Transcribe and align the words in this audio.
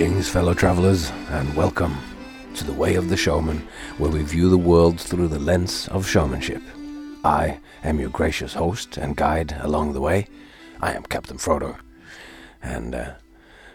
Greetings, 0.00 0.30
fellow 0.30 0.54
travelers, 0.54 1.10
and 1.28 1.54
welcome 1.54 1.94
to 2.54 2.64
the 2.64 2.72
Way 2.72 2.94
of 2.94 3.10
the 3.10 3.18
Showman, 3.18 3.68
where 3.98 4.10
we 4.10 4.22
view 4.22 4.48
the 4.48 4.56
world 4.56 4.98
through 4.98 5.28
the 5.28 5.38
lens 5.38 5.88
of 5.88 6.08
showmanship. 6.08 6.62
I 7.22 7.60
am 7.84 8.00
your 8.00 8.08
gracious 8.08 8.54
host 8.54 8.96
and 8.96 9.14
guide 9.14 9.54
along 9.60 9.92
the 9.92 10.00
way. 10.00 10.26
I 10.80 10.94
am 10.94 11.02
Captain 11.02 11.36
Frodo, 11.36 11.76
and 12.62 12.94
uh, 12.94 13.12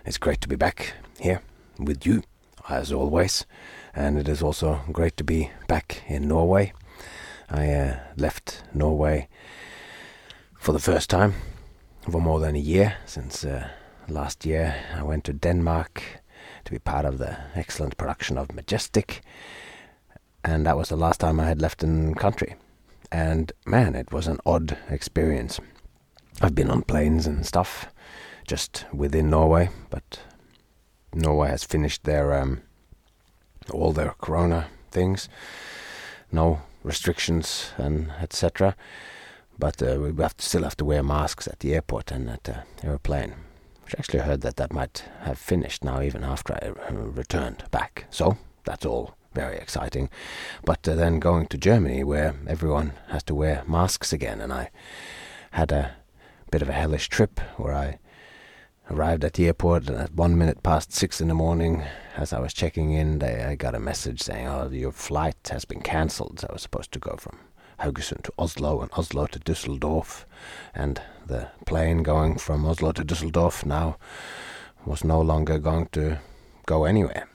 it's 0.04 0.18
great 0.18 0.42
to 0.42 0.48
be 0.48 0.56
back 0.56 0.94
here 1.20 1.44
with 1.78 2.08
you, 2.08 2.24
as 2.70 2.92
always. 2.92 3.46
And 3.94 4.18
it 4.18 4.28
is 4.28 4.42
also 4.42 4.82
great 4.92 5.18
to 5.18 5.24
be 5.24 5.52
back 5.68 6.02
in 6.08 6.28
Norway. 6.28 6.74
I 7.52 7.72
uh, 7.72 8.00
left 8.18 8.64
Norway 8.74 9.28
for 10.58 10.72
the 10.72 10.80
first 10.80 11.08
time 11.08 11.36
for 12.10 12.20
more 12.20 12.40
than 12.40 12.56
a 12.56 12.60
year 12.74 12.98
since. 13.06 13.46
Uh, 13.46 13.70
last 14.08 14.46
year 14.46 14.76
I 14.96 15.04
went 15.04 15.24
to 15.26 15.34
Denmark 15.34 16.04
to 16.66 16.72
be 16.72 16.80
part 16.80 17.06
of 17.06 17.18
the 17.18 17.38
excellent 17.56 17.98
production 17.98 18.38
of 18.38 18.54
Majestic, 18.54 19.22
and 20.44 20.66
that 20.66 20.78
was 20.78 20.90
the 20.90 20.98
last 20.98 21.20
time 21.20 21.40
I 21.40 21.46
had 21.48 21.62
left 21.62 21.80
the 21.80 22.14
country. 22.18 22.56
And 23.12 23.52
man, 23.66 23.96
it 23.96 24.12
was 24.12 24.28
an 24.28 24.40
odd 24.46 24.78
experience. 24.90 25.60
I've 26.42 26.56
been 26.56 26.70
on 26.70 26.82
planes 26.82 27.28
and 27.28 27.46
stuff 27.46 27.88
just 28.48 28.86
within 28.94 29.30
Norway, 29.30 29.70
but 29.90 30.20
Norway 31.14 31.50
has 31.50 31.64
finished 31.64 32.04
their 32.04 32.34
um, 32.34 32.62
all 33.72 33.94
their 33.94 34.14
corona 34.22 34.68
things, 34.92 35.30
no 36.32 36.62
restrictions 36.84 37.72
and 37.78 38.12
etc. 38.22 38.76
But 39.58 39.82
uh, 39.82 39.98
we 40.00 40.22
have 40.22 40.38
to 40.38 40.46
still 40.46 40.64
have 40.64 40.78
to 40.78 40.86
wear 40.86 41.02
masks 41.02 41.48
at 41.48 41.60
the 41.60 41.74
airport 41.74 42.12
and 42.12 42.30
at 42.30 42.44
the 42.44 42.64
airplane 42.84 43.36
which 43.86 43.96
actually 43.98 44.20
heard 44.20 44.42
that 44.42 44.58
that 44.58 44.74
might 44.74 45.04
have 45.22 45.38
finished 45.38 45.84
now 45.84 46.02
even 46.02 46.24
after 46.24 46.54
I 46.54 46.70
uh, 46.90 46.94
returned 46.94 47.64
back. 47.72 48.06
So 48.10 48.38
that's 48.66 48.86
all 48.86 49.16
very 49.34 49.58
exciting. 49.58 50.10
But 50.64 50.88
uh, 50.88 50.96
then 50.96 51.20
going 51.20 51.46
to 51.48 51.58
Germany 51.58 52.04
where 52.04 52.36
everyone 52.48 52.94
has 53.10 53.24
to 53.24 53.36
wear 53.36 53.64
masks 53.68 54.12
again, 54.12 54.42
and 54.42 54.52
I 54.52 54.72
had 55.52 55.72
a 55.72 55.96
bit 56.52 56.62
of 56.62 56.70
a 56.70 56.74
hellish 56.74 57.10
trip 57.10 57.40
where 57.58 57.74
I 57.74 58.00
arrived 58.90 59.24
at 59.24 59.34
the 59.34 59.48
airport 59.48 59.90
at 59.90 60.14
one 60.14 60.38
minute 60.38 60.64
past 60.64 60.94
six 60.94 61.22
in 61.22 61.28
the 61.28 61.34
morning 61.34 61.84
as 62.16 62.32
I 62.34 62.40
was 62.40 62.54
checking 62.54 62.92
in 62.92 63.20
they, 63.20 63.44
I 63.44 63.56
got 63.56 63.74
a 63.74 63.80
message 63.80 64.22
saying 64.22 64.48
oh 64.48 64.70
your 64.70 64.92
flight 64.92 65.50
has 65.50 65.66
been 65.66 65.82
cancelled 65.82 66.46
I 66.48 66.54
was 66.54 66.62
supposed 66.62 66.92
to 66.92 67.00
go 67.00 67.16
from 67.18 67.40
Haugesund 67.80 68.24
to 68.24 68.34
Oslo 68.38 68.82
and 68.82 68.92
Oslo 68.98 69.28
to 69.28 69.40
Dusseldorf, 69.40 70.26
and 70.74 71.02
the 71.26 71.50
plane 71.66 72.04
going 72.04 72.38
from 72.38 72.66
Oslo 72.66 72.92
to 72.94 73.04
Dusseldorf 73.04 73.66
now 73.66 73.98
was 74.86 75.04
no 75.04 75.20
longer 75.22 75.58
going 75.58 75.88
to 75.94 76.20
go 76.66 76.86
anywhere. 76.86 77.28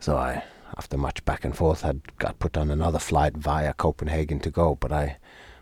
So 0.00 0.16
I, 0.16 0.44
after 0.76 0.96
much 0.96 1.24
back 1.24 1.44
and 1.44 1.56
forth, 1.56 1.82
had 1.82 2.16
got 2.18 2.38
put 2.38 2.56
on 2.56 2.70
another 2.70 2.98
flight 2.98 3.36
via 3.36 3.72
Copenhagen 3.72 4.40
to 4.40 4.50
go, 4.50 4.74
but 4.74 4.92
I 4.92 5.16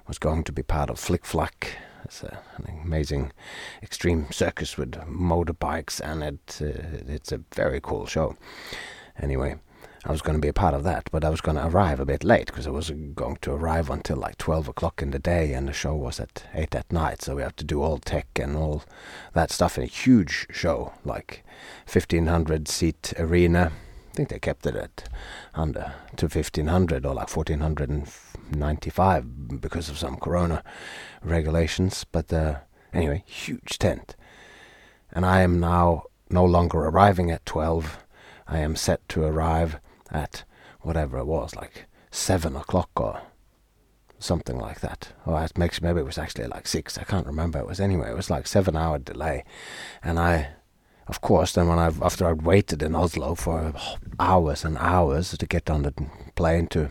was 0.06 0.18
going 0.18 0.44
to 0.44 0.52
be 0.52 0.62
part 0.62 0.90
of 0.90 0.96
FlicFlac. 0.96 1.68
It's 2.04 2.22
a, 2.22 2.38
an 2.56 2.80
amazing 2.84 3.32
extreme 3.82 4.30
circus 4.30 4.76
with 4.76 4.92
motorbikes, 4.92 6.00
and 6.00 6.22
it 6.22 6.58
uh, 6.60 7.12
it's 7.12 7.32
a 7.32 7.40
very 7.54 7.80
cool 7.80 8.06
show. 8.06 8.36
Anyway, 9.20 9.56
I 10.08 10.12
was 10.12 10.22
going 10.22 10.36
to 10.36 10.40
be 10.40 10.46
a 10.46 10.52
part 10.52 10.72
of 10.72 10.84
that, 10.84 11.10
but 11.10 11.24
I 11.24 11.30
was 11.30 11.40
going 11.40 11.56
to 11.56 11.66
arrive 11.66 11.98
a 11.98 12.04
bit 12.04 12.22
late 12.22 12.46
because 12.46 12.68
I 12.68 12.70
wasn't 12.70 13.16
going 13.16 13.38
to 13.42 13.50
arrive 13.50 13.90
until 13.90 14.18
like 14.18 14.38
12 14.38 14.68
o'clock 14.68 15.02
in 15.02 15.10
the 15.10 15.18
day 15.18 15.52
and 15.52 15.66
the 15.66 15.72
show 15.72 15.96
was 15.96 16.20
at 16.20 16.44
8 16.54 16.76
at 16.76 16.92
night. 16.92 17.22
So 17.22 17.34
we 17.34 17.42
have 17.42 17.56
to 17.56 17.64
do 17.64 17.82
all 17.82 17.98
tech 17.98 18.28
and 18.36 18.56
all 18.56 18.84
that 19.34 19.50
stuff 19.50 19.76
in 19.76 19.82
a 19.82 19.88
huge 19.88 20.46
show, 20.48 20.92
like 21.04 21.44
1500 21.92 22.68
seat 22.68 23.14
arena. 23.18 23.72
I 24.12 24.14
think 24.14 24.28
they 24.28 24.38
kept 24.38 24.64
it 24.64 24.76
at 24.76 25.08
under 25.54 25.94
to 26.14 26.26
1500 26.26 27.04
or 27.04 27.12
like 27.12 27.36
1495 27.36 29.60
because 29.60 29.88
of 29.88 29.98
some 29.98 30.18
corona 30.18 30.62
regulations. 31.24 32.04
But 32.04 32.32
uh, 32.32 32.58
anyway, 32.92 33.24
huge 33.26 33.80
tent. 33.80 34.14
And 35.10 35.26
I 35.26 35.40
am 35.40 35.58
now 35.58 36.04
no 36.30 36.44
longer 36.44 36.78
arriving 36.78 37.32
at 37.32 37.44
12. 37.44 38.04
I 38.46 38.58
am 38.58 38.76
set 38.76 39.08
to 39.08 39.24
arrive 39.24 39.80
at 40.10 40.44
whatever 40.80 41.18
it 41.18 41.26
was, 41.26 41.56
like 41.56 41.86
seven 42.10 42.56
o'clock 42.56 42.90
or 42.96 43.20
something 44.18 44.58
like 44.58 44.80
that. 44.80 45.12
Or 45.24 45.42
it 45.42 45.58
makes 45.58 45.82
maybe 45.82 46.00
it 46.00 46.06
was 46.06 46.18
actually 46.18 46.46
like 46.46 46.66
six. 46.66 46.98
I 46.98 47.04
can't 47.04 47.26
remember. 47.26 47.58
It 47.58 47.66
was 47.66 47.80
anyway. 47.80 48.10
It 48.10 48.16
was 48.16 48.30
like 48.30 48.46
seven 48.46 48.76
hour 48.76 48.98
delay, 48.98 49.44
and 50.02 50.18
I, 50.18 50.48
of 51.06 51.20
course, 51.20 51.52
then 51.52 51.68
when 51.68 51.78
I 51.78 51.86
after 52.02 52.26
I'd 52.26 52.42
waited 52.42 52.82
in 52.82 52.94
Oslo 52.94 53.34
for 53.34 53.72
hours 54.18 54.64
and 54.64 54.78
hours 54.78 55.36
to 55.36 55.46
get 55.46 55.70
on 55.70 55.82
the 55.82 55.94
plane 56.34 56.66
to 56.68 56.88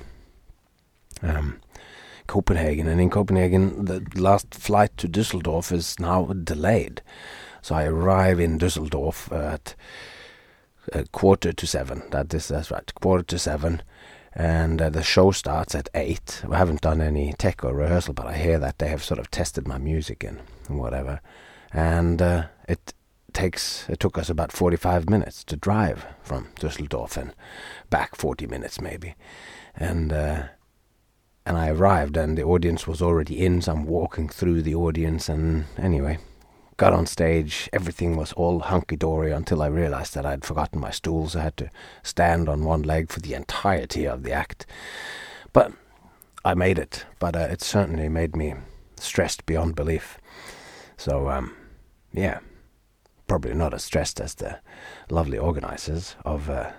um, 1.22 1.62
Copenhagen, 2.28 2.88
and 2.88 3.02
in 3.02 3.09
Copenhagen 3.09 3.86
the 3.86 4.06
last 4.16 4.54
flight 4.54 4.96
to 4.98 5.08
Düsseldorf 5.08 5.72
is 5.72 6.00
now 6.00 6.25
delayed. 6.25 7.02
So 7.62 7.75
I 7.75 7.86
arrive 7.86 8.40
in 8.40 8.59
Düsseldorf 8.59 9.31
at 9.31 9.75
uh, 10.94 11.03
quarter 11.12 11.53
to 11.53 11.68
seven. 11.68 12.03
That 12.12 12.34
is 12.34 12.47
that's 12.47 12.72
right, 12.72 12.94
quarter 12.96 13.23
to 13.23 13.40
seven, 13.40 13.81
and 14.34 14.81
uh, 14.81 14.90
the 14.90 15.03
show 15.03 15.31
starts 15.31 15.75
at 15.75 15.90
eight. 15.94 16.44
I 16.50 16.57
haven't 16.57 16.81
done 16.81 17.01
any 17.01 17.34
tech 17.34 17.63
or 17.63 17.73
rehearsal, 17.73 18.13
but 18.13 18.28
I 18.28 18.38
hear 18.38 18.59
that 18.59 18.79
they 18.79 18.88
have 18.90 19.03
sort 19.03 19.19
of 19.19 19.31
tested 19.31 19.68
my 19.68 19.78
music 19.78 20.24
and, 20.24 20.41
whatever, 20.68 21.22
and 21.72 22.22
uh, 22.22 22.47
it 22.68 22.94
takes 23.34 23.90
it 23.90 24.00
took 24.00 24.18
us 24.18 24.29
about 24.29 24.51
forty 24.51 24.78
five 24.78 25.09
minutes 25.09 25.44
to 25.44 25.56
drive 25.56 26.06
from 26.24 26.47
Düsseldorf 26.59 27.18
and 27.18 27.34
back 27.90 28.16
forty 28.16 28.47
minutes 28.47 28.81
maybe, 28.81 29.16
and. 29.75 30.13
Uh, 30.13 30.44
and 31.47 31.57
I 31.57 31.69
arrived, 31.69 32.18
and 32.18 32.35
the 32.35 32.44
audience 32.44 32.88
was 32.88 33.03
already 33.03 33.45
in. 33.45 33.62
So 33.62 33.74
I'm 33.74 33.85
walking 33.85 34.29
through 34.29 34.63
the 34.63 34.74
audience, 34.74 35.29
and 35.29 35.66
anyway, 35.78 36.18
got 36.78 36.94
on 36.94 37.06
stage, 37.06 37.69
everything 37.72 38.18
was 38.18 38.34
all 38.34 38.59
hunky 38.59 38.96
dory 38.96 39.31
until 39.31 39.62
I 39.62 39.68
realized 39.68 40.13
that 40.16 40.25
I'd 40.25 40.44
forgotten 40.44 40.80
my 40.80 40.91
stools. 40.91 41.36
I 41.36 41.44
had 41.44 41.58
to 41.58 41.69
stand 42.03 42.50
on 42.50 42.66
one 42.66 42.84
leg 42.84 43.09
for 43.09 43.22
the 43.22 43.34
entirety 43.34 44.06
of 44.06 44.24
the 44.24 44.34
act. 44.34 44.66
But 45.53 45.72
I 46.44 46.53
made 46.53 46.78
it, 46.78 47.06
but 47.19 47.36
uh, 47.36 47.47
it 47.50 47.62
certainly 47.62 48.09
made 48.09 48.36
me 48.36 48.56
stressed 48.97 49.46
beyond 49.46 49.75
belief. 49.75 50.18
So, 50.97 51.30
um, 51.30 51.56
yeah, 52.13 52.40
probably 53.28 53.53
not 53.53 53.74
as 53.74 53.84
stressed 53.84 54.19
as 54.19 54.36
the 54.36 54.59
lovely 55.09 55.38
organizers 55.38 56.16
of 56.25 56.50
uh, 56.50 56.72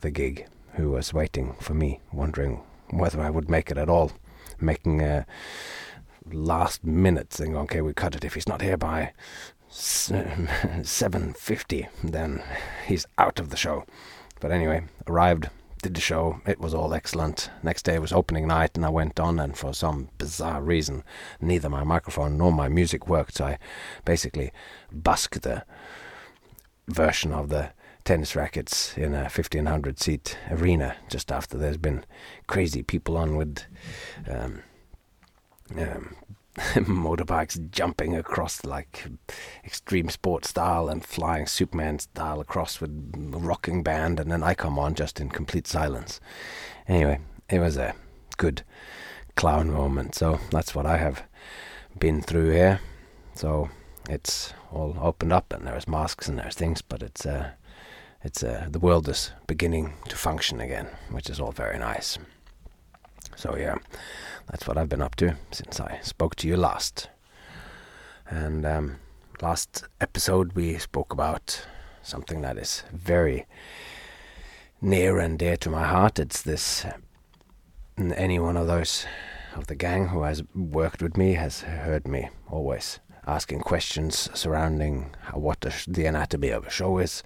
the 0.00 0.10
gig 0.10 0.46
who 0.74 0.90
was 0.90 1.14
waiting 1.14 1.56
for 1.60 1.74
me, 1.74 2.00
wondering 2.12 2.60
whether 2.90 3.20
I 3.20 3.30
would 3.30 3.50
make 3.50 3.70
it 3.70 3.78
at 3.78 3.88
all, 3.88 4.12
making 4.60 5.02
a 5.02 5.26
last 6.34 6.84
minute 6.84 7.30
thing. 7.30 7.56
Okay, 7.56 7.80
we 7.80 7.92
cut 7.92 8.14
it. 8.14 8.24
If 8.24 8.34
he's 8.34 8.48
not 8.48 8.62
here 8.62 8.76
by 8.76 9.12
seven 9.70 11.34
fifty, 11.34 11.88
then 12.02 12.42
he's 12.86 13.06
out 13.16 13.38
of 13.38 13.50
the 13.50 13.56
show. 13.56 13.84
But 14.40 14.52
anyway, 14.52 14.84
arrived, 15.06 15.50
did 15.82 15.94
the 15.94 16.00
show. 16.00 16.40
It 16.46 16.60
was 16.60 16.74
all 16.74 16.94
excellent. 16.94 17.50
Next 17.62 17.82
day 17.82 17.98
was 17.98 18.12
opening 18.12 18.46
night, 18.46 18.72
and 18.76 18.84
I 18.84 18.90
went 18.90 19.18
on. 19.18 19.38
And 19.38 19.56
for 19.56 19.74
some 19.74 20.08
bizarre 20.18 20.62
reason, 20.62 21.04
neither 21.40 21.68
my 21.68 21.84
microphone 21.84 22.36
nor 22.38 22.52
my 22.52 22.68
music 22.68 23.08
worked. 23.08 23.34
So 23.34 23.46
I 23.46 23.58
basically 24.04 24.52
busked 24.92 25.42
the 25.42 25.64
version 26.86 27.32
of 27.32 27.48
the 27.48 27.70
tennis 28.04 28.34
rackets 28.34 28.96
in 28.96 29.12
a 29.14 29.24
1500 29.24 30.00
seat 30.00 30.38
arena 30.50 30.96
just 31.10 31.30
after 31.30 31.58
there's 31.58 31.76
been 31.76 32.04
crazy 32.46 32.82
people 32.82 33.18
on 33.18 33.36
with 33.36 33.62
um, 34.26 34.62
um, 35.76 36.16
motorbikes 36.56 37.70
jumping 37.70 38.16
across 38.16 38.64
like 38.64 39.06
extreme 39.64 40.08
sport 40.08 40.44
style 40.44 40.88
and 40.88 41.04
flying 41.04 41.46
Superman 41.46 41.98
style 41.98 42.40
across 42.40 42.80
with 42.80 42.90
a 42.90 43.38
rocking 43.38 43.82
band, 43.82 44.18
and 44.18 44.30
then 44.30 44.42
I 44.42 44.54
come 44.54 44.78
on 44.78 44.94
just 44.94 45.20
in 45.20 45.28
complete 45.28 45.66
silence. 45.66 46.20
Anyway, 46.88 47.20
it 47.48 47.60
was 47.60 47.76
a 47.76 47.94
good 48.38 48.62
clown 49.36 49.70
moment, 49.70 50.14
so 50.14 50.40
that's 50.50 50.74
what 50.74 50.86
I 50.86 50.96
have 50.96 51.22
been 51.98 52.22
through 52.22 52.50
here. 52.50 52.80
So 53.34 53.70
it's 54.08 54.52
all 54.72 54.96
opened 55.00 55.32
up, 55.32 55.52
and 55.52 55.66
there's 55.66 55.86
masks 55.86 56.28
and 56.28 56.38
there's 56.38 56.56
things, 56.56 56.82
but 56.82 57.02
it's 57.02 57.24
uh, 57.24 57.50
it's 58.24 58.42
uh, 58.42 58.66
the 58.68 58.80
world 58.80 59.08
is 59.08 59.30
beginning 59.46 59.92
to 60.08 60.16
function 60.16 60.60
again, 60.60 60.88
which 61.10 61.30
is 61.30 61.38
all 61.38 61.52
very 61.52 61.78
nice. 61.78 62.18
So 63.38 63.56
yeah, 63.56 63.76
that's 64.50 64.66
what 64.66 64.76
I've 64.76 64.88
been 64.88 65.00
up 65.00 65.14
to 65.14 65.36
since 65.52 65.78
I 65.78 66.00
spoke 66.02 66.34
to 66.36 66.48
you 66.48 66.56
last. 66.56 67.08
And 68.28 68.66
um, 68.66 68.96
last 69.40 69.84
episode 70.00 70.54
we 70.54 70.76
spoke 70.78 71.12
about 71.12 71.64
something 72.02 72.40
that 72.40 72.58
is 72.58 72.82
very 72.92 73.46
near 74.80 75.20
and 75.20 75.38
dear 75.38 75.56
to 75.58 75.70
my 75.70 75.84
heart. 75.84 76.18
It's 76.18 76.42
this. 76.42 76.84
Any 77.96 78.40
one 78.40 78.56
of 78.56 78.66
those 78.66 79.06
of 79.54 79.68
the 79.68 79.76
gang 79.76 80.08
who 80.08 80.24
has 80.24 80.42
worked 80.52 81.00
with 81.00 81.16
me 81.16 81.34
has 81.34 81.60
heard 81.60 82.08
me 82.08 82.30
always 82.50 82.98
asking 83.24 83.60
questions 83.60 84.28
surrounding 84.34 85.14
what 85.32 85.60
the, 85.60 85.72
the 85.86 86.06
anatomy 86.06 86.48
of 86.48 86.66
a 86.66 86.70
show 86.70 86.98
is, 86.98 87.22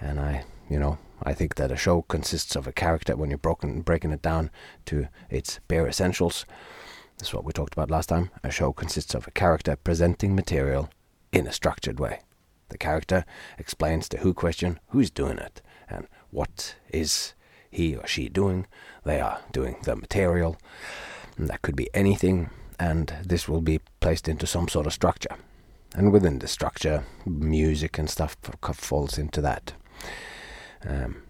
And 0.00 0.18
I, 0.18 0.44
you 0.70 0.78
know, 0.78 0.96
I 1.24 1.32
think 1.32 1.54
that 1.54 1.72
a 1.72 1.76
show 1.76 2.02
consists 2.02 2.54
of 2.54 2.66
a 2.66 2.72
character 2.72 3.16
when 3.16 3.30
you're 3.30 3.38
broken, 3.38 3.80
breaking 3.80 4.12
it 4.12 4.22
down 4.22 4.50
to 4.86 5.08
its 5.30 5.58
bare 5.68 5.88
essentials. 5.88 6.44
This 7.18 7.28
is 7.28 7.34
what 7.34 7.44
we 7.44 7.52
talked 7.52 7.72
about 7.72 7.90
last 7.90 8.08
time. 8.08 8.30
A 8.42 8.50
show 8.50 8.72
consists 8.72 9.14
of 9.14 9.26
a 9.26 9.30
character 9.30 9.76
presenting 9.76 10.34
material 10.34 10.90
in 11.32 11.46
a 11.46 11.52
structured 11.52 11.98
way. 11.98 12.20
The 12.68 12.78
character 12.78 13.24
explains 13.58 14.08
the 14.08 14.18
who 14.18 14.34
question, 14.34 14.80
who's 14.88 15.10
doing 15.10 15.38
it, 15.38 15.62
and 15.88 16.08
what 16.30 16.76
is 16.90 17.34
he 17.70 17.96
or 17.96 18.06
she 18.06 18.28
doing. 18.28 18.66
They 19.04 19.20
are 19.20 19.40
doing 19.52 19.76
the 19.84 19.96
material. 19.96 20.58
And 21.36 21.48
that 21.48 21.62
could 21.62 21.76
be 21.76 21.88
anything, 21.94 22.50
and 22.78 23.14
this 23.24 23.48
will 23.48 23.60
be 23.60 23.80
placed 24.00 24.28
into 24.28 24.46
some 24.46 24.68
sort 24.68 24.86
of 24.86 24.92
structure. 24.92 25.36
And 25.94 26.12
within 26.12 26.38
the 26.38 26.48
structure, 26.48 27.04
music 27.24 27.98
and 27.98 28.10
stuff 28.10 28.36
falls 28.74 29.18
into 29.18 29.40
that. 29.40 29.72
Um, 30.86 31.22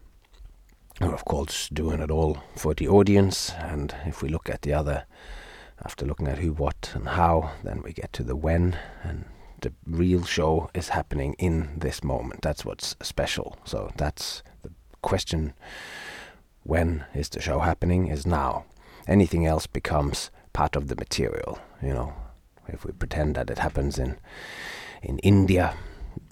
we're 1.01 1.15
of 1.15 1.25
course 1.25 1.69
doing 1.69 2.01
it 2.01 2.11
all 2.11 2.39
for 2.56 2.75
the 2.75 2.89
audience, 2.89 3.53
and 3.59 3.95
if 4.06 4.23
we 4.23 4.29
look 4.29 4.49
at 4.49 4.62
the 4.62 4.73
other, 4.73 5.06
after 5.85 6.06
looking 6.06 6.29
at 6.29 6.39
who, 6.39 6.53
what, 6.53 6.93
and 6.95 7.09
how, 7.09 7.53
then 7.62 7.83
we 7.83 7.93
get 7.93 8.12
to 8.15 8.23
the 8.23 8.37
when, 8.37 8.79
and 9.03 9.25
the 9.61 9.73
real 9.87 10.25
show 10.25 10.71
is 10.75 10.91
happening 10.91 11.35
in 11.39 11.79
this 11.79 12.05
moment. 12.05 12.43
That's 12.43 12.65
what's 12.65 12.97
special. 13.03 13.56
So 13.65 13.91
that's 13.97 14.43
the 14.62 14.71
question 15.03 15.55
when 16.62 17.05
is 17.15 17.29
the 17.29 17.41
show 17.41 17.61
happening 17.61 18.09
is 18.09 18.27
now. 18.27 18.65
Anything 19.07 19.47
else 19.47 19.67
becomes 19.67 20.31
part 20.53 20.77
of 20.77 20.89
the 20.89 20.97
material, 20.97 21.59
you 21.83 21.93
know. 21.93 22.15
If 22.69 22.85
we 22.85 22.93
pretend 22.93 23.35
that 23.35 23.50
it 23.50 23.59
happens 23.59 23.99
in 23.99 24.19
in 25.03 25.19
India 25.19 25.75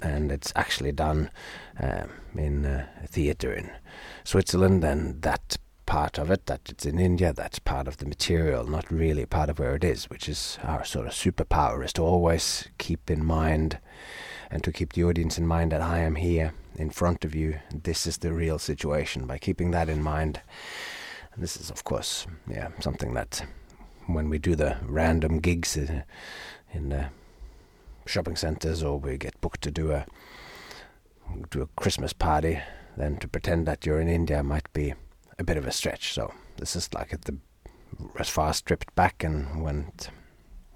and 0.00 0.32
it's 0.32 0.52
actually 0.56 0.92
done 0.92 1.30
um, 1.80 2.10
in 2.34 2.64
uh, 2.64 2.86
a 3.02 3.06
theater 3.06 3.52
in 3.52 3.70
Switzerland, 4.24 4.82
then 4.82 5.18
that 5.20 5.56
part 5.86 6.18
of 6.18 6.30
it, 6.30 6.46
that 6.46 6.60
it's 6.68 6.86
in 6.86 6.98
India, 6.98 7.32
that's 7.32 7.58
part 7.58 7.88
of 7.88 7.98
the 7.98 8.06
material, 8.06 8.66
not 8.66 8.90
really 8.90 9.26
part 9.26 9.50
of 9.50 9.58
where 9.58 9.74
it 9.74 9.84
is, 9.84 10.08
which 10.08 10.28
is 10.28 10.58
our 10.62 10.84
sort 10.84 11.06
of 11.06 11.12
superpower, 11.12 11.84
is 11.84 11.92
to 11.92 12.02
always 12.02 12.68
keep 12.78 13.10
in 13.10 13.24
mind 13.24 13.78
and 14.50 14.62
to 14.64 14.72
keep 14.72 14.92
the 14.92 15.04
audience 15.04 15.38
in 15.38 15.46
mind 15.46 15.72
that 15.72 15.82
I 15.82 15.98
am 15.98 16.16
here 16.16 16.52
in 16.76 16.90
front 16.90 17.24
of 17.24 17.34
you. 17.34 17.58
This 17.74 18.06
is 18.06 18.18
the 18.18 18.32
real 18.32 18.58
situation. 18.58 19.26
By 19.26 19.38
keeping 19.38 19.70
that 19.72 19.88
in 19.88 20.02
mind, 20.02 20.40
and 21.34 21.42
this 21.42 21.56
is, 21.56 21.70
of 21.70 21.84
course, 21.84 22.26
yeah, 22.46 22.68
something 22.80 23.14
that 23.14 23.44
when 24.06 24.28
we 24.28 24.38
do 24.38 24.54
the 24.54 24.76
random 24.82 25.38
gigs 25.38 25.76
uh, 25.76 25.80
in, 25.80 26.04
in 26.72 26.88
the 26.90 27.06
shopping 28.06 28.36
centers 28.36 28.82
or 28.82 28.98
we 28.98 29.16
get 29.16 29.40
booked 29.40 29.62
to 29.62 29.70
do 29.70 29.92
a 29.92 30.06
do 31.50 31.62
a 31.62 31.66
Christmas 31.80 32.12
party, 32.12 32.60
then 32.96 33.16
to 33.16 33.28
pretend 33.28 33.66
that 33.66 33.86
you're 33.86 34.00
in 34.00 34.08
India 34.08 34.42
might 34.42 34.70
be 34.72 34.94
a 35.38 35.44
bit 35.44 35.56
of 35.56 35.66
a 35.66 35.72
stretch. 35.72 36.12
So 36.12 36.32
this 36.56 36.76
is 36.76 36.92
like 36.92 37.12
at 37.12 37.22
the 37.22 37.36
as 38.18 38.28
far 38.28 38.52
stripped 38.52 38.94
back 38.94 39.24
and 39.24 39.62
went. 39.62 40.10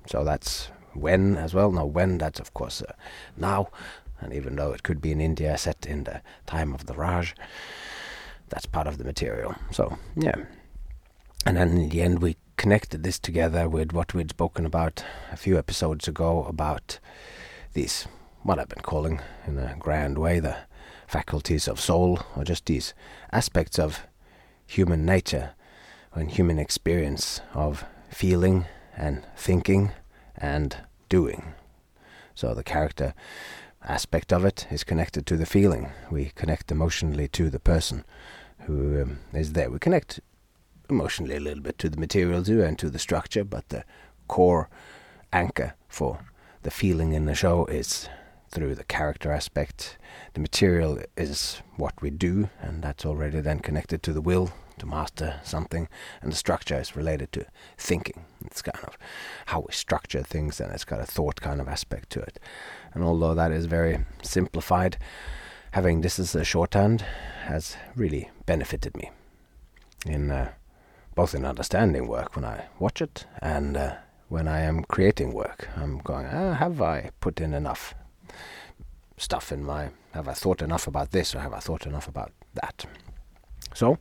So 0.06 0.24
that's 0.24 0.70
when 0.94 1.36
as 1.36 1.54
well. 1.54 1.70
Now 1.72 1.86
when 1.86 2.18
that's 2.18 2.40
of 2.40 2.54
course 2.54 2.82
uh, 2.82 2.92
now, 3.36 3.68
and 4.20 4.32
even 4.32 4.56
though 4.56 4.72
it 4.72 4.82
could 4.82 5.00
be 5.00 5.12
in 5.12 5.20
India 5.20 5.56
set 5.58 5.86
in 5.86 6.04
the 6.04 6.22
time 6.46 6.74
of 6.74 6.86
the 6.86 6.94
Raj, 6.94 7.34
that's 8.48 8.66
part 8.66 8.86
of 8.86 8.98
the 8.98 9.04
material. 9.04 9.54
So 9.70 9.98
yeah, 10.16 10.36
and 11.44 11.56
then 11.56 11.76
in 11.76 11.88
the 11.88 12.02
end 12.02 12.20
we 12.20 12.36
connected 12.56 13.02
this 13.02 13.18
together 13.18 13.68
with 13.68 13.92
what 13.92 14.14
we'd 14.14 14.30
spoken 14.30 14.66
about 14.66 15.04
a 15.30 15.36
few 15.36 15.58
episodes 15.58 16.08
ago 16.08 16.44
about 16.44 16.98
these, 17.74 18.06
what 18.42 18.58
I've 18.58 18.68
been 18.68 18.82
calling 18.82 19.20
in 19.46 19.58
a 19.58 19.76
grand 19.78 20.18
way, 20.18 20.40
the 20.40 20.56
faculties 21.06 21.68
of 21.68 21.80
soul, 21.80 22.20
or 22.34 22.44
just 22.44 22.66
these 22.66 22.94
aspects 23.30 23.78
of 23.78 24.06
human 24.66 25.04
nature 25.04 25.50
and 26.14 26.30
human 26.30 26.58
experience 26.58 27.40
of 27.54 27.84
feeling 28.10 28.64
and 28.96 29.22
thinking 29.36 29.92
and 30.36 30.76
doing. 31.08 31.54
So 32.34 32.54
the 32.54 32.64
character 32.64 33.14
aspect 33.82 34.32
of 34.32 34.44
it 34.44 34.66
is 34.70 34.82
connected 34.82 35.26
to 35.26 35.36
the 35.36 35.46
feeling. 35.46 35.90
We 36.10 36.32
connect 36.34 36.72
emotionally 36.72 37.28
to 37.28 37.50
the 37.50 37.60
person 37.60 38.04
who 38.60 39.02
um, 39.02 39.18
is 39.32 39.52
there. 39.52 39.70
We 39.70 39.78
connect 39.78 40.20
emotionally 40.90 41.36
a 41.36 41.40
little 41.40 41.62
bit 41.62 41.78
to 41.78 41.88
the 41.88 41.98
material 41.98 42.42
too 42.42 42.62
and 42.62 42.78
to 42.78 42.90
the 42.90 42.98
structure, 42.98 43.44
but 43.44 43.68
the 43.68 43.84
core 44.28 44.68
anchor 45.32 45.74
for 45.88 46.20
the 46.62 46.70
feeling 46.70 47.12
in 47.12 47.26
the 47.26 47.34
show 47.34 47.66
is 47.66 48.08
through 48.50 48.74
the 48.74 48.84
character 48.84 49.32
aspect. 49.32 49.98
The 50.34 50.40
material 50.40 50.98
is 51.16 51.62
what 51.76 52.00
we 52.00 52.10
do, 52.10 52.48
and 52.60 52.82
that's 52.82 53.04
already 53.04 53.40
then 53.40 53.60
connected 53.60 54.02
to 54.04 54.12
the 54.12 54.20
will 54.20 54.52
to 54.78 54.86
master 54.86 55.40
something, 55.42 55.88
and 56.20 56.32
the 56.32 56.36
structure 56.36 56.78
is 56.78 56.96
related 56.96 57.32
to 57.32 57.46
thinking. 57.78 58.24
It's 58.44 58.62
kind 58.62 58.84
of 58.84 58.98
how 59.46 59.60
we 59.60 59.72
structure 59.72 60.22
things, 60.22 60.60
and 60.60 60.72
it's 60.72 60.84
got 60.84 61.00
a 61.00 61.06
thought 61.06 61.40
kind 61.40 61.60
of 61.60 61.68
aspect 61.68 62.10
to 62.10 62.20
it. 62.20 62.38
And 62.92 63.02
although 63.02 63.34
that 63.34 63.52
is 63.52 63.66
very 63.66 64.04
simplified, 64.22 64.98
having 65.72 66.00
this 66.00 66.18
as 66.18 66.34
a 66.34 66.44
shorthand 66.44 67.02
has 67.44 67.76
really 67.94 68.30
benefited 68.44 68.96
me 68.96 69.10
in 70.06 70.30
uh, 70.30 70.52
both 71.16 71.34
in 71.34 71.44
understanding 71.44 72.06
work 72.06 72.36
when 72.36 72.44
I 72.44 72.66
watch 72.78 73.02
it 73.02 73.26
and 73.40 73.76
uh, 73.76 73.96
when 74.28 74.46
I 74.46 74.60
am 74.60 74.84
creating 74.84 75.32
work. 75.32 75.68
I'm 75.74 75.98
going, 75.98 76.26
ah, 76.26 76.54
have 76.54 76.80
I 76.80 77.10
put 77.20 77.40
in 77.40 77.54
enough 77.54 77.94
stuff 79.16 79.50
in 79.50 79.64
my, 79.64 79.88
have 80.12 80.28
I 80.28 80.34
thought 80.34 80.60
enough 80.60 80.86
about 80.86 81.10
this 81.10 81.34
or 81.34 81.40
have 81.40 81.54
I 81.54 81.58
thought 81.58 81.86
enough 81.86 82.06
about 82.06 82.32
that? 82.54 82.84
So, 83.74 83.98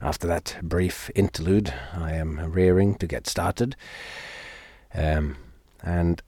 after 0.00 0.26
that 0.28 0.56
brief 0.62 1.10
interlude, 1.16 1.74
I 1.92 2.12
am 2.12 2.52
rearing 2.52 2.94
to 2.96 3.06
get 3.08 3.26
started. 3.26 3.74
Um, 4.94 5.36
and 5.82 6.22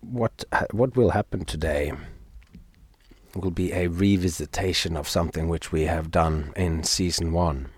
what 0.00 0.44
what 0.70 0.96
will 0.96 1.10
happen 1.10 1.44
today 1.44 1.92
will 3.34 3.50
be 3.50 3.72
a 3.72 3.88
revisitation 3.88 4.96
of 4.96 5.08
something 5.08 5.48
which 5.48 5.70
we 5.70 5.82
have 5.82 6.10
done 6.10 6.52
in 6.56 6.82
season 6.82 7.32
one. 7.32 7.68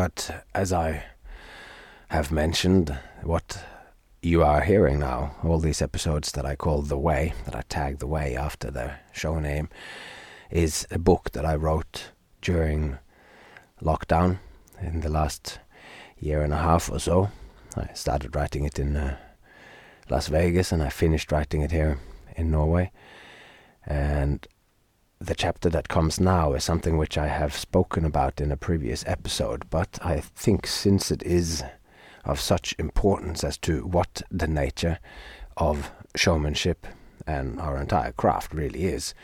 But 0.00 0.46
as 0.54 0.72
I 0.72 1.04
have 2.08 2.32
mentioned, 2.32 2.98
what 3.22 3.62
you 4.22 4.42
are 4.42 4.62
hearing 4.62 4.98
now, 4.98 5.34
all 5.44 5.58
these 5.58 5.82
episodes 5.82 6.32
that 6.32 6.46
I 6.46 6.56
call 6.56 6.80
The 6.80 6.96
Way, 6.96 7.34
that 7.44 7.54
I 7.54 7.60
tag 7.68 7.98
The 7.98 8.06
Way 8.06 8.34
after 8.34 8.70
the 8.70 8.94
show 9.12 9.38
name, 9.38 9.68
is 10.50 10.86
a 10.90 10.98
book 10.98 11.32
that 11.32 11.44
I 11.44 11.54
wrote 11.54 12.12
during 12.40 12.96
lockdown 13.82 14.38
in 14.80 15.02
the 15.02 15.10
last 15.10 15.58
year 16.18 16.40
and 16.40 16.54
a 16.54 16.62
half 16.62 16.90
or 16.90 16.98
so. 16.98 17.28
I 17.76 17.92
started 17.92 18.34
writing 18.34 18.64
it 18.64 18.78
in 18.78 18.96
uh, 18.96 19.18
Las 20.08 20.28
Vegas 20.28 20.72
and 20.72 20.82
I 20.82 20.88
finished 20.88 21.30
writing 21.30 21.60
it 21.60 21.72
here 21.72 21.98
in 22.36 22.50
Norway. 22.50 22.90
And 23.86 24.46
the 25.20 25.34
chapter 25.34 25.68
that 25.68 25.88
comes 25.88 26.18
now 26.18 26.54
is 26.54 26.64
something 26.64 26.96
which 26.96 27.18
I 27.18 27.26
have 27.26 27.54
spoken 27.54 28.06
about 28.06 28.40
in 28.40 28.50
a 28.50 28.56
previous 28.56 29.04
episode, 29.06 29.68
but 29.68 29.98
I 30.02 30.20
think 30.20 30.66
since 30.66 31.10
it 31.10 31.22
is 31.22 31.62
of 32.24 32.40
such 32.40 32.74
importance 32.78 33.44
as 33.44 33.58
to 33.58 33.84
what 33.86 34.22
the 34.30 34.46
nature 34.46 34.98
of 35.58 35.90
showmanship 36.16 36.86
and 37.26 37.60
our 37.60 37.78
entire 37.78 38.12
craft 38.12 38.54
really 38.54 38.84
is, 38.84 39.14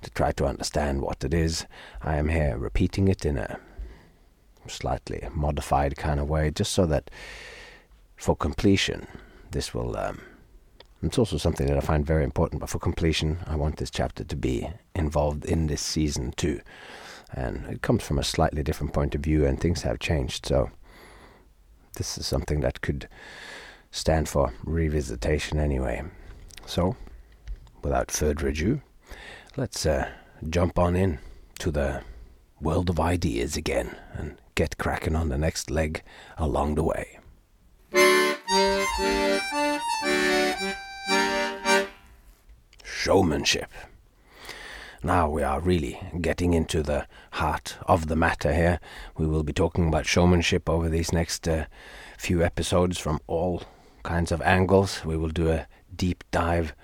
to 0.00 0.10
try 0.10 0.32
to 0.32 0.46
understand 0.46 1.02
what 1.02 1.22
it 1.22 1.34
is, 1.34 1.66
I 2.00 2.16
am 2.16 2.30
here 2.30 2.56
repeating 2.56 3.08
it 3.08 3.26
in 3.26 3.36
a 3.36 3.60
slightly 4.66 5.28
modified 5.34 5.96
kind 5.96 6.18
of 6.20 6.28
way, 6.28 6.50
just 6.52 6.72
so 6.72 6.86
that 6.86 7.10
for 8.16 8.34
completion, 8.34 9.06
this 9.50 9.74
will 9.74 9.94
um, 9.94 10.22
it's 11.06 11.18
also 11.18 11.36
something 11.36 11.66
that 11.66 11.76
I 11.76 11.80
find 11.80 12.06
very 12.06 12.24
important, 12.24 12.60
but 12.60 12.70
for 12.70 12.78
completion, 12.78 13.38
I 13.46 13.56
want 13.56 13.76
this 13.76 13.90
chapter 13.90 14.24
to 14.24 14.36
be 14.36 14.68
involved 14.94 15.44
in 15.44 15.66
this 15.66 15.80
season 15.80 16.32
too. 16.32 16.60
And 17.32 17.66
it 17.66 17.82
comes 17.82 18.04
from 18.04 18.18
a 18.18 18.24
slightly 18.24 18.62
different 18.62 18.92
point 18.92 19.14
of 19.14 19.20
view, 19.20 19.44
and 19.44 19.60
things 19.60 19.82
have 19.82 19.98
changed. 19.98 20.46
So, 20.46 20.70
this 21.96 22.16
is 22.16 22.26
something 22.26 22.60
that 22.60 22.80
could 22.80 23.08
stand 23.90 24.28
for 24.28 24.52
revisitation 24.64 25.58
anyway. 25.58 26.02
So, 26.66 26.96
without 27.82 28.10
further 28.10 28.48
ado, 28.48 28.80
let's 29.56 29.84
uh, 29.84 30.10
jump 30.48 30.78
on 30.78 30.96
in 30.96 31.18
to 31.58 31.70
the 31.70 32.02
world 32.60 32.88
of 32.88 33.00
ideas 33.00 33.56
again 33.56 33.96
and 34.12 34.36
get 34.54 34.78
cracking 34.78 35.16
on 35.16 35.28
the 35.28 35.38
next 35.38 35.70
leg 35.70 36.02
along 36.38 36.76
the 36.76 36.84
way. 36.84 37.18
Showmanship. 43.04 43.70
Now 45.02 45.28
we 45.28 45.42
are 45.42 45.60
really 45.60 46.00
getting 46.22 46.54
into 46.54 46.82
the 46.82 47.06
heart 47.32 47.76
of 47.86 48.06
the 48.06 48.16
matter 48.16 48.54
here. 48.54 48.80
We 49.18 49.26
will 49.26 49.42
be 49.42 49.52
talking 49.52 49.88
about 49.88 50.06
showmanship 50.06 50.70
over 50.70 50.88
these 50.88 51.12
next 51.12 51.46
uh, 51.46 51.66
few 52.16 52.42
episodes 52.42 52.98
from 52.98 53.20
all 53.26 53.64
kinds 54.04 54.32
of 54.32 54.40
angles. 54.40 55.04
We 55.04 55.18
will 55.18 55.28
do 55.28 55.50
a 55.50 55.66
deep 55.94 56.24
dive 56.30 56.74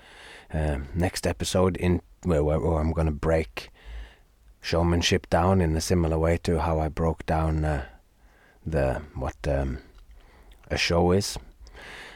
uh, 0.53 0.81
next 0.93 1.25
episode 1.25 1.75
in 1.77 2.03
where, 2.21 2.43
where, 2.43 2.59
where 2.59 2.79
I'm 2.79 2.93
going 2.93 3.07
to 3.07 3.11
break 3.11 3.71
showmanship 4.61 5.27
down 5.31 5.59
in 5.59 5.75
a 5.75 5.81
similar 5.81 6.19
way 6.19 6.37
to 6.43 6.59
how 6.59 6.79
I 6.79 6.87
broke 6.87 7.25
down 7.25 7.65
uh, 7.65 7.85
the 8.63 9.01
what 9.15 9.47
um, 9.47 9.79
a 10.69 10.77
show 10.77 11.13
is, 11.13 11.39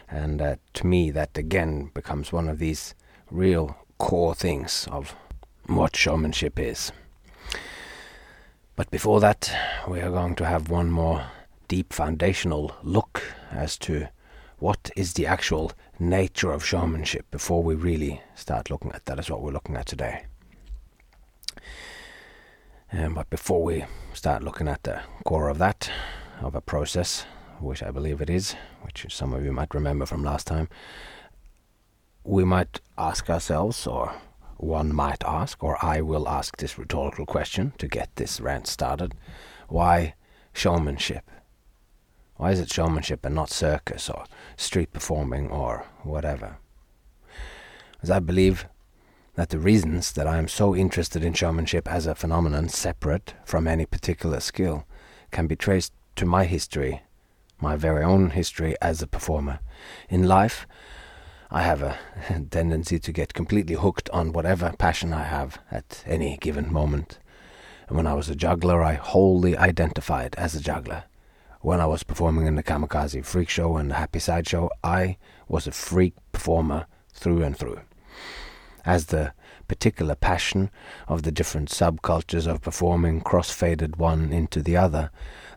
and 0.08 0.40
uh, 0.40 0.58
to 0.74 0.86
me 0.86 1.10
that 1.10 1.36
again 1.40 1.90
becomes 1.96 2.32
one 2.32 2.48
of 2.48 2.60
these 2.60 2.94
real 3.32 3.76
core 3.98 4.36
things 4.36 4.88
of 4.92 5.16
what 5.68 5.96
showmanship 5.96 6.60
is. 6.60 6.92
But 8.76 8.92
before 8.92 9.20
that, 9.22 9.52
we 9.88 10.02
are 10.02 10.12
going 10.12 10.36
to 10.36 10.46
have 10.46 10.70
one 10.70 10.92
more 10.92 11.26
deep 11.68 11.94
foundational 11.94 12.76
look 12.84 13.24
as 13.52 13.78
to 13.80 14.10
what 14.60 14.92
is 14.96 15.14
the 15.14 15.26
actual 15.26 15.72
nature 16.00 16.52
of 16.52 16.66
showmanship 16.66 17.26
before 17.32 17.64
we 17.64 17.76
really 17.76 18.22
start 18.36 18.70
looking 18.70 18.92
at 18.92 19.06
that 19.06 19.20
is 19.20 19.30
what 19.30 19.42
we're 19.42 19.52
looking 19.52 19.76
at 19.76 19.86
today. 19.86 20.26
Um, 22.92 23.16
but 23.16 23.30
before 23.30 23.64
we 23.64 23.86
start 24.14 24.44
looking 24.44 24.68
at 24.68 24.84
the 24.84 25.02
core 25.26 25.50
of 25.50 25.58
that, 25.58 25.90
of 26.42 26.56
a 26.56 26.62
process, 26.62 27.26
which 27.60 27.82
I 27.84 27.92
believe 27.92 28.22
it 28.22 28.30
is, 28.30 28.56
which 28.82 29.06
some 29.10 29.34
of 29.34 29.44
you 29.44 29.52
might 29.52 29.74
remember 29.74 30.06
from 30.06 30.24
last 30.24 30.48
time, 30.48 30.70
we 32.26 32.44
might 32.44 32.82
ask 32.98 33.30
ourselves, 33.30 33.86
or 33.86 34.14
one 34.58 34.94
might 34.94 35.24
ask, 35.24 35.64
or 35.64 35.84
I 35.86 36.02
will 36.02 36.28
ask 36.28 36.58
this 36.58 36.78
rhetorical 36.78 37.26
question 37.26 37.74
to 37.78 37.88
get 37.88 38.16
this 38.16 38.42
rant 38.42 38.68
started 38.68 39.14
why 39.68 40.14
showmanship? 40.54 41.30
Why 42.38 42.52
is 42.52 42.60
it 42.60 42.72
showmanship 42.72 43.26
and 43.26 43.34
not 43.34 43.50
circus 43.50 44.10
or 44.10 44.26
street 44.58 44.92
performing 44.94 45.50
or 45.50 45.86
whatever? 46.04 46.58
As 48.02 48.12
I 48.12 48.20
believe 48.20 48.68
that 49.36 49.50
the 49.50 49.60
reasons 49.60 50.14
that 50.14 50.28
I 50.28 50.38
am 50.38 50.48
so 50.48 50.76
interested 50.76 51.24
in 51.24 51.34
showmanship 51.34 51.92
as 51.92 52.06
a 52.06 52.16
phenomenon 52.16 52.70
separate 52.70 53.34
from 53.44 53.68
any 53.68 53.86
particular 53.86 54.40
skill 54.40 54.86
can 55.32 55.48
be 55.48 55.56
traced 55.56 55.94
to 56.18 56.26
my 56.26 56.46
history, 56.46 57.02
my 57.60 57.76
very 57.76 58.04
own 58.04 58.30
history 58.32 58.76
as 58.82 59.02
a 59.02 59.08
performer. 59.08 59.60
In 60.10 60.28
life, 60.28 60.68
I 61.56 61.62
have 61.62 61.82
a 61.82 61.98
tendency 62.52 63.00
to 63.00 63.14
get 63.14 63.34
completely 63.34 63.76
hooked 63.76 64.10
on 64.10 64.34
whatever 64.34 64.74
passion 64.78 65.14
I 65.14 65.24
have 65.24 65.58
at 65.72 66.04
any 66.06 66.36
given 66.36 66.70
moment. 66.70 67.18
And 67.88 67.96
when 67.96 68.06
I 68.06 68.14
was 68.14 68.28
a 68.28 68.36
juggler, 68.36 68.84
I 68.84 68.96
wholly 68.96 69.56
identified 69.56 70.36
as 70.38 70.54
a 70.54 70.60
juggler. 70.60 71.06
When 71.62 71.80
I 71.80 71.86
was 71.86 72.04
performing 72.04 72.46
in 72.46 72.56
the 72.56 72.62
Kamikaze 72.62 73.24
Freak 73.24 73.48
Show 73.48 73.78
and 73.78 73.90
the 73.90 73.96
Happy 73.96 74.20
Side 74.20 74.50
Show, 74.50 74.70
I 74.84 75.16
was 75.48 75.66
a 75.66 75.72
freak 75.72 76.16
performer 76.34 76.88
through 77.14 77.44
and 77.44 77.56
through. 77.58 77.80
As 78.86 79.06
the 79.06 79.32
particular 79.70 80.16
passion 80.16 80.70
of 81.08 81.24
the 81.24 81.32
different 81.32 81.70
subcultures 81.70 82.48
of 82.48 82.62
performing 82.62 83.22
cross-faded 83.22 83.96
one 83.96 84.34
into 84.34 84.62
the 84.62 84.76
other, 84.76 85.10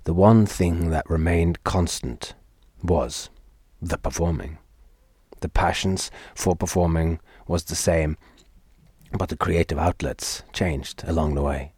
the 0.05 0.14
one 0.14 0.47
thing 0.47 0.90
that 0.90 1.11
remained 1.11 1.64
constant 1.64 2.35
was 2.85 3.31
the 3.83 3.99
performing. 3.99 4.59
The 5.40 5.49
passions 5.49 6.11
for 6.35 6.57
performing 6.57 7.21
was 7.47 7.64
the 7.64 7.75
same, 7.75 8.16
but 9.16 9.28
the 9.28 9.37
creative 9.37 9.78
outlets 9.78 10.42
changed 10.52 11.04
along 11.07 11.35
the 11.35 11.42
way. 11.42 11.73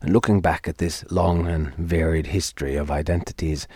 And 0.00 0.12
looking 0.12 0.40
back 0.40 0.68
at 0.68 0.78
this 0.78 1.04
long 1.10 1.46
and 1.46 1.74
varied 1.74 2.28
history 2.28 2.76
of 2.76 2.90
identities 2.90 3.66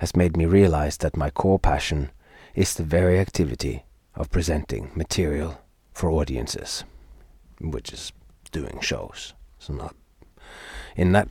has 0.00 0.16
made 0.16 0.36
me 0.36 0.44
realize 0.44 0.96
that 0.98 1.16
my 1.16 1.30
core 1.30 1.58
passion 1.58 2.10
is 2.54 2.74
the 2.74 2.82
very 2.82 3.18
activity 3.18 3.84
of 4.14 4.30
presenting 4.30 4.90
material 4.94 5.60
for 5.92 6.10
audiences, 6.10 6.84
which 7.60 7.92
is 7.92 8.12
doing 8.50 8.80
shows. 8.80 9.34
So 9.58 9.72
not 9.74 9.94
in 10.96 11.12
that 11.12 11.28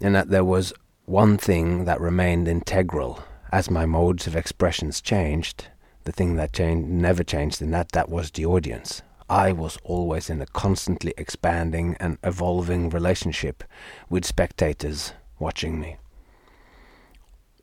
in 0.00 0.12
that 0.12 0.28
there 0.28 0.44
was 0.44 0.72
one 1.06 1.36
thing 1.38 1.84
that 1.84 2.00
remained 2.00 2.48
integral 2.48 3.22
as 3.50 3.70
my 3.70 3.86
modes 3.86 4.26
of 4.26 4.36
expressions 4.36 5.00
changed. 5.00 5.66
The 6.04 6.12
thing 6.12 6.36
that 6.36 6.52
changed 6.52 6.88
never 6.88 7.22
changed 7.22 7.62
in 7.62 7.70
that 7.70 7.92
that 7.92 8.08
was 8.08 8.30
the 8.30 8.46
audience. 8.46 9.02
I 9.28 9.52
was 9.52 9.78
always 9.84 10.28
in 10.28 10.42
a 10.42 10.46
constantly 10.46 11.14
expanding 11.16 11.96
and 12.00 12.18
evolving 12.22 12.90
relationship 12.90 13.64
with 14.10 14.24
spectators 14.24 15.12
watching 15.38 15.80
me. 15.80 15.96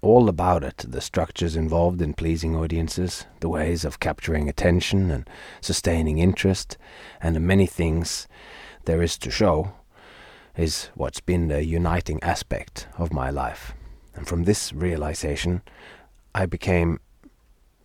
All 0.01 0.29
about 0.29 0.63
it, 0.63 0.85
the 0.87 1.01
structures 1.01 1.57
involved 1.57 2.01
in 2.01 2.13
pleasing 2.13 2.55
audiences, 2.55 3.25
the 3.41 3.49
ways 3.49 3.83
of 3.83 3.99
capturing 3.99 4.47
attention 4.47 5.11
and 5.11 5.29
sustaining 5.59 6.19
interest, 6.19 6.77
and 7.21 7.35
the 7.35 7.41
many 7.41 7.65
things 7.65 8.25
there 8.85 9.03
is 9.03 9.17
to 9.17 9.29
show, 9.29 9.73
is 10.55 10.89
what's 10.95 11.19
been 11.19 11.49
the 11.49 11.65
uniting 11.65 12.23
aspect 12.23 12.87
of 12.97 13.11
my 13.11 13.29
life. 13.29 13.73
And 14.15 14.25
from 14.25 14.43
this 14.43 14.71
realization, 14.71 15.61
I 16.33 16.45
became 16.45 17.01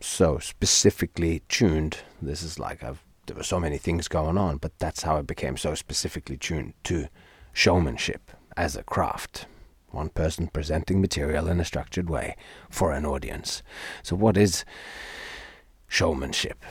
so 0.04 0.38
specifically 0.38 1.42
tuned. 1.48 1.98
This 2.20 2.42
is 2.42 2.58
like 2.58 2.82
I've 2.84 3.02
there 3.26 3.36
were 3.36 3.42
so 3.42 3.60
many 3.60 3.78
things 3.78 4.08
going 4.08 4.36
on, 4.36 4.58
but 4.58 4.78
that's 4.78 5.02
how 5.02 5.16
it 5.16 5.26
became 5.26 5.56
so 5.56 5.74
specifically 5.74 6.36
tuned 6.36 6.74
to 6.84 7.08
showmanship 7.52 8.30
as 8.56 8.76
a 8.76 8.82
craft. 8.82 9.46
One 9.90 10.10
person 10.10 10.48
presenting 10.48 11.00
material 11.00 11.48
in 11.48 11.60
a 11.60 11.64
structured 11.64 12.10
way 12.10 12.36
for 12.68 12.92
an 12.92 13.06
audience. 13.06 13.62
So, 14.02 14.16
what 14.16 14.36
is 14.36 14.64
showmanship? 15.86 16.64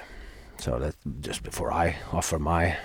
So, 0.58 0.78
that 0.80 0.96
just 1.22 1.42
before 1.42 1.72
I 1.72 1.96
offer 2.12 2.38
my 2.38 2.78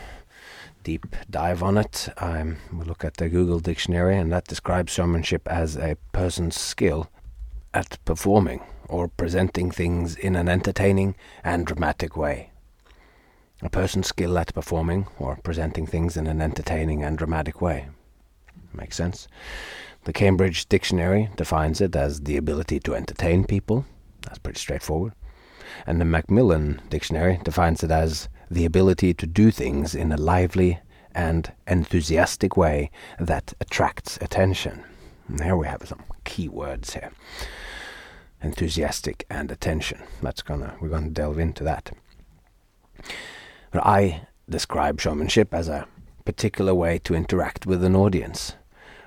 deep 0.85 1.07
dive 1.28 1.62
on 1.62 1.76
it, 1.76 2.09
I 2.19 2.55
we 2.73 2.85
look 2.85 3.05
at 3.05 3.17
the 3.17 3.28
Google 3.28 3.59
Dictionary, 3.59 4.17
and 4.17 4.33
that 4.33 4.47
describes 4.47 4.93
showmanship 4.93 5.47
as 5.49 5.76
a 5.76 5.97
person's 6.12 6.59
skill 6.59 7.11
at 7.75 7.99
performing 8.05 8.62
or 8.88 9.09
presenting 9.09 9.71
things 9.71 10.16
in 10.16 10.37
an 10.37 10.49
entertaining 10.49 11.14
and 11.45 11.66
dramatic 11.66 12.16
way. 12.16 12.50
A 13.62 13.68
person's 13.68 14.07
skill 14.07 14.38
at 14.38 14.54
performing 14.54 15.07
or 15.18 15.38
presenting 15.42 15.87
things 15.87 16.16
in 16.16 16.26
an 16.26 16.40
entertaining 16.40 17.02
and 17.02 17.18
dramatic 17.18 17.61
way. 17.61 17.88
Makes 18.73 18.97
sense? 18.97 19.28
The 20.04 20.12
Cambridge 20.12 20.68
Dictionary 20.68 21.28
defines 21.37 21.80
it 21.80 21.97
as 21.97 22.21
the 22.21 22.37
ability 22.37 22.80
to 22.80 22.95
entertain 22.95 23.45
people. 23.45 23.85
That's 24.23 24.38
pretty 24.38 24.61
straightforward. 24.61 25.12
And 25.87 26.00
the 26.00 26.04
Macmillan 26.04 26.80
Dictionary 26.88 27.40
defines 27.42 27.83
it 27.83 27.90
as 27.90 28.28
the 28.50 28.64
ability 28.64 29.12
to 29.14 29.26
do 29.26 29.50
things 29.50 29.95
in 29.95 30.12
a 30.12 30.16
lively 30.16 30.78
and 31.14 31.52
enthusiastic 31.66 32.57
way 32.57 32.90
that 33.18 33.52
attracts 33.61 34.18
attention. 34.21 34.85
And 35.26 35.42
here 35.42 35.57
we 35.57 35.66
have 35.66 35.83
some 35.87 36.04
key 36.25 36.49
words 36.49 36.95
here. 36.95 37.11
Enthusiastic 38.42 39.26
and 39.28 39.50
attention. 39.50 40.00
That's 40.23 40.42
gonna 40.42 40.76
we're 40.80 40.88
gonna 40.88 41.11
delve 41.11 41.38
into 41.38 41.64
that. 41.64 41.90
But 43.71 43.85
I 43.85 44.28
describe 44.49 45.00
showmanship 45.00 45.52
as 45.52 45.68
a 45.68 45.87
particular 46.25 46.75
way 46.75 46.99
to 47.00 47.14
interact 47.14 47.66
with 47.66 47.83
an 47.83 47.97
audience, 47.97 48.54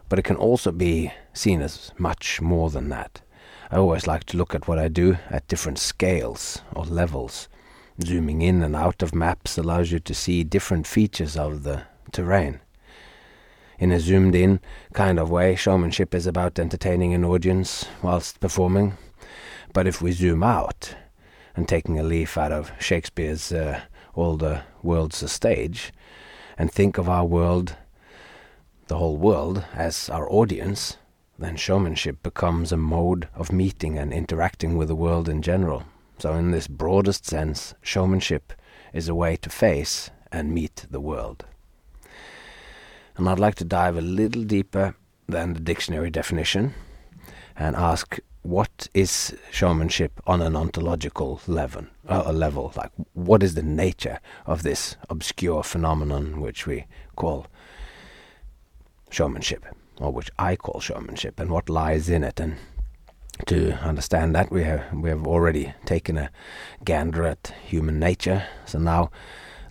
but 0.10 0.20
it 0.20 0.24
can 0.24 0.36
also 0.36 0.72
be 0.72 1.14
seen 1.34 1.62
as 1.62 1.92
much 1.98 2.42
more 2.42 2.70
than 2.70 2.90
that. 2.90 3.22
I 3.70 3.78
always 3.78 4.06
like 4.06 4.26
to 4.26 4.38
look 4.38 4.54
at 4.54 4.68
what 4.68 4.78
I 4.78 4.90
do 4.90 5.18
at 5.30 5.48
different 5.48 5.80
scales 5.80 6.62
or 6.76 6.84
levels. 6.84 7.48
Zooming 8.04 8.42
in 8.42 8.62
and 8.64 8.76
out 8.76 9.02
of 9.02 9.16
maps 9.16 9.58
allows 9.58 9.92
you 9.92 10.00
to 10.00 10.14
see 10.14 10.44
different 10.44 10.88
features 10.88 11.38
of 11.38 11.64
the 11.64 11.84
terrain. 12.12 12.60
In 13.80 13.92
a 13.92 14.00
zoomed 14.00 14.36
in 14.36 14.60
kind 14.94 15.20
of 15.20 15.32
way, 15.32 15.56
showmanship 15.56 16.14
is 16.14 16.28
about 16.28 16.60
entertaining 16.60 17.14
an 17.14 17.24
audience 17.24 17.86
whilst 18.02 18.40
performing. 18.40 18.98
But 19.74 19.88
if 19.88 20.01
we 20.01 20.12
zoom 20.12 20.44
out, 20.44 20.96
and 21.56 21.68
taking 21.68 22.00
a 22.00 22.04
leaf 22.04 22.38
out 22.38 22.51
of 22.51 22.72
Shakespeare's 22.80 23.51
uh, 23.51 23.82
all 24.13 24.38
the 24.38 24.63
world's 24.82 25.22
a 25.24 25.28
stage, 25.28 25.92
and 26.58 26.72
think 26.72 26.98
of 26.98 27.10
our 27.10 27.25
world, 27.25 27.75
the 28.88 28.98
whole 28.98 29.18
world, 29.18 29.66
as 29.74 30.10
our 30.10 30.30
audience, 30.32 30.98
then 31.40 31.56
showmanship 31.56 32.22
becomes 32.22 32.72
a 32.72 32.78
mode 32.78 33.28
of 33.34 33.51
meeting 33.51 33.98
and 33.98 34.13
interacting 34.13 34.78
with 34.78 34.88
the 34.88 34.96
world 34.96 35.28
in 35.28 35.42
general. 35.42 35.84
So, 36.20 36.34
in 36.36 36.51
this 36.51 36.68
broadest 36.68 37.25
sense, 37.25 37.74
showmanship 37.82 38.54
is 38.94 39.10
a 39.10 39.16
way 39.16 39.38
to 39.38 39.50
face 39.50 40.12
and 40.32 40.54
meet 40.54 40.86
the 40.90 41.00
world. 41.00 41.46
And 43.18 43.28
I'd 43.28 43.40
like 43.40 43.56
to 43.56 43.66
dive 43.66 43.98
a 43.98 44.01
little 44.01 44.44
deeper 44.44 44.96
than 45.28 45.54
the 45.54 45.60
dictionary 45.60 46.12
definition 46.12 46.74
and 47.56 47.75
ask 47.75 48.20
what 48.44 48.88
is 48.94 49.36
showmanship 49.52 50.20
on 50.26 50.42
an 50.42 50.56
ontological 50.56 51.42
level? 51.48 51.86
Uh, 52.10 52.32
level, 52.32 52.74
like 52.76 52.92
what 53.14 53.44
is 53.44 53.54
the 53.54 53.64
nature 53.64 54.20
of 54.46 54.64
this 54.64 54.98
obscure 55.10 55.64
phenomenon 55.64 56.42
which 56.42 56.66
we 56.66 56.86
call 57.16 57.48
showmanship, 59.10 59.66
or 60.00 60.12
which 60.12 60.32
I 60.40 60.56
call 60.56 60.80
showmanship, 60.80 61.40
and 61.40 61.52
what 61.52 61.70
lies 61.70 62.10
in 62.10 62.24
it? 62.24 62.40
And 62.40 62.58
to 63.46 63.74
understand 63.76 64.36
that, 64.36 64.52
we 64.52 64.64
have 64.64 64.92
we 64.94 65.10
have 65.10 65.28
already 65.28 65.74
taken 65.86 66.18
a 66.18 66.32
gander 66.84 67.26
at 67.26 67.54
human 67.64 68.00
nature. 68.00 68.48
So 68.66 68.80
now, 68.80 69.12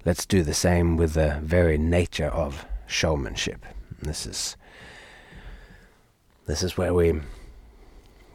let's 0.04 0.26
do 0.26 0.42
the 0.42 0.54
same 0.54 0.96
with 0.96 1.14
the 1.14 1.40
very 1.42 1.76
nature 1.76 2.28
of 2.28 2.64
showmanship. 2.86 3.66
This 4.00 4.26
is 4.26 4.56
this 6.46 6.62
is 6.62 6.76
where 6.76 6.94
we 6.94 7.20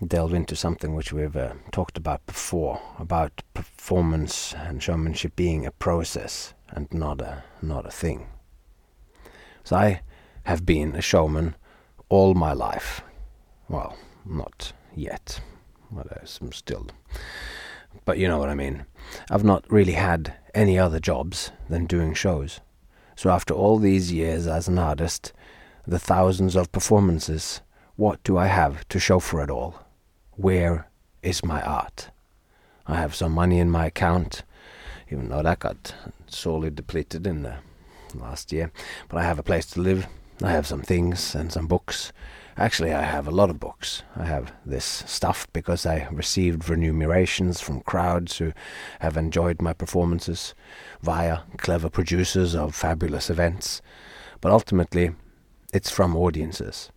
delve 0.06 0.34
into 0.34 0.56
something 0.56 0.96
which 0.96 1.12
we've 1.12 1.36
uh, 1.36 1.54
talked 1.72 1.98
about 1.98 2.26
before 2.26 2.82
about 3.00 3.42
performance 3.54 4.54
and 4.54 4.82
showmanship 4.82 5.36
being 5.36 5.66
a 5.66 5.72
process 5.72 6.54
and 6.70 6.92
not 6.94 7.22
a 7.22 7.44
not 7.62 7.86
a 7.86 7.92
thing. 7.92 8.28
So 9.64 9.76
I 9.76 10.02
have 10.44 10.66
been 10.66 10.96
a 10.96 11.02
showman 11.02 11.56
all 12.10 12.34
my 12.34 12.54
life. 12.54 13.02
Well, 13.68 13.98
not 14.26 14.74
yet. 14.96 15.40
Well, 15.92 16.08
I'm 16.42 16.52
still. 16.52 16.88
But 18.06 18.18
you 18.18 18.28
know 18.28 18.38
what 18.38 18.50
I 18.50 18.56
mean. 18.56 18.86
I've 19.32 19.44
not 19.44 19.72
really 19.72 19.94
had 19.94 20.36
any 20.54 20.78
other 20.78 21.00
jobs 21.00 21.52
than 21.70 21.86
doing 21.86 22.14
shows. 22.14 22.60
So 23.16 23.30
after 23.30 23.54
all 23.54 23.80
these 23.80 24.12
years 24.12 24.46
as 24.46 24.68
an 24.68 24.78
artist, 24.78 25.34
the 25.88 26.00
thousands 26.00 26.56
of 26.56 26.72
performances, 26.72 27.62
what 27.96 28.22
do 28.24 28.38
I 28.38 28.48
have 28.48 28.88
to 28.90 29.00
show 29.00 29.20
for 29.20 29.42
it 29.42 29.50
all? 29.50 29.85
Where 30.38 30.90
is 31.24 31.46
my 31.46 31.62
art? 31.62 32.10
I 32.86 32.96
have 32.96 33.16
some 33.16 33.32
money 33.32 33.58
in 33.58 33.72
my 33.72 33.86
account, 33.86 34.44
even 35.10 35.30
though 35.30 35.42
that 35.42 35.60
got 35.60 35.96
sorely 36.28 36.70
depleted 36.70 37.26
in 37.26 37.44
the 37.44 37.56
last 38.14 38.52
year. 38.52 38.72
But 39.08 39.20
I 39.20 39.24
have 39.24 39.40
a 39.40 39.44
place 39.44 39.66
to 39.68 39.82
live. 39.82 40.08
I 40.44 40.52
have 40.52 40.68
some 40.68 40.82
things 40.82 41.36
and 41.36 41.54
some 41.54 41.68
books. 41.68 42.12
Actually, 42.58 42.94
I 42.94 43.04
have 43.04 43.28
a 43.28 43.32
lot 43.32 43.50
of 43.50 43.62
books. 43.62 44.04
I 44.18 44.26
have 44.26 44.52
this 44.66 44.86
stuff 44.86 45.48
because 45.54 45.86
I 45.86 46.08
received 46.12 46.68
remunerations 46.68 47.62
from 47.62 47.80
crowds 47.80 48.38
who 48.38 48.52
have 49.00 49.16
enjoyed 49.16 49.62
my 49.62 49.72
performances 49.72 50.54
via 51.02 51.40
clever 51.58 51.90
producers 51.90 52.54
of 52.56 52.76
fabulous 52.76 53.30
events. 53.30 53.82
But 54.42 54.52
ultimately, 54.52 55.12
it's 55.74 55.90
from 55.90 56.16
audiences. 56.16 56.92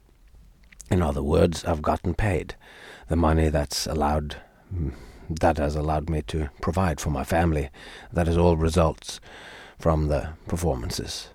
In 0.90 1.02
other 1.02 1.23
words, 1.23 1.64
I've 1.64 1.83
gotten 1.83 2.14
paid 2.14 2.57
the 3.08 3.16
money 3.16 3.48
that's 3.48 3.86
allowed 3.86 4.36
mm, 4.74 4.92
that 5.28 5.58
has 5.58 5.76
allowed 5.76 6.08
me 6.08 6.22
to 6.22 6.48
provide 6.62 7.00
for 7.00 7.10
my 7.10 7.24
family. 7.24 7.70
That 8.12 8.28
is 8.28 8.38
all 8.38 8.56
results 8.56 9.20
from 9.78 10.08
the 10.08 10.30
performances. 10.46 11.28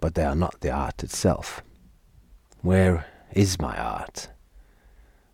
But 0.00 0.14
they 0.14 0.24
are 0.24 0.36
not 0.36 0.60
the 0.60 0.70
art 0.70 1.02
itself. 1.02 1.62
Where 2.62 3.06
is 3.32 3.60
my 3.60 3.76
art? 3.76 4.28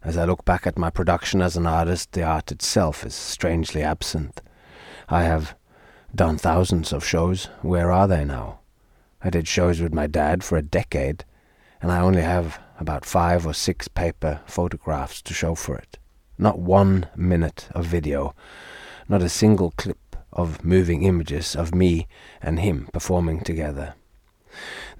As 0.02 0.16
I 0.16 0.24
look 0.24 0.44
back 0.44 0.66
at 0.66 0.78
my 0.78 0.90
production 0.90 1.42
as 1.42 1.56
an 1.56 1.66
artist, 1.66 2.12
the 2.12 2.22
art 2.22 2.52
itself 2.52 3.04
is 3.04 3.14
strangely 3.14 3.82
absent. 3.82 4.40
I 5.08 5.24
have 5.24 5.54
done 6.14 6.38
thousands 6.38 6.92
of 6.92 7.04
shows. 7.04 7.46
Where 7.62 7.90
are 7.90 8.08
they 8.08 8.24
now? 8.24 8.60
I 9.22 9.30
did 9.30 9.48
shows 9.48 9.80
with 9.80 9.92
my 9.92 10.06
dad 10.06 10.44
for 10.44 10.56
a 10.56 10.62
decade, 10.62 11.24
and 11.82 11.90
I 11.90 12.00
only 12.00 12.22
have 12.22 12.60
about 12.78 13.04
five 13.04 13.46
or 13.46 13.54
six 13.54 13.88
paper 13.88 14.40
photographs 14.46 15.22
to 15.22 15.34
show 15.34 15.54
for 15.54 15.76
it. 15.76 15.98
Not 16.38 16.58
one 16.58 17.08
minute 17.16 17.68
of 17.72 17.86
video, 17.86 18.34
not 19.08 19.22
a 19.22 19.28
single 19.28 19.72
clip 19.76 20.16
of 20.32 20.64
moving 20.64 21.02
images 21.02 21.56
of 21.56 21.74
me 21.74 22.06
and 22.42 22.60
him 22.60 22.88
performing 22.92 23.40
together. 23.40 23.94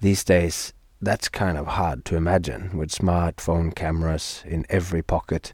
These 0.00 0.24
days, 0.24 0.72
that's 1.00 1.28
kind 1.28 1.58
of 1.58 1.66
hard 1.66 2.04
to 2.06 2.16
imagine 2.16 2.76
with 2.76 2.90
smartphone 2.90 3.74
cameras 3.74 4.42
in 4.46 4.64
every 4.70 5.02
pocket, 5.02 5.52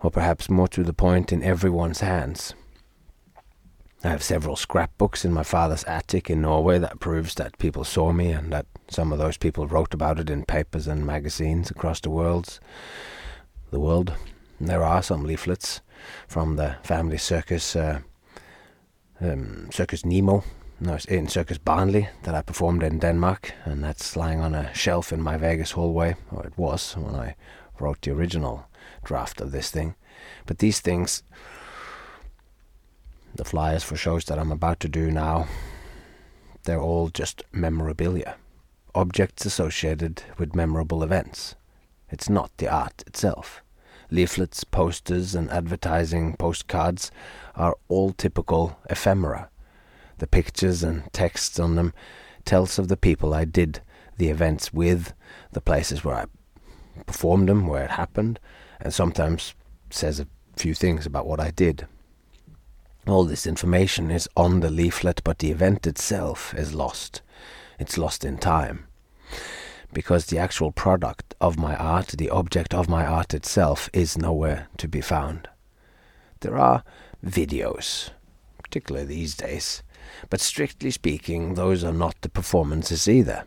or 0.00 0.10
perhaps 0.10 0.48
more 0.48 0.68
to 0.68 0.84
the 0.84 0.92
point, 0.92 1.32
in 1.32 1.42
everyone's 1.42 2.00
hands. 2.00 2.54
I 4.04 4.08
have 4.08 4.22
several 4.22 4.54
scrapbooks 4.54 5.24
in 5.24 5.32
my 5.32 5.42
father's 5.42 5.82
attic 5.84 6.30
in 6.30 6.42
Norway 6.42 6.78
that 6.78 7.00
proves 7.00 7.34
that 7.34 7.58
people 7.58 7.82
saw 7.82 8.12
me 8.12 8.30
and 8.30 8.52
that 8.52 8.66
some 8.88 9.12
of 9.12 9.18
those 9.18 9.36
people 9.36 9.66
wrote 9.66 9.94
about 9.94 10.18
it 10.18 10.30
in 10.30 10.44
papers 10.44 10.86
and 10.86 11.06
magazines 11.06 11.70
across 11.70 12.00
the 12.00 12.10
world. 12.10 12.60
The 13.70 13.80
world. 13.80 14.14
There 14.60 14.82
are 14.82 15.02
some 15.02 15.24
leaflets 15.24 15.80
from 16.28 16.56
the 16.56 16.76
family 16.82 17.18
circus, 17.18 17.76
uh, 17.76 18.00
um, 19.20 19.68
Circus 19.70 20.04
Nemo, 20.04 20.44
no, 20.80 20.98
in 21.08 21.28
Circus 21.28 21.58
Barnley 21.58 22.08
that 22.22 22.34
I 22.34 22.42
performed 22.42 22.82
in 22.82 22.98
Denmark, 22.98 23.52
and 23.64 23.82
that's 23.82 24.16
lying 24.16 24.40
on 24.40 24.54
a 24.54 24.72
shelf 24.74 25.12
in 25.12 25.22
my 25.22 25.36
Vegas 25.36 25.72
hallway, 25.72 26.16
or 26.30 26.46
it 26.46 26.56
was 26.56 26.96
when 26.96 27.14
I 27.14 27.34
wrote 27.80 28.02
the 28.02 28.12
original 28.12 28.66
draft 29.04 29.40
of 29.40 29.52
this 29.52 29.70
thing. 29.70 29.94
But 30.46 30.58
these 30.58 30.80
things 30.80 31.22
the 33.36 33.44
flyers 33.44 33.84
for 33.84 33.96
shows 33.96 34.24
that 34.24 34.38
I'm 34.38 34.52
about 34.52 34.80
to 34.80 34.88
do 34.88 35.10
now, 35.10 35.46
they're 36.64 36.80
all 36.80 37.08
just 37.08 37.44
memorabilia, 37.52 38.36
objects 38.96 39.46
associated 39.46 40.22
with 40.38 40.54
memorable 40.54 41.02
events. 41.02 41.54
It's 42.08 42.28
not 42.28 42.50
the 42.56 42.68
art 42.68 43.04
itself. 43.06 43.62
Leaflets, 44.10 44.64
posters, 44.64 45.34
and 45.34 45.50
advertising 45.50 46.36
postcards 46.36 47.10
are 47.54 47.76
all 47.88 48.12
typical 48.12 48.78
ephemera. 48.88 49.50
The 50.18 50.26
pictures 50.26 50.82
and 50.82 51.12
texts 51.12 51.58
on 51.58 51.74
them 51.74 51.92
tells 52.44 52.78
of 52.78 52.88
the 52.88 52.96
people 52.96 53.34
I 53.34 53.44
did 53.44 53.80
the 54.18 54.28
events 54.30 54.72
with, 54.72 55.12
the 55.52 55.60
places 55.60 56.02
where 56.02 56.16
I 56.16 56.24
performed 57.04 57.48
them, 57.48 57.66
where 57.66 57.84
it 57.84 57.90
happened, 57.90 58.40
and 58.80 58.94
sometimes 58.94 59.54
says 59.90 60.18
a 60.18 60.26
few 60.56 60.74
things 60.74 61.04
about 61.04 61.26
what 61.26 61.40
I 61.40 61.50
did. 61.50 61.86
All 63.06 63.24
this 63.24 63.46
information 63.46 64.10
is 64.10 64.28
on 64.36 64.60
the 64.60 64.70
leaflet, 64.70 65.20
but 65.22 65.38
the 65.38 65.50
event 65.50 65.86
itself 65.86 66.54
is 66.54 66.74
lost. 66.74 67.20
It's 67.78 67.98
lost 67.98 68.24
in 68.24 68.38
time. 68.38 68.86
Because 69.92 70.26
the 70.26 70.38
actual 70.38 70.72
product 70.72 71.34
of 71.40 71.58
my 71.58 71.76
art, 71.76 72.08
the 72.08 72.30
object 72.30 72.74
of 72.74 72.88
my 72.88 73.06
art 73.06 73.34
itself, 73.34 73.88
is 73.92 74.18
nowhere 74.18 74.68
to 74.78 74.88
be 74.88 75.00
found. 75.00 75.48
There 76.40 76.58
are 76.58 76.84
videos, 77.24 78.10
particularly 78.62 79.06
these 79.06 79.34
days, 79.34 79.82
but 80.30 80.40
strictly 80.40 80.90
speaking, 80.90 81.54
those 81.54 81.82
are 81.84 81.92
not 81.92 82.20
the 82.20 82.28
performances 82.28 83.08
either. 83.08 83.44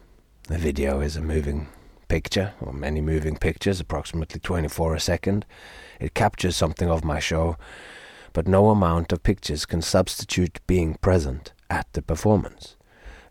A 0.50 0.58
video 0.58 1.02
is 1.02 1.16
a 1.16 1.22
moving 1.22 1.68
picture, 2.08 2.54
or 2.60 2.74
many 2.74 3.02
moving 3.02 3.38
pictures, 3.38 3.80
approximately 3.80 4.40
24 4.40 4.96
a 4.96 5.00
second. 5.00 5.46
It 6.00 6.14
captures 6.14 6.56
something 6.56 6.90
of 6.90 7.04
my 7.04 7.20
show 7.20 7.58
but 8.34 8.48
no 8.48 8.70
amount 8.70 9.12
of 9.12 9.24
pictures 9.24 9.66
can 9.66 9.82
substitute 9.82 10.60
being 10.68 10.96
present 10.96 11.54
at 11.70 11.92
the 11.94 12.02
performance. 12.02 12.76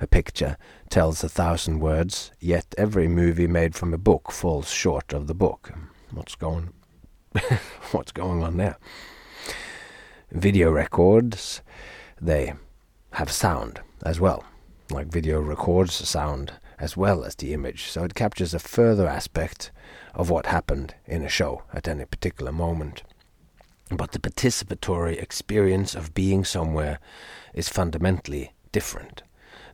A 0.00 0.06
picture 0.06 0.56
tells 0.88 1.24
a 1.24 1.28
thousand 1.28 1.80
words, 1.80 2.30
yet 2.38 2.74
every 2.78 3.08
movie 3.08 3.48
made 3.48 3.74
from 3.74 3.92
a 3.92 3.98
book 3.98 4.30
falls 4.30 4.70
short 4.70 5.12
of 5.12 5.26
the 5.26 5.34
book. 5.34 5.72
What's 6.12 6.37
going 6.37 6.72
what's 7.90 8.12
going 8.12 8.42
on 8.42 8.56
there? 8.56 8.76
Video 10.30 10.70
records, 10.70 11.62
they 12.20 12.54
have 13.12 13.30
sound 13.30 13.80
as 14.04 14.20
well. 14.20 14.44
Like 14.90 15.08
video 15.08 15.40
records 15.40 15.94
sound 15.94 16.52
as 16.78 16.96
well 16.96 17.24
as 17.24 17.34
the 17.34 17.52
image, 17.52 17.90
so 17.90 18.04
it 18.04 18.14
captures 18.14 18.54
a 18.54 18.58
further 18.58 19.08
aspect 19.08 19.72
of 20.14 20.30
what 20.30 20.46
happened 20.46 20.94
in 21.06 21.24
a 21.24 21.28
show 21.28 21.62
at 21.72 21.88
any 21.88 22.04
particular 22.04 22.52
moment. 22.52 23.02
But 23.90 24.12
the 24.12 24.20
participatory 24.20 25.20
experience 25.20 25.94
of 25.94 26.14
being 26.14 26.44
somewhere 26.44 27.00
is 27.52 27.68
fundamentally 27.68 28.52
different. 28.70 29.22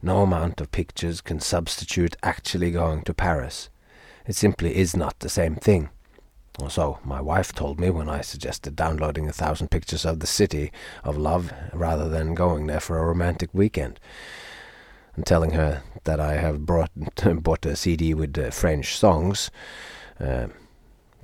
No 0.05 0.21
amount 0.21 0.61
of 0.61 0.71
pictures 0.71 1.23
can 1.23 1.41
substitute 1.41 2.15
actually 2.23 2.71
going 2.71 3.05
to 3.05 3.15
Paris. 3.15 3.71
It 4.27 4.37
simply 4.37 4.77
is 4.77 4.95
not 4.95 5.19
the 5.21 5.31
same 5.31 5.57
thing. 5.57 5.89
Or 6.59 6.69
so 6.69 6.99
my 7.03 7.23
wife 7.23 7.55
told 7.55 7.81
me 7.81 7.89
when 7.89 8.11
I 8.11 8.21
suggested 8.21 8.77
downloading 8.77 9.31
a 9.31 9.33
thousand 9.33 9.71
pictures 9.71 10.05
of 10.05 10.21
the 10.21 10.27
city 10.27 10.73
of 11.05 11.17
love 11.17 11.55
rather 11.73 12.07
than 12.11 12.35
going 12.35 12.67
there 12.67 12.81
for 12.81 12.99
a 12.99 13.07
romantic 13.07 13.49
weekend. 13.55 13.99
And 15.17 15.25
telling 15.25 15.53
her 15.53 15.83
that 16.05 16.21
I 16.21 16.35
have 16.35 16.67
brought 16.67 16.91
bought 17.43 17.65
a 17.65 17.75
CD 17.75 18.13
with 18.13 18.39
uh, 18.39 18.51
French 18.51 18.99
songs 18.99 19.51
uh, 20.21 20.49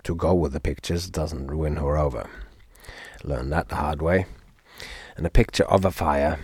to 0.05 0.15
go 0.15 0.33
with 0.33 0.55
the 0.55 0.61
pictures 0.61 1.11
doesn't 1.11 1.55
win 1.55 1.77
her 1.77 1.99
over. 1.99 2.31
Learned 3.25 3.53
that 3.53 3.69
the 3.69 3.77
hard 3.77 4.01
way. 4.01 4.25
And 5.19 5.27
a 5.27 5.31
picture 5.31 5.65
of 5.65 5.85
a 5.85 5.91
fire, 5.91 6.39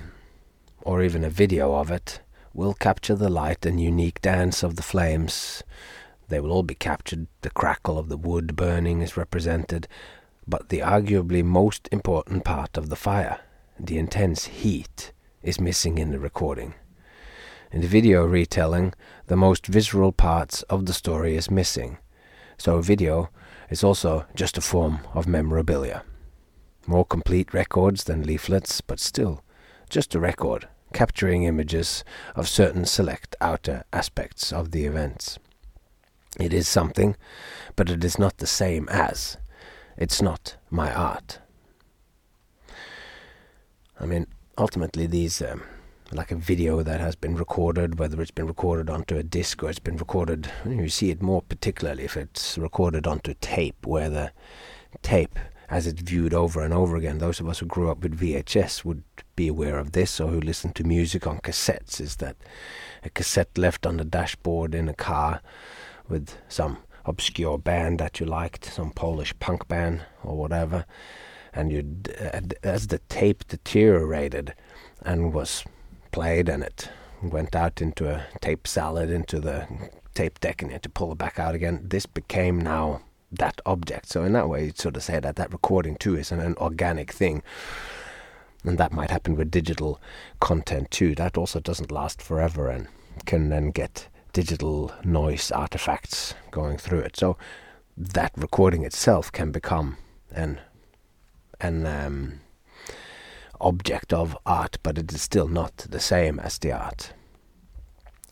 or 0.82 1.02
even 1.02 1.24
a 1.24 1.30
video 1.30 1.74
of 1.74 1.90
it, 1.90 2.20
will 2.56 2.72
capture 2.72 3.14
the 3.14 3.28
light 3.28 3.66
and 3.66 3.78
unique 3.78 4.22
dance 4.22 4.62
of 4.62 4.76
the 4.76 4.82
flames. 4.82 5.62
They 6.28 6.40
will 6.40 6.50
all 6.50 6.62
be 6.62 6.74
captured. 6.74 7.26
The 7.42 7.50
crackle 7.50 7.98
of 7.98 8.08
the 8.08 8.16
wood 8.16 8.56
burning 8.56 9.02
is 9.02 9.16
represented. 9.16 9.86
But 10.48 10.70
the 10.70 10.78
arguably 10.78 11.44
most 11.44 11.86
important 11.92 12.44
part 12.44 12.78
of 12.78 12.88
the 12.88 12.96
fire, 12.96 13.40
the 13.78 13.98
intense 13.98 14.46
heat, 14.46 15.12
is 15.42 15.60
missing 15.60 15.98
in 15.98 16.12
the 16.12 16.18
recording. 16.18 16.72
In 17.70 17.82
the 17.82 17.88
video 17.88 18.24
retelling, 18.24 18.94
the 19.26 19.36
most 19.36 19.66
visceral 19.66 20.12
parts 20.12 20.62
of 20.62 20.86
the 20.86 20.94
story 20.94 21.36
is 21.36 21.50
missing. 21.50 21.98
So 22.56 22.80
video 22.80 23.28
is 23.68 23.84
also 23.84 24.24
just 24.34 24.56
a 24.56 24.62
form 24.62 25.00
of 25.12 25.26
memorabilia. 25.26 26.04
More 26.86 27.04
complete 27.04 27.52
records 27.52 28.04
than 28.04 28.22
leaflets, 28.22 28.80
but 28.80 28.98
still, 28.98 29.42
just 29.90 30.14
a 30.14 30.20
record, 30.20 30.68
capturing 30.96 31.42
images 31.42 32.02
of 32.34 32.48
certain 32.48 32.86
select 32.86 33.36
outer 33.42 33.84
aspects 33.92 34.50
of 34.50 34.70
the 34.70 34.86
events. 34.86 35.38
It 36.40 36.54
is 36.54 36.66
something, 36.66 37.16
but 37.76 37.90
it 37.90 38.02
is 38.02 38.18
not 38.18 38.38
the 38.38 38.46
same 38.46 38.88
as. 38.88 39.36
It's 39.98 40.22
not 40.22 40.56
my 40.70 40.90
art. 40.90 41.40
I 44.00 44.06
mean, 44.06 44.26
ultimately, 44.56 45.06
these, 45.06 45.42
um, 45.42 45.64
like 46.12 46.30
a 46.30 46.36
video 46.36 46.82
that 46.82 47.00
has 47.00 47.14
been 47.14 47.36
recorded, 47.36 47.98
whether 47.98 48.22
it's 48.22 48.30
been 48.30 48.46
recorded 48.46 48.88
onto 48.88 49.18
a 49.18 49.22
disc 49.22 49.62
or 49.62 49.68
it's 49.68 49.78
been 49.78 49.98
recorded, 49.98 50.50
you 50.66 50.88
see 50.88 51.10
it 51.10 51.20
more 51.20 51.42
particularly 51.42 52.04
if 52.04 52.16
it's 52.16 52.56
recorded 52.56 53.06
onto 53.06 53.34
tape, 53.42 53.86
where 53.86 54.08
the 54.08 54.32
tape, 55.02 55.38
as 55.68 55.86
it's 55.86 56.00
viewed 56.00 56.32
over 56.32 56.62
and 56.62 56.72
over 56.72 56.96
again, 56.96 57.18
those 57.18 57.38
of 57.38 57.48
us 57.50 57.58
who 57.58 57.66
grew 57.66 57.90
up 57.90 58.02
with 58.02 58.18
VHS 58.18 58.82
would 58.82 59.02
be 59.36 59.48
aware 59.48 59.78
of 59.78 59.92
this, 59.92 60.20
or 60.20 60.28
who 60.28 60.40
listen 60.40 60.72
to 60.72 60.84
music 60.84 61.26
on 61.26 61.38
cassettes, 61.38 62.00
is 62.00 62.16
that 62.16 62.36
a 63.04 63.10
cassette 63.10 63.56
left 63.56 63.86
on 63.86 63.98
the 63.98 64.04
dashboard 64.04 64.74
in 64.74 64.88
a 64.88 64.94
car 64.94 65.40
with 66.08 66.36
some 66.48 66.78
obscure 67.04 67.58
band 67.58 67.98
that 68.00 68.18
you 68.18 68.26
liked, 68.26 68.64
some 68.64 68.90
Polish 68.90 69.38
punk 69.38 69.68
band 69.68 70.02
or 70.24 70.36
whatever, 70.36 70.84
and 71.52 71.72
you 71.72 72.02
as 72.62 72.88
the 72.88 72.98
tape 73.08 73.46
deteriorated 73.48 74.54
and 75.02 75.32
was 75.32 75.64
played 76.10 76.48
and 76.48 76.62
it 76.62 76.90
went 77.22 77.54
out 77.54 77.80
into 77.80 78.08
a 78.08 78.26
tape 78.40 78.66
salad 78.66 79.10
into 79.10 79.40
the 79.40 79.66
tape 80.14 80.38
deck 80.40 80.62
and 80.62 80.70
you 80.70 80.74
had 80.74 80.82
to 80.82 80.88
pull 80.88 81.12
it 81.12 81.18
back 81.18 81.38
out 81.38 81.54
again. 81.54 81.80
This 81.82 82.06
became 82.06 82.60
now 82.60 83.02
that 83.32 83.60
object. 83.66 84.08
So 84.08 84.22
in 84.22 84.32
that 84.32 84.48
way, 84.48 84.66
you'd 84.66 84.78
sort 84.78 84.96
of 84.96 85.02
say 85.02 85.20
that 85.20 85.36
that 85.36 85.52
recording 85.52 85.96
too 85.96 86.16
is 86.16 86.32
an, 86.32 86.40
an 86.40 86.54
organic 86.58 87.12
thing. 87.12 87.42
And 88.66 88.78
that 88.78 88.92
might 88.92 89.10
happen 89.10 89.36
with 89.36 89.50
digital 89.50 90.00
content 90.40 90.90
too. 90.90 91.14
That 91.14 91.38
also 91.38 91.60
doesn't 91.60 91.92
last 91.92 92.20
forever 92.20 92.68
and 92.68 92.88
can 93.24 93.48
then 93.48 93.70
get 93.70 94.08
digital 94.32 94.92
noise 95.04 95.50
artifacts 95.52 96.34
going 96.50 96.76
through 96.76 96.98
it. 96.98 97.16
So 97.16 97.38
that 97.96 98.32
recording 98.36 98.84
itself 98.84 99.32
can 99.32 99.52
become 99.52 99.96
an 100.30 100.60
an 101.60 101.86
um, 101.86 102.40
object 103.60 104.12
of 104.12 104.36
art, 104.44 104.76
but 104.82 104.98
it 104.98 105.10
is 105.12 105.22
still 105.22 105.48
not 105.48 105.76
the 105.88 106.00
same 106.00 106.38
as 106.40 106.58
the 106.58 106.72
art 106.72 107.14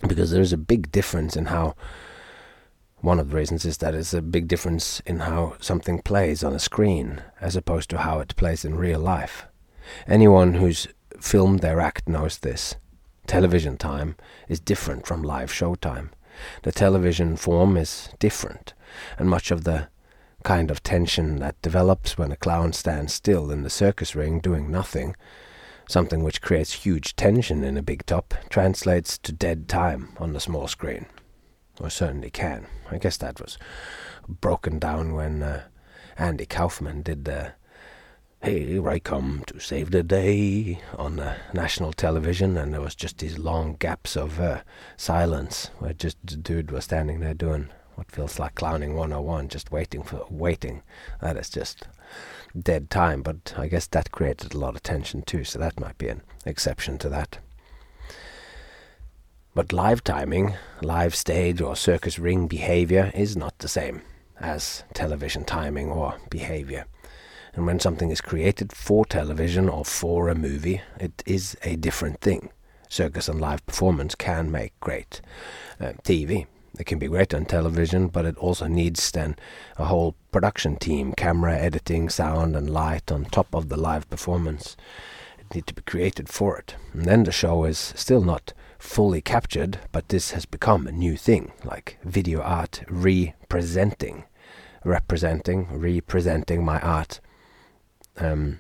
because 0.06 0.30
there 0.30 0.42
is 0.42 0.52
a 0.52 0.58
big 0.58 0.92
difference 0.92 1.36
in 1.36 1.46
how. 1.46 1.74
One 3.00 3.20
of 3.20 3.28
the 3.28 3.36
reasons 3.36 3.66
is 3.66 3.76
that 3.78 3.90
there's 3.92 4.14
a 4.14 4.22
big 4.22 4.48
difference 4.48 5.00
in 5.00 5.20
how 5.20 5.56
something 5.60 6.00
plays 6.00 6.42
on 6.42 6.54
a 6.54 6.58
screen 6.58 7.22
as 7.38 7.54
opposed 7.54 7.90
to 7.90 7.98
how 7.98 8.20
it 8.20 8.34
plays 8.36 8.64
in 8.64 8.76
real 8.76 8.98
life. 8.98 9.46
Anyone 10.06 10.54
who's 10.54 10.88
filmed 11.20 11.60
their 11.60 11.80
act 11.80 12.08
knows 12.08 12.38
this. 12.38 12.76
Television 13.26 13.76
time 13.76 14.16
is 14.48 14.60
different 14.60 15.06
from 15.06 15.22
live 15.22 15.52
show 15.52 15.74
time. 15.74 16.10
The 16.62 16.72
television 16.72 17.36
form 17.36 17.76
is 17.76 18.10
different, 18.18 18.74
and 19.18 19.30
much 19.30 19.50
of 19.50 19.64
the 19.64 19.88
kind 20.42 20.70
of 20.70 20.82
tension 20.82 21.38
that 21.38 21.60
develops 21.62 22.18
when 22.18 22.30
a 22.30 22.36
clown 22.36 22.72
stands 22.72 23.14
still 23.14 23.50
in 23.50 23.62
the 23.62 23.70
circus 23.70 24.14
ring 24.14 24.40
doing 24.40 24.70
nothing, 24.70 25.16
something 25.88 26.22
which 26.22 26.42
creates 26.42 26.84
huge 26.84 27.16
tension 27.16 27.64
in 27.64 27.78
a 27.78 27.82
big 27.82 28.04
top, 28.04 28.34
translates 28.50 29.16
to 29.18 29.32
dead 29.32 29.68
time 29.68 30.14
on 30.18 30.32
the 30.32 30.40
small 30.40 30.68
screen. 30.68 31.06
Or 31.80 31.90
certainly 31.90 32.30
can. 32.30 32.66
I 32.90 32.98
guess 32.98 33.16
that 33.16 33.40
was 33.40 33.58
broken 34.28 34.78
down 34.78 35.14
when 35.14 35.42
uh, 35.42 35.64
Andy 36.16 36.46
Kaufman 36.46 37.02
did 37.02 37.24
the 37.24 37.54
here 38.44 38.88
I 38.90 38.98
come 38.98 39.42
to 39.46 39.58
save 39.58 39.90
the 39.90 40.02
day 40.02 40.78
on 40.98 41.16
the 41.16 41.36
national 41.54 41.92
television, 41.92 42.58
and 42.58 42.72
there 42.72 42.80
was 42.80 42.94
just 42.94 43.18
these 43.18 43.38
long 43.38 43.76
gaps 43.78 44.16
of 44.16 44.38
uh, 44.38 44.60
silence 44.96 45.70
where 45.78 45.94
just 45.94 46.18
the 46.24 46.36
dude 46.36 46.70
was 46.70 46.84
standing 46.84 47.20
there 47.20 47.34
doing 47.34 47.70
what 47.94 48.10
feels 48.10 48.38
like 48.38 48.54
clowning 48.54 48.94
101, 48.94 49.48
just 49.48 49.72
waiting 49.72 50.02
for 50.02 50.26
waiting. 50.28 50.82
That 51.22 51.36
is 51.38 51.48
just 51.48 51.88
dead 52.58 52.90
time, 52.90 53.22
but 53.22 53.54
I 53.56 53.66
guess 53.66 53.86
that 53.88 54.12
created 54.12 54.52
a 54.52 54.58
lot 54.58 54.74
of 54.74 54.82
tension 54.82 55.22
too, 55.22 55.44
so 55.44 55.58
that 55.58 55.80
might 55.80 55.96
be 55.96 56.08
an 56.08 56.20
exception 56.44 56.98
to 56.98 57.08
that. 57.08 57.38
But 59.54 59.72
live 59.72 60.04
timing, 60.04 60.54
live 60.82 61.14
stage 61.14 61.60
or 61.62 61.76
circus 61.76 62.18
ring 62.18 62.46
behavior 62.46 63.10
is 63.14 63.36
not 63.36 63.58
the 63.58 63.68
same 63.68 64.02
as 64.38 64.84
television 64.92 65.44
timing 65.44 65.90
or 65.90 66.16
behavior. 66.28 66.84
And 67.56 67.66
when 67.66 67.78
something 67.78 68.10
is 68.10 68.20
created 68.20 68.72
for 68.72 69.04
television 69.04 69.68
or 69.68 69.84
for 69.84 70.28
a 70.28 70.34
movie, 70.34 70.82
it 70.98 71.22
is 71.24 71.56
a 71.62 71.76
different 71.76 72.20
thing. 72.20 72.50
Circus 72.88 73.28
and 73.28 73.40
live 73.40 73.64
performance 73.66 74.14
can 74.14 74.50
make 74.50 74.78
great 74.80 75.20
uh, 75.80 75.92
TV. 76.02 76.46
It 76.78 76.86
can 76.86 76.98
be 76.98 77.06
great 77.06 77.32
on 77.32 77.44
television, 77.44 78.08
but 78.08 78.24
it 78.24 78.36
also 78.38 78.66
needs 78.66 79.12
then 79.12 79.36
a 79.76 79.84
whole 79.84 80.16
production 80.32 80.76
team, 80.76 81.12
camera, 81.12 81.56
editing, 81.56 82.08
sound, 82.08 82.56
and 82.56 82.68
light 82.68 83.12
on 83.12 83.26
top 83.26 83.54
of 83.54 83.68
the 83.68 83.76
live 83.76 84.10
performance. 84.10 84.76
It 85.38 85.54
needs 85.54 85.66
to 85.66 85.74
be 85.74 85.82
created 85.82 86.28
for 86.28 86.58
it. 86.58 86.74
And 86.92 87.04
then 87.04 87.22
the 87.22 87.32
show 87.32 87.64
is 87.64 87.78
still 87.78 88.22
not 88.22 88.52
fully 88.78 89.20
captured, 89.20 89.78
but 89.92 90.08
this 90.08 90.32
has 90.32 90.46
become 90.46 90.86
a 90.86 90.92
new 90.92 91.16
thing, 91.16 91.52
like 91.64 91.98
video 92.02 92.40
art 92.40 92.82
representing, 92.88 94.24
representing, 94.84 95.68
representing 95.70 96.64
my 96.64 96.80
art 96.80 97.20
um, 98.18 98.58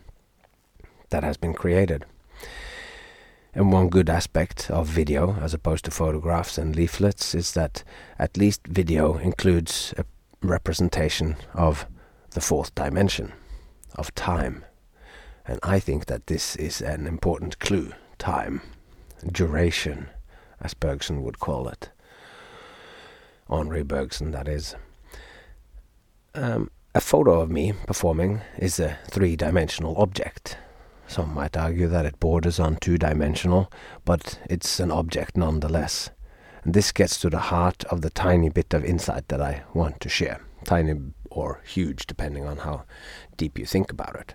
that 1.10 1.24
has 1.24 1.36
been 1.36 1.54
created. 1.54 2.04
And 3.54 3.72
one 3.72 3.88
good 3.88 4.10
aspect 4.10 4.68
of 4.70 4.88
video, 4.88 5.36
as 5.40 5.54
opposed 5.54 5.84
to 5.84 5.92
photographs 5.92 6.58
and 6.58 6.74
leaflets, 6.74 7.34
is 7.34 7.52
that 7.52 7.84
at 8.18 8.36
least 8.36 8.66
video 8.66 9.16
includes 9.16 9.94
a 9.96 10.04
representation 10.42 11.36
of 11.54 11.86
the 12.30 12.40
fourth 12.40 12.74
dimension, 12.74 13.32
of 13.94 14.14
time. 14.16 14.64
And 15.46 15.60
I 15.62 15.78
think 15.78 16.06
that 16.06 16.26
this 16.26 16.56
is 16.56 16.80
an 16.80 17.06
important 17.06 17.60
clue 17.60 17.92
time, 18.18 18.60
duration, 19.30 20.08
as 20.60 20.74
Bergson 20.74 21.22
would 21.22 21.38
call 21.38 21.68
it. 21.68 21.90
Henri 23.48 23.84
Bergson, 23.84 24.32
that 24.32 24.48
is. 24.48 24.74
Um, 26.34 26.70
a 26.96 27.00
photo 27.00 27.40
of 27.40 27.50
me 27.50 27.72
performing 27.72 28.40
is 28.56 28.78
a 28.78 28.96
three 29.10 29.34
dimensional 29.34 29.96
object. 29.96 30.56
Some 31.08 31.34
might 31.34 31.56
argue 31.56 31.88
that 31.88 32.06
it 32.06 32.20
borders 32.20 32.60
on 32.60 32.76
two 32.76 32.98
dimensional, 32.98 33.70
but 34.04 34.38
it's 34.48 34.78
an 34.78 34.92
object 34.92 35.36
nonetheless. 35.36 36.10
And 36.62 36.72
this 36.72 36.92
gets 36.92 37.18
to 37.20 37.30
the 37.30 37.50
heart 37.50 37.82
of 37.84 38.02
the 38.02 38.10
tiny 38.10 38.48
bit 38.48 38.72
of 38.72 38.84
insight 38.84 39.26
that 39.28 39.42
I 39.42 39.64
want 39.74 40.00
to 40.00 40.08
share. 40.08 40.40
Tiny 40.64 40.94
or 41.30 41.60
huge, 41.66 42.06
depending 42.06 42.46
on 42.46 42.58
how 42.58 42.84
deep 43.36 43.58
you 43.58 43.66
think 43.66 43.90
about 43.90 44.14
it. 44.14 44.34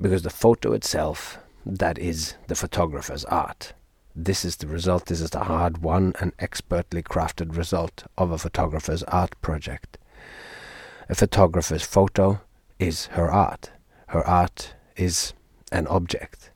Because 0.00 0.22
the 0.22 0.30
photo 0.30 0.72
itself, 0.72 1.38
that 1.66 1.98
is 1.98 2.34
the 2.46 2.54
photographer's 2.54 3.24
art. 3.24 3.72
This 4.14 4.44
is 4.44 4.56
the 4.56 4.68
result, 4.68 5.06
this 5.06 5.20
is 5.20 5.30
the 5.30 5.44
hard 5.44 5.78
won 5.78 6.12
and 6.20 6.32
expertly 6.38 7.02
crafted 7.02 7.56
result 7.56 8.04
of 8.16 8.30
a 8.30 8.38
photographer's 8.38 9.02
art 9.04 9.34
project. 9.42 9.98
A 11.12 11.14
photographer's 11.14 11.82
photo 11.82 12.40
is 12.78 13.04
her 13.08 13.30
art. 13.30 13.70
Her 14.06 14.26
art 14.26 14.72
is 14.96 15.34
an 15.70 15.86
object. 15.88 16.50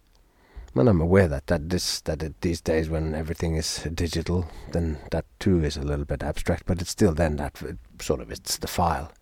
And 0.75 0.89
I'm 0.89 1.03
aware 1.03 1.29
that 1.29 1.49
that 1.49 1.69
this 1.69 2.01
that 2.01 2.23
it, 2.23 2.41
these 2.41 2.63
days 2.63 2.89
when 2.89 3.15
everything 3.15 3.57
is 3.57 3.87
digital, 3.93 4.47
then 4.73 4.97
that 5.11 5.27
too 5.41 5.63
is 5.63 5.77
a 5.77 5.83
little 5.83 6.07
bit 6.07 6.23
abstract. 6.23 6.65
But 6.65 6.81
it's 6.81 6.91
still 6.91 7.13
then 7.13 7.37
that 7.37 7.63
sort 8.01 8.23
of 8.23 8.31
it's 8.31 8.57
the 8.57 8.67
file. 8.67 9.13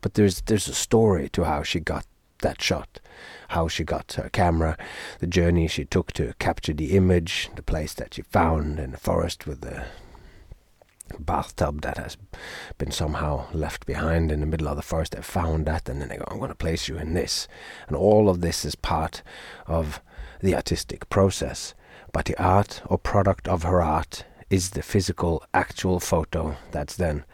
But 0.00 0.14
there's 0.14 0.40
there's 0.46 0.66
a 0.66 0.74
story 0.74 1.28
to 1.28 1.44
how 1.44 1.62
she 1.62 1.80
got 1.80 2.06
that 2.40 2.62
shot, 2.62 3.00
how 3.48 3.68
she 3.68 3.84
got 3.84 4.14
her 4.14 4.30
camera, 4.30 4.78
the 5.18 5.26
journey 5.26 5.68
she 5.68 5.84
took 5.84 6.12
to 6.12 6.32
capture 6.38 6.72
the 6.72 6.96
image, 6.96 7.50
the 7.54 7.62
place 7.62 7.92
that 7.92 8.14
she 8.14 8.22
found 8.22 8.78
in 8.78 8.92
the 8.92 8.96
forest 8.96 9.46
with 9.46 9.60
the 9.60 9.84
bathtub 11.18 11.82
that 11.82 11.98
has 11.98 12.16
been 12.78 12.90
somehow 12.90 13.46
left 13.52 13.86
behind 13.86 14.30
in 14.30 14.40
the 14.40 14.46
middle 14.46 14.68
of 14.68 14.76
the 14.76 14.82
forest. 14.82 15.12
They 15.12 15.22
found 15.22 15.66
that, 15.66 15.88
and 15.88 16.00
then 16.00 16.08
they 16.08 16.16
go, 16.16 16.24
I'm 16.28 16.38
going 16.38 16.50
to 16.50 16.54
place 16.54 16.88
you 16.88 16.96
in 16.96 17.14
this. 17.14 17.48
And 17.88 17.96
all 17.96 18.28
of 18.28 18.40
this 18.40 18.64
is 18.64 18.74
part 18.74 19.22
of 19.66 20.00
the 20.40 20.54
artistic 20.54 21.08
process. 21.08 21.74
But 22.12 22.24
the 22.24 22.42
art 22.42 22.82
or 22.86 22.98
product 22.98 23.48
of 23.48 23.62
her 23.62 23.82
art 23.82 24.24
is 24.48 24.70
the 24.70 24.82
physical, 24.82 25.44
actual 25.54 26.00
photo 26.00 26.56
that's 26.72 26.96
then 26.96 27.24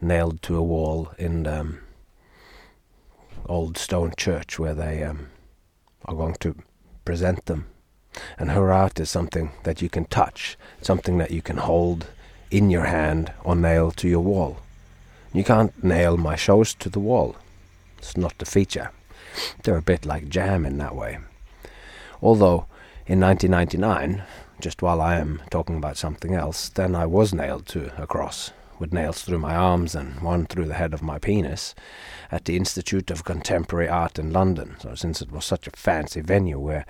nailed 0.00 0.42
to 0.42 0.56
a 0.56 0.62
wall 0.62 1.12
in 1.18 1.42
the 1.42 1.60
um, 1.60 1.80
old 3.46 3.76
stone 3.76 4.12
church 4.16 4.58
where 4.58 4.74
they 4.74 5.02
um, 5.02 5.28
are 6.04 6.14
going 6.14 6.36
to 6.40 6.54
present 7.04 7.46
them. 7.46 7.66
And 8.38 8.50
her 8.50 8.72
art 8.72 8.98
is 8.98 9.10
something 9.10 9.52
that 9.64 9.82
you 9.82 9.90
can 9.90 10.06
touch, 10.06 10.56
something 10.80 11.18
that 11.18 11.30
you 11.30 11.42
can 11.42 11.58
hold, 11.58 12.06
in 12.50 12.70
your 12.70 12.84
hand 12.84 13.32
or 13.44 13.56
nailed 13.56 13.96
to 13.98 14.08
your 14.08 14.20
wall. 14.20 14.58
You 15.32 15.44
can't 15.44 15.84
nail 15.84 16.16
my 16.16 16.36
shows 16.36 16.74
to 16.74 16.88
the 16.88 17.00
wall. 17.00 17.36
It's 17.98 18.16
not 18.16 18.38
the 18.38 18.46
feature. 18.46 18.90
They're 19.62 19.76
a 19.76 19.82
bit 19.82 20.06
like 20.06 20.28
jam 20.28 20.64
in 20.64 20.78
that 20.78 20.94
way. 20.94 21.18
Although 22.22 22.66
in 23.06 23.20
1999, 23.20 24.22
just 24.60 24.82
while 24.82 25.00
I 25.00 25.16
am 25.16 25.42
talking 25.50 25.76
about 25.76 25.96
something 25.96 26.34
else, 26.34 26.68
then 26.70 26.94
I 26.94 27.06
was 27.06 27.34
nailed 27.34 27.66
to 27.66 27.92
a 28.00 28.06
cross, 28.06 28.52
with 28.78 28.92
nails 28.92 29.22
through 29.22 29.38
my 29.38 29.54
arms 29.54 29.94
and 29.94 30.20
one 30.20 30.46
through 30.46 30.66
the 30.66 30.74
head 30.74 30.94
of 30.94 31.02
my 31.02 31.18
penis, 31.18 31.74
at 32.32 32.46
the 32.46 32.56
Institute 32.56 33.10
of 33.10 33.24
Contemporary 33.24 33.88
Art 33.88 34.18
in 34.18 34.32
London. 34.32 34.76
So, 34.80 34.94
since 34.94 35.20
it 35.20 35.30
was 35.30 35.44
such 35.44 35.66
a 35.66 35.72
fancy 35.72 36.20
venue 36.20 36.58
where 36.58 36.86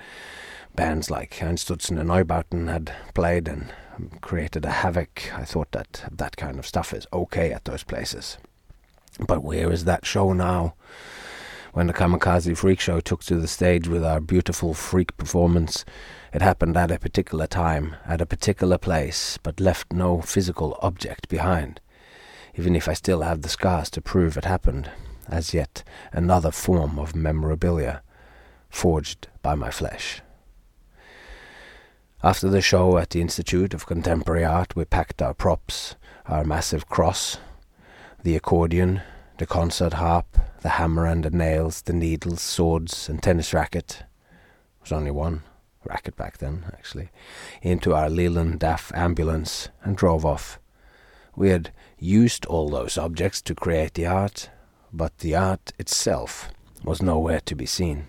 bands 0.74 1.10
like 1.10 1.36
Einstürzende 1.40 2.04
Neubauten 2.04 2.70
had 2.70 2.92
played 3.14 3.48
and 3.48 3.72
created 4.20 4.64
a 4.64 4.70
havoc, 4.70 5.32
I 5.34 5.44
thought 5.44 5.72
that 5.72 6.04
that 6.10 6.36
kind 6.36 6.58
of 6.58 6.66
stuff 6.66 6.92
is 6.92 7.06
okay 7.12 7.52
at 7.52 7.64
those 7.64 7.84
places. 7.84 8.38
But 9.18 9.42
where 9.42 9.72
is 9.72 9.84
that 9.84 10.04
show 10.04 10.32
now? 10.32 10.74
When 11.72 11.88
the 11.88 11.92
Kamikaze 11.92 12.56
Freak 12.56 12.80
Show 12.80 13.00
took 13.00 13.22
to 13.24 13.36
the 13.36 13.46
stage 13.46 13.86
with 13.86 14.04
our 14.04 14.20
beautiful 14.20 14.72
freak 14.72 15.16
performance, 15.16 15.84
it 16.32 16.40
happened 16.40 16.76
at 16.76 16.90
a 16.90 16.98
particular 16.98 17.46
time, 17.46 17.96
at 18.06 18.20
a 18.20 18.26
particular 18.26 18.78
place, 18.78 19.38
but 19.42 19.60
left 19.60 19.92
no 19.92 20.20
physical 20.22 20.78
object 20.80 21.28
behind, 21.28 21.80
even 22.54 22.74
if 22.76 22.88
I 22.88 22.94
still 22.94 23.22
have 23.22 23.42
the 23.42 23.48
scars 23.48 23.90
to 23.90 24.00
prove 24.00 24.36
it 24.36 24.44
happened, 24.44 24.90
as 25.28 25.52
yet 25.52 25.82
another 26.12 26.50
form 26.50 26.98
of 26.98 27.14
memorabilia, 27.14 28.02
forged 28.70 29.28
by 29.42 29.54
my 29.54 29.70
flesh. 29.70 30.22
After 32.22 32.48
the 32.48 32.62
show 32.62 32.96
at 32.96 33.10
the 33.10 33.20
Institute 33.20 33.74
of 33.74 33.86
Contemporary 33.86 34.42
Art, 34.42 34.74
we 34.74 34.86
packed 34.86 35.20
our 35.20 35.34
props, 35.34 35.96
our 36.24 36.44
massive 36.44 36.88
cross, 36.88 37.36
the 38.22 38.34
accordion, 38.34 39.02
the 39.36 39.44
concert 39.44 39.92
harp, 39.94 40.38
the 40.62 40.70
hammer 40.70 41.04
and 41.04 41.24
the 41.24 41.30
nails, 41.30 41.82
the 41.82 41.92
needles, 41.92 42.40
swords, 42.40 43.10
and 43.10 43.22
tennis 43.22 43.52
racket. 43.52 44.04
It 44.30 44.80
was 44.80 44.92
only 44.92 45.10
one 45.10 45.42
racket 45.84 46.16
back 46.16 46.38
then, 46.38 46.64
actually, 46.72 47.10
into 47.60 47.94
our 47.94 48.08
Leyland 48.08 48.60
DAF 48.60 48.96
ambulance 48.96 49.68
and 49.82 49.94
drove 49.94 50.24
off. 50.24 50.58
We 51.36 51.50
had 51.50 51.70
used 51.98 52.46
all 52.46 52.70
those 52.70 52.96
objects 52.96 53.42
to 53.42 53.54
create 53.54 53.92
the 53.92 54.06
art, 54.06 54.48
but 54.90 55.18
the 55.18 55.36
art 55.36 55.74
itself 55.78 56.50
was 56.82 57.02
nowhere 57.02 57.40
to 57.40 57.54
be 57.54 57.66
seen. 57.66 58.06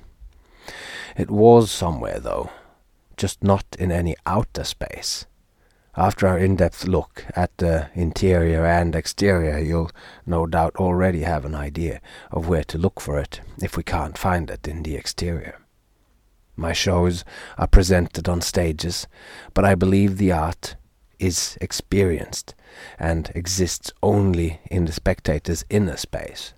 It 1.18 1.30
was 1.30 1.70
somewhere, 1.70 2.22
though, 2.22 2.50
just 3.18 3.44
not 3.44 3.66
in 3.78 3.92
any 3.92 4.16
outer 4.26 4.64
space. 4.64 5.26
After 5.96 6.28
our 6.28 6.38
in-depth 6.38 6.88
look 6.88 7.26
at 7.36 7.58
the 7.58 7.90
interior 7.96 8.64
and 8.66 8.96
exterior, 8.96 9.58
you'll 9.58 9.90
no 10.28 10.46
doubt 10.46 10.76
already 10.76 11.24
have 11.24 11.44
an 11.44 11.56
idea 11.56 12.02
of 12.32 12.48
where 12.48 12.64
to 12.66 12.78
look 12.78 13.02
for 13.02 13.20
it 13.20 13.42
if 13.64 13.76
we 13.76 13.82
can't 13.82 14.18
find 14.18 14.52
it 14.52 14.68
in 14.68 14.84
the 14.84 14.96
exterior. 14.96 15.60
My 16.56 16.72
shows 16.72 17.26
are 17.58 17.68
presented 17.68 18.30
on 18.30 18.42
stages, 18.42 19.08
but 19.56 19.66
I 19.66 19.74
believe 19.74 20.18
the 20.18 20.32
art 20.32 20.76
is 21.18 21.58
experienced 21.62 22.54
and 23.00 23.32
exists 23.34 23.92
only 24.04 24.60
in 24.70 24.86
the 24.86 24.92
spectator's 24.92 25.66
inner 25.68 25.98
space. 25.98 26.54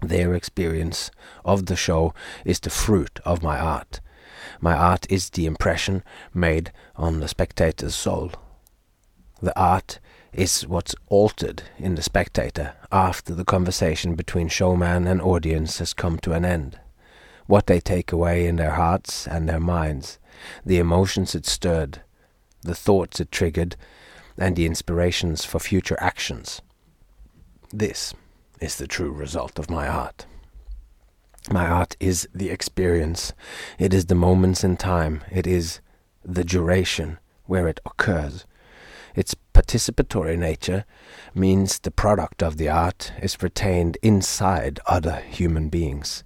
Their 0.00 0.34
experience 0.34 1.10
of 1.44 1.66
the 1.66 1.76
show 1.76 2.14
is 2.44 2.60
the 2.60 2.70
fruit 2.70 3.18
of 3.24 3.42
my 3.42 3.58
art, 3.58 4.00
my 4.62 4.74
art 4.74 5.06
is 5.10 5.30
the 5.30 5.44
impression 5.44 6.04
made 6.32 6.72
on 6.94 7.18
the 7.18 7.26
spectator's 7.26 7.96
soul. 7.96 8.30
The 9.42 9.58
art 9.58 9.98
is 10.32 10.66
what's 10.68 10.94
altered 11.08 11.64
in 11.78 11.96
the 11.96 12.02
spectator 12.02 12.74
after 12.92 13.34
the 13.34 13.44
conversation 13.44 14.14
between 14.14 14.46
showman 14.46 15.08
and 15.08 15.20
audience 15.20 15.78
has 15.78 15.92
come 15.92 16.18
to 16.20 16.32
an 16.32 16.44
end. 16.44 16.78
What 17.46 17.66
they 17.66 17.80
take 17.80 18.12
away 18.12 18.46
in 18.46 18.54
their 18.54 18.70
hearts 18.70 19.26
and 19.26 19.48
their 19.48 19.60
minds, 19.60 20.20
the 20.64 20.78
emotions 20.78 21.34
it 21.34 21.44
stirred, 21.44 22.02
the 22.62 22.74
thoughts 22.74 23.18
it 23.18 23.32
triggered, 23.32 23.74
and 24.38 24.54
the 24.54 24.64
inspirations 24.64 25.44
for 25.44 25.58
future 25.58 25.98
actions. 25.98 26.62
This 27.72 28.14
is 28.60 28.76
the 28.76 28.86
true 28.86 29.10
result 29.10 29.58
of 29.58 29.68
my 29.68 29.88
art. 29.88 30.24
My 31.50 31.66
art 31.66 31.96
is 31.98 32.28
the 32.34 32.50
experience. 32.50 33.32
It 33.78 33.92
is 33.92 34.06
the 34.06 34.14
moments 34.14 34.62
in 34.62 34.76
time. 34.76 35.22
It 35.30 35.46
is 35.46 35.80
the 36.24 36.44
duration 36.44 37.18
where 37.46 37.66
it 37.66 37.80
occurs. 37.84 38.46
Its 39.14 39.34
participatory 39.52 40.38
nature 40.38 40.84
means 41.34 41.78
the 41.78 41.90
product 41.90 42.42
of 42.42 42.56
the 42.56 42.68
art 42.68 43.12
is 43.20 43.42
retained 43.42 43.98
inside 44.02 44.80
other 44.86 45.16
human 45.16 45.68
beings. 45.68 46.24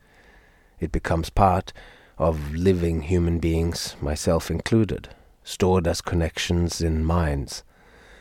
It 0.78 0.92
becomes 0.92 1.30
part 1.30 1.72
of 2.18 2.54
living 2.54 3.02
human 3.02 3.38
beings, 3.38 3.96
myself 4.00 4.50
included, 4.50 5.08
stored 5.42 5.86
as 5.86 6.00
connections 6.00 6.80
in 6.80 7.04
minds, 7.04 7.64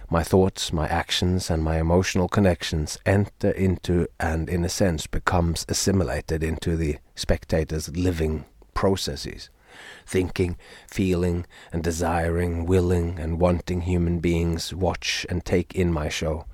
my 0.09 0.23
thoughts, 0.23 0.71
my 0.71 0.87
actions, 0.87 1.49
and 1.49 1.63
my 1.63 1.79
emotional 1.79 2.27
connections 2.27 2.97
enter 3.05 3.51
into 3.51 4.07
and, 4.19 4.49
in 4.49 4.63
a 4.63 4.69
sense, 4.69 5.07
becomes 5.07 5.65
assimilated 5.67 6.43
into 6.43 6.75
the 6.75 6.97
spectator's 7.15 7.95
living 7.95 8.45
processes. 8.73 9.49
Thinking, 10.05 10.57
feeling, 10.87 11.45
and 11.73 11.83
desiring, 11.83 12.65
willing, 12.65 13.19
and 13.19 13.39
wanting 13.39 13.81
human 13.81 14.19
beings 14.19 14.73
watch 14.73 15.25
and 15.29 15.43
take 15.43 15.75
in 15.75 15.91
my 15.91 16.07
show, 16.07 16.45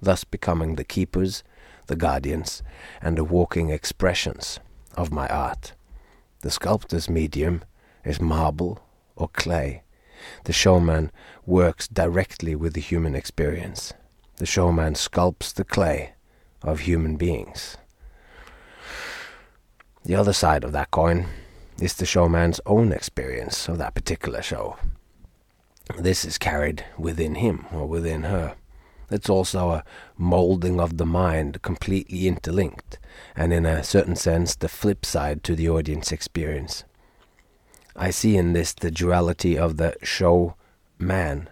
thus 0.00 0.24
becoming 0.24 0.76
the 0.76 0.84
keepers, 0.84 1.42
the 1.86 1.96
guardians, 1.96 2.62
and 3.02 3.18
the 3.18 3.24
walking 3.24 3.70
expressions 3.70 4.60
of 4.96 5.12
my 5.12 5.28
art. 5.28 5.74
The 6.40 6.50
sculptor's 6.50 7.08
medium 7.08 7.64
is 8.04 8.20
marble 8.20 8.80
or 9.16 9.28
clay, 9.28 9.83
the 10.44 10.52
showman 10.52 11.10
works 11.46 11.88
directly 11.88 12.54
with 12.54 12.74
the 12.74 12.80
human 12.80 13.14
experience. 13.14 13.92
The 14.36 14.46
showman 14.46 14.94
sculpts 14.94 15.52
the 15.52 15.64
clay 15.64 16.14
of 16.62 16.80
human 16.80 17.16
beings. 17.16 17.76
The 20.04 20.14
other 20.14 20.32
side 20.32 20.64
of 20.64 20.72
that 20.72 20.90
coin 20.90 21.26
is 21.80 21.94
the 21.94 22.06
showman's 22.06 22.60
own 22.66 22.92
experience 22.92 23.68
of 23.68 23.78
that 23.78 23.94
particular 23.94 24.42
show. 24.42 24.76
This 25.98 26.24
is 26.24 26.38
carried 26.38 26.84
within 26.98 27.36
him 27.36 27.66
or 27.72 27.86
within 27.86 28.24
her. 28.24 28.56
It's 29.10 29.28
also 29.28 29.70
a 29.70 29.84
molding 30.16 30.80
of 30.80 30.96
the 30.96 31.06
mind, 31.06 31.62
completely 31.62 32.26
interlinked, 32.26 32.98
and 33.36 33.52
in 33.52 33.66
a 33.66 33.84
certain 33.84 34.16
sense 34.16 34.56
the 34.56 34.68
flip 34.68 35.04
side 35.04 35.44
to 35.44 35.54
the 35.54 35.68
audience 35.68 36.10
experience. 36.10 36.84
I 37.96 38.10
see 38.10 38.36
in 38.36 38.52
this 38.52 38.72
the 38.72 38.90
duality 38.90 39.56
of 39.56 39.76
the 39.76 39.94
show 40.02 40.56
man, 40.98 41.48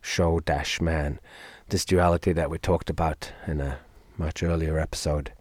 show 0.00 0.40
dash 0.40 0.80
man, 0.80 1.20
this 1.68 1.84
duality 1.84 2.32
that 2.32 2.50
we 2.50 2.58
talked 2.58 2.90
about 2.90 3.32
in 3.46 3.60
a 3.60 3.78
much 4.16 4.42
earlier 4.42 4.78
episode. 4.78 5.32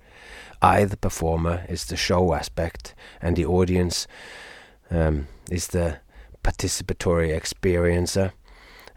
I, 0.61 0.85
the 0.85 0.97
performer, 0.97 1.65
is 1.69 1.85
the 1.85 1.95
show 1.95 2.33
aspect, 2.33 2.93
and 3.21 3.35
the 3.35 3.45
audience 3.45 4.07
um, 4.91 5.27
is 5.49 5.67
the 5.67 5.99
participatory 6.43 7.29
experiencer, 7.29 8.31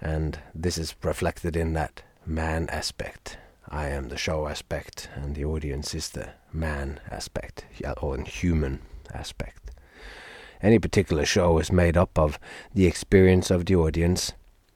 and 0.01 0.39
this 0.55 0.79
is 0.79 0.95
reflected 1.03 1.57
in 1.57 1.73
that 1.75 2.03
man 2.27 2.69
aspect. 2.71 3.39
I 3.69 3.89
am 3.89 4.09
the 4.09 4.17
show 4.17 4.47
aspect, 4.47 5.09
and 5.15 5.35
the 5.35 5.45
audience 5.45 5.95
is 5.95 6.11
the 6.11 6.31
man 6.53 7.01
aspect, 7.11 7.65
or 8.01 8.21
human 8.23 8.81
aspect. 9.13 9.60
Any 10.63 10.79
particular 10.79 11.25
show 11.25 11.59
is 11.59 11.73
made 11.73 11.97
up 11.97 12.19
of 12.19 12.39
the 12.75 12.87
experience 12.87 13.51
of 13.51 13.67
the 13.67 13.77
audience 13.77 14.33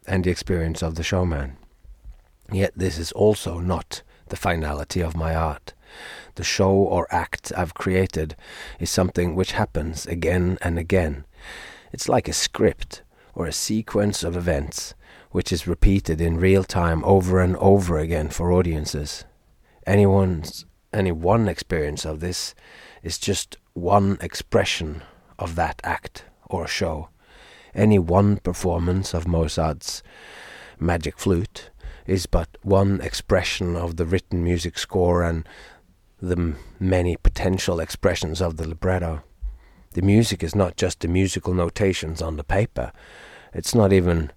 and 0.07 0.25
the 0.25 0.31
experience 0.31 0.83
of 0.83 0.95
the 0.95 1.03
showman. 1.03 1.57
Yet 2.51 2.73
this 2.77 2.99
is 2.99 3.13
also 3.13 3.61
not 3.61 4.03
the 4.29 4.37
finality 4.37 5.01
of 5.01 5.17
my 5.17 5.35
art. 5.35 5.75
The 6.37 6.45
show 6.45 6.73
or 6.73 7.07
act 7.11 7.53
I've 7.57 7.75
created 7.75 8.35
is 8.81 8.91
something 8.91 9.35
which 9.35 9.53
happens 9.53 10.07
again 10.07 10.59
and 10.63 10.79
again. 10.79 11.25
It's 11.93 12.09
like 12.09 12.29
a 12.29 12.33
script 12.33 13.03
or 13.35 13.47
a 13.47 13.53
sequence 13.53 14.25
of 14.25 14.37
events 14.37 14.95
which 15.31 15.53
is 15.53 15.67
repeated 15.67 16.21
in 16.21 16.39
real 16.39 16.65
time 16.65 17.05
over 17.05 17.41
and 17.41 17.57
over 17.57 17.99
again 17.99 18.29
for 18.29 18.53
audiences. 18.53 19.25
Anyone's 19.87 20.65
any 20.93 21.13
one 21.13 21.49
experience 21.49 22.05
of 22.05 22.21
this 22.21 22.55
is 23.03 23.19
just 23.19 23.57
one 23.75 24.17
expression 24.21 25.03
of 25.39 25.55
that 25.57 25.81
act 25.85 26.25
or 26.47 26.67
show. 26.67 27.09
Any 27.75 27.99
one 27.99 28.39
performance 28.39 29.15
of 29.15 29.27
Mozart's 29.27 30.03
Magic 30.79 31.19
Flute 31.19 31.71
is 32.07 32.27
but 32.27 32.57
one 32.63 33.01
expression 33.01 33.77
of 33.77 33.97
the 33.97 34.07
written 34.07 34.45
music 34.45 34.79
score 34.79 35.23
and 35.23 35.49
the 36.21 36.55
many 36.79 37.17
potential 37.17 37.81
expressions 37.81 38.41
of 38.41 38.57
the 38.57 38.69
libretto. 38.69 39.23
The 39.93 40.03
music 40.03 40.43
is 40.43 40.55
not 40.55 40.77
just 40.77 41.01
the 41.01 41.09
musical 41.09 41.55
notations 41.55 42.21
on 42.21 42.37
the 42.37 42.45
paper. 42.45 42.93
It's 43.53 43.75
not 43.75 43.93
even 43.93 44.33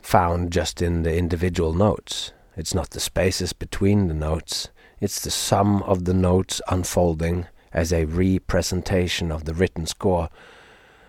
found 0.00 0.52
just 0.52 0.80
in 0.80 1.02
the 1.02 1.16
individual 1.16 1.72
notes. 1.72 2.32
It's 2.56 2.74
not 2.74 2.90
the 2.90 3.00
spaces 3.00 3.52
between 3.52 4.08
the 4.08 4.14
notes. 4.14 4.68
It's 5.00 5.20
the 5.20 5.30
sum 5.30 5.82
of 5.84 6.04
the 6.04 6.14
notes 6.14 6.60
unfolding 6.68 7.46
as 7.72 7.92
a 7.92 8.04
representation 8.04 9.30
of 9.30 9.44
the 9.44 9.54
written 9.54 9.86
score, 9.86 10.28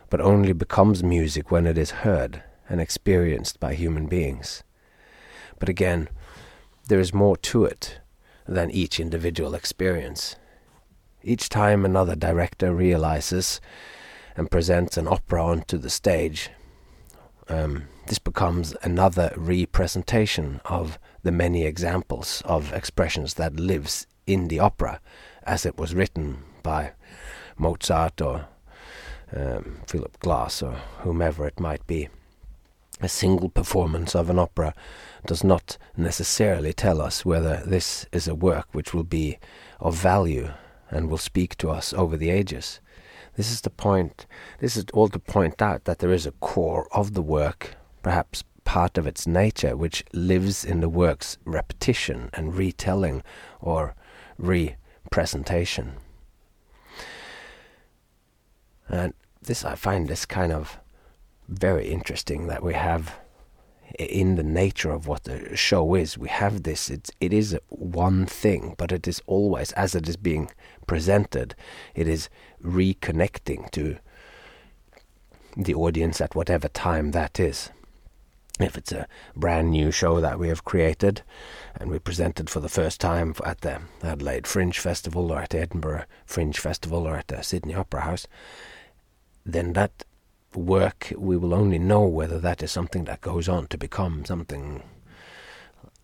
but 0.09 0.21
only 0.21 0.53
becomes 0.53 1.03
music 1.03 1.49
when 1.49 1.65
it 1.65 1.77
is 1.77 1.91
heard 1.91 2.43
and 2.69 2.79
experienced 2.79 3.59
by 3.59 3.73
human 3.73 4.07
beings. 4.07 4.63
But 5.59 5.69
again, 5.69 6.09
there 6.87 6.99
is 6.99 7.13
more 7.13 7.37
to 7.37 7.65
it 7.65 7.99
than 8.47 8.71
each 8.71 8.99
individual 8.99 9.55
experience. 9.55 10.35
Each 11.23 11.49
time 11.49 11.85
another 11.85 12.15
director 12.15 12.73
realizes 12.73 13.61
and 14.35 14.49
presents 14.49 14.97
an 14.97 15.07
opera 15.07 15.43
onto 15.43 15.77
the 15.77 15.89
stage, 15.89 16.49
um, 17.47 17.87
this 18.07 18.19
becomes 18.19 18.75
another 18.81 19.33
representation 19.35 20.61
of 20.65 20.97
the 21.23 21.31
many 21.31 21.65
examples 21.65 22.41
of 22.45 22.73
expressions 22.73 23.35
that 23.35 23.59
lives 23.59 24.07
in 24.25 24.47
the 24.47 24.59
opera 24.59 24.99
as 25.43 25.65
it 25.65 25.77
was 25.77 25.93
written 25.93 26.43
by 26.63 26.93
Mozart 27.57 28.21
or 28.21 28.47
um, 29.35 29.81
Philip 29.87 30.19
Glass 30.19 30.61
or 30.61 30.73
whomever 30.99 31.47
it 31.47 31.59
might 31.59 31.85
be. 31.87 32.09
A 33.01 33.09
single 33.09 33.49
performance 33.49 34.15
of 34.15 34.29
an 34.29 34.37
opera 34.37 34.75
does 35.25 35.43
not 35.43 35.77
necessarily 35.97 36.73
tell 36.73 37.01
us 37.01 37.25
whether 37.25 37.63
this 37.65 38.05
is 38.11 38.27
a 38.27 38.35
work 38.35 38.67
which 38.73 38.93
will 38.93 39.03
be 39.03 39.39
of 39.79 39.95
value 39.95 40.51
and 40.89 41.09
will 41.09 41.17
speak 41.17 41.57
to 41.57 41.69
us 41.69 41.93
over 41.93 42.15
the 42.15 42.29
ages. 42.29 42.79
This 43.35 43.49
is 43.51 43.61
the 43.61 43.69
point, 43.69 44.25
this 44.59 44.75
is 44.75 44.85
all 44.93 45.07
to 45.07 45.17
point 45.17 45.61
out 45.61 45.85
that 45.85 45.99
there 45.99 46.11
is 46.11 46.25
a 46.25 46.33
core 46.33 46.87
of 46.91 47.13
the 47.13 47.21
work, 47.21 47.75
perhaps 48.03 48.43
part 48.65 48.97
of 48.97 49.07
its 49.07 49.25
nature, 49.25 49.75
which 49.75 50.03
lives 50.13 50.63
in 50.63 50.81
the 50.81 50.89
work's 50.89 51.37
repetition 51.45 52.29
and 52.33 52.55
retelling 52.55 53.23
or 53.59 53.95
representation. 54.37 55.93
And 58.91 59.13
this, 59.41 59.63
I 59.63 59.75
find 59.75 60.07
this 60.07 60.25
kind 60.25 60.51
of 60.51 60.77
very 61.47 61.87
interesting 61.89 62.47
that 62.47 62.61
we 62.61 62.73
have 62.73 63.17
in 63.97 64.35
the 64.35 64.43
nature 64.43 64.91
of 64.91 65.07
what 65.07 65.23
the 65.23 65.55
show 65.55 65.95
is. 65.95 66.17
We 66.17 66.29
have 66.29 66.63
this, 66.63 66.89
it's, 66.89 67.09
it 67.19 67.33
is 67.33 67.57
one 67.69 68.25
thing, 68.25 68.75
but 68.77 68.91
it 68.91 69.07
is 69.07 69.21
always, 69.25 69.71
as 69.73 69.95
it 69.95 70.07
is 70.07 70.17
being 70.17 70.51
presented, 70.87 71.55
it 71.95 72.07
is 72.07 72.29
reconnecting 72.63 73.71
to 73.71 73.97
the 75.57 75.73
audience 75.73 76.21
at 76.21 76.35
whatever 76.35 76.67
time 76.67 77.11
that 77.11 77.39
is. 77.39 77.69
If 78.59 78.77
it's 78.77 78.91
a 78.91 79.07
brand 79.35 79.71
new 79.71 79.91
show 79.91 80.21
that 80.21 80.37
we 80.37 80.49
have 80.49 80.63
created 80.63 81.23
and 81.75 81.89
we 81.89 81.97
presented 81.97 82.49
for 82.49 82.59
the 82.59 82.69
first 82.69 83.01
time 83.01 83.33
at 83.43 83.61
the 83.61 83.81
Adelaide 84.03 84.45
Fringe 84.45 84.77
Festival 84.77 85.31
or 85.31 85.39
at 85.39 85.49
the 85.49 85.61
Edinburgh 85.61 86.03
Fringe 86.25 86.57
Festival 86.59 87.07
or 87.07 87.15
at 87.15 87.29
the 87.29 87.41
Sydney 87.41 87.73
Opera 87.73 88.01
House, 88.01 88.27
then 89.45 89.73
that 89.73 90.03
work 90.55 91.13
we 91.17 91.37
will 91.37 91.53
only 91.53 91.79
know 91.79 92.01
whether 92.01 92.39
that 92.39 92.61
is 92.61 92.71
something 92.71 93.05
that 93.05 93.21
goes 93.21 93.47
on 93.47 93.67
to 93.67 93.77
become 93.77 94.25
something 94.25 94.83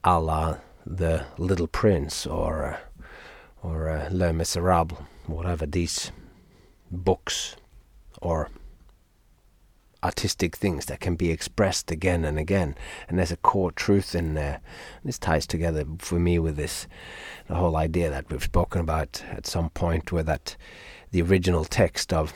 a 0.04 0.19
la 0.19 0.58
the 0.86 1.26
Little 1.38 1.67
Prince 1.67 2.26
or 2.26 2.80
or 3.62 3.89
uh, 3.89 4.10
Les 4.12 4.32
Miserables, 4.32 5.00
whatever 5.26 5.65
these 5.65 6.12
books 6.89 7.58
or 8.21 8.50
artistic 10.04 10.56
things 10.56 10.86
that 10.86 11.00
can 11.00 11.15
be 11.15 11.32
expressed 11.32 11.91
again 11.91 12.23
and 12.23 12.38
again. 12.39 12.76
And 13.10 13.17
there's 13.17 13.32
a 13.32 13.38
core 13.38 13.71
truth 13.71 14.15
in 14.15 14.36
there. 14.36 14.62
This 15.04 15.17
ties 15.17 15.47
together 15.47 15.84
for 15.97 16.19
me 16.19 16.39
with 16.39 16.56
this 16.56 16.88
the 17.47 17.56
whole 17.56 17.76
idea 17.76 18.10
that 18.10 18.30
we've 18.30 18.43
spoken 18.43 18.82
about 18.82 19.23
at 19.30 19.45
some 19.45 19.69
point 19.71 20.12
where 20.12 20.23
that 20.23 20.56
the 21.12 21.21
original 21.21 21.65
text 21.65 22.13
of 22.13 22.34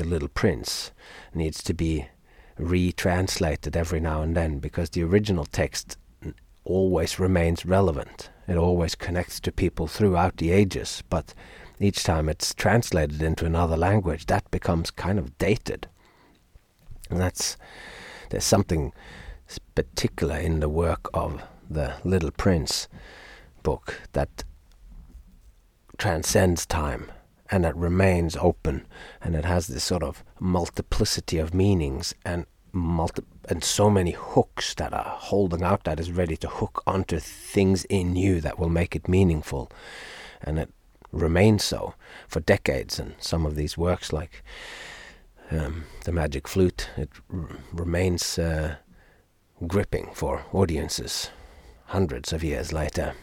the 0.00 0.06
Little 0.06 0.28
Prince 0.28 0.92
needs 1.34 1.62
to 1.62 1.74
be 1.74 2.08
retranslated 2.58 3.76
every 3.76 4.00
now 4.00 4.22
and 4.22 4.34
then 4.34 4.58
because 4.58 4.88
the 4.88 5.04
original 5.04 5.44
text 5.44 5.98
always 6.64 7.18
remains 7.18 7.66
relevant. 7.66 8.30
It 8.48 8.56
always 8.56 8.94
connects 8.94 9.40
to 9.40 9.52
people 9.52 9.86
throughout 9.86 10.38
the 10.38 10.52
ages, 10.52 11.02
but 11.10 11.34
each 11.78 12.02
time 12.02 12.30
it's 12.30 12.54
translated 12.54 13.20
into 13.20 13.44
another 13.44 13.76
language, 13.76 14.24
that 14.26 14.50
becomes 14.50 14.90
kind 14.90 15.18
of 15.18 15.36
dated. 15.36 15.86
And 17.10 17.20
that's 17.20 17.58
there's 18.30 18.44
something 18.44 18.94
particular 19.74 20.38
in 20.38 20.60
the 20.60 20.70
work 20.70 21.10
of 21.12 21.42
the 21.68 21.96
Little 22.04 22.30
Prince 22.30 22.88
book 23.62 24.00
that 24.12 24.44
transcends 25.98 26.64
time 26.64 27.12
and 27.50 27.64
it 27.64 27.74
remains 27.74 28.36
open 28.36 28.86
and 29.20 29.34
it 29.34 29.44
has 29.44 29.66
this 29.66 29.84
sort 29.84 30.02
of 30.02 30.24
multiplicity 30.38 31.38
of 31.38 31.52
meanings 31.52 32.14
and 32.24 32.46
multi- 32.72 33.24
and 33.48 33.64
so 33.64 33.90
many 33.90 34.12
hooks 34.12 34.74
that 34.74 34.92
are 34.92 35.16
holding 35.18 35.62
out 35.62 35.84
that 35.84 35.98
is 35.98 36.12
ready 36.12 36.36
to 36.36 36.48
hook 36.48 36.82
onto 36.86 37.18
things 37.18 37.84
in 37.86 38.14
you 38.14 38.40
that 38.40 38.58
will 38.58 38.68
make 38.68 38.94
it 38.94 39.08
meaningful. 39.08 39.70
And 40.40 40.58
it 40.58 40.70
remains 41.12 41.64
so 41.64 41.94
for 42.28 42.40
decades 42.40 42.98
and 42.98 43.14
some 43.18 43.44
of 43.44 43.56
these 43.56 43.76
works 43.76 44.12
like 44.12 44.44
um, 45.50 45.86
the 46.04 46.12
magic 46.12 46.46
flute 46.46 46.88
it 46.96 47.10
r- 47.32 47.48
remains 47.72 48.38
uh, 48.38 48.76
gripping 49.66 50.10
for 50.14 50.44
audiences 50.52 51.30
hundreds 51.86 52.32
of 52.32 52.44
years 52.44 52.72
later. 52.72 53.14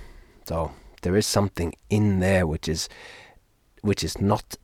So 0.45 0.73
there 1.01 1.15
is 1.15 1.25
something 1.25 1.73
in 1.89 2.19
there 2.19 2.45
which 2.45 2.67
is 2.67 2.89
which 3.87 4.03
is 4.03 4.19
not 4.19 4.57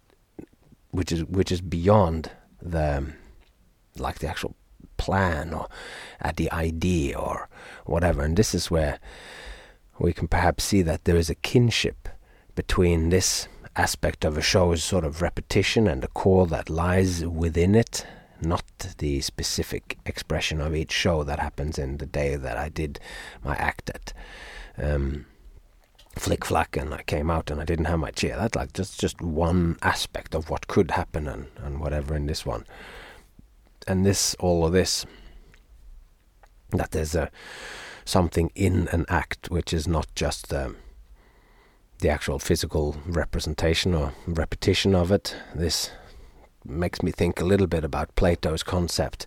which 0.91 1.11
is 1.13 1.23
which 1.23 1.49
is 1.49 1.61
beyond 1.61 2.29
the 2.61 3.13
like 3.97 4.19
the 4.19 4.27
actual 4.27 4.53
plan 4.97 5.53
or 5.53 5.67
uh, 6.21 6.33
the 6.35 6.51
idea 6.51 7.17
or 7.17 7.47
whatever. 7.85 8.21
And 8.21 8.35
this 8.35 8.53
is 8.53 8.69
where 8.69 8.99
we 9.97 10.11
can 10.11 10.27
perhaps 10.27 10.65
see 10.65 10.81
that 10.81 11.05
there 11.05 11.15
is 11.15 11.29
a 11.29 11.35
kinship 11.35 12.09
between 12.53 13.09
this 13.09 13.47
aspect 13.77 14.25
of 14.25 14.37
a 14.37 14.41
show's 14.41 14.83
sort 14.83 15.05
of 15.05 15.21
repetition 15.21 15.87
and 15.87 16.03
the 16.03 16.09
core 16.09 16.45
that 16.47 16.69
lies 16.69 17.25
within 17.25 17.75
it 17.75 18.05
not 18.41 18.65
the 18.97 19.21
specific 19.21 19.97
expression 20.05 20.59
of 20.59 20.75
each 20.75 20.91
show 20.91 21.23
that 21.23 21.39
happens 21.39 21.79
in 21.79 21.97
the 21.97 22.05
day 22.05 22.35
that 22.35 22.57
I 22.57 22.67
did 22.67 22.99
my 23.41 23.55
act 23.55 23.89
at. 23.89 24.11
Um, 24.77 25.25
FlicFlac 26.15 26.79
and 26.79 26.93
I 26.93 27.01
came 27.03 27.31
out 27.31 27.49
and 27.49 27.59
I 27.59 27.65
didn't 27.65 27.85
have 27.85 27.99
my 27.99 28.11
chair. 28.11 28.37
That's 28.37 28.55
like 28.55 28.73
just 28.73 28.99
just 28.99 29.21
one 29.21 29.77
aspect 29.81 30.35
of 30.35 30.49
what 30.49 30.67
could 30.67 30.91
happen 30.91 31.27
and, 31.27 31.47
and 31.57 31.79
whatever 31.79 32.15
in 32.15 32.27
this 32.27 32.45
one. 32.45 32.65
And 33.87 34.05
this 34.05 34.35
all 34.39 34.65
of 34.65 34.73
this 34.73 35.05
that 36.71 36.91
there's 36.91 37.15
a 37.15 37.29
something 38.05 38.51
in 38.55 38.87
an 38.89 39.05
act 39.09 39.49
which 39.49 39.73
is 39.73 39.87
not 39.87 40.07
just 40.15 40.53
um, 40.53 40.77
the 41.99 42.09
actual 42.09 42.37
physical 42.37 42.97
representation 43.05 43.93
or 43.93 44.13
repetition 44.27 44.93
of 44.93 45.11
it. 45.11 45.35
This 45.55 45.91
makes 46.65 47.01
me 47.01 47.11
think 47.11 47.39
a 47.39 47.45
little 47.45 47.67
bit 47.67 47.83
about 47.83 48.15
Plato's 48.15 48.63
concept 48.63 49.25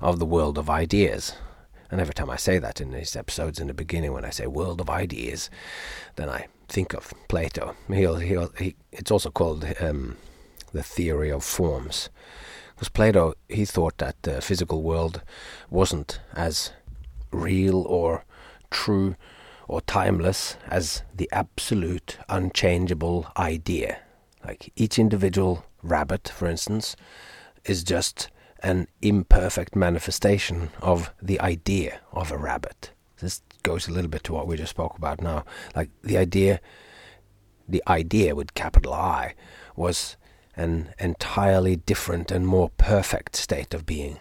of 0.00 0.18
the 0.18 0.26
world 0.26 0.58
of 0.58 0.68
ideas 0.68 1.34
and 1.90 2.00
every 2.00 2.14
time 2.14 2.30
I 2.30 2.36
say 2.36 2.58
that 2.58 2.80
in 2.80 2.90
these 2.92 3.16
episodes 3.16 3.60
in 3.60 3.68
the 3.68 3.74
beginning, 3.74 4.12
when 4.12 4.24
I 4.24 4.30
say 4.30 4.46
world 4.46 4.80
of 4.80 4.90
ideas, 4.90 5.50
then 6.16 6.28
I 6.28 6.46
think 6.68 6.94
of 6.94 7.12
Plato. 7.28 7.76
He'll, 7.88 8.16
he'll, 8.16 8.50
he, 8.58 8.74
it's 8.92 9.10
also 9.10 9.30
called 9.30 9.64
um, 9.80 10.16
the 10.72 10.82
theory 10.82 11.30
of 11.30 11.44
forms. 11.44 12.10
Because 12.74 12.88
Plato, 12.88 13.34
he 13.48 13.64
thought 13.64 13.98
that 13.98 14.20
the 14.22 14.40
physical 14.42 14.82
world 14.82 15.22
wasn't 15.70 16.20
as 16.34 16.72
real 17.30 17.82
or 17.82 18.24
true 18.70 19.16
or 19.68 19.80
timeless 19.80 20.56
as 20.68 21.02
the 21.14 21.28
absolute 21.32 22.18
unchangeable 22.28 23.26
idea. 23.36 24.00
Like 24.44 24.72
each 24.76 24.98
individual 24.98 25.64
rabbit, 25.82 26.28
for 26.28 26.46
instance, 26.46 26.96
is 27.64 27.82
just 27.82 28.28
an 28.66 28.88
imperfect 29.00 29.76
manifestation 29.76 30.70
of 30.82 31.12
the 31.22 31.40
idea 31.40 32.00
of 32.12 32.32
a 32.32 32.36
rabbit. 32.36 32.90
This 33.20 33.40
goes 33.62 33.86
a 33.86 33.92
little 33.92 34.10
bit 34.10 34.24
to 34.24 34.32
what 34.32 34.48
we 34.48 34.56
just 34.56 34.70
spoke 34.70 34.98
about 34.98 35.20
now. 35.20 35.44
Like 35.76 35.90
the 36.02 36.18
idea, 36.18 36.60
the 37.68 37.80
idea 37.86 38.34
with 38.34 38.54
capital 38.54 38.92
I 38.92 39.34
was 39.76 40.16
an 40.56 40.92
entirely 40.98 41.76
different 41.76 42.32
and 42.32 42.44
more 42.44 42.70
perfect 42.76 43.36
state 43.36 43.72
of 43.72 43.86
being. 43.86 44.18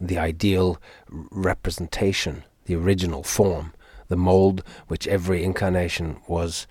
The 0.00 0.18
ideal 0.18 0.80
representation, 1.08 2.42
the 2.64 2.74
original 2.74 3.22
form, 3.22 3.72
the 4.08 4.16
mold 4.16 4.64
which 4.88 5.06
every 5.06 5.44
incarnation 5.44 6.16
was 6.26 6.66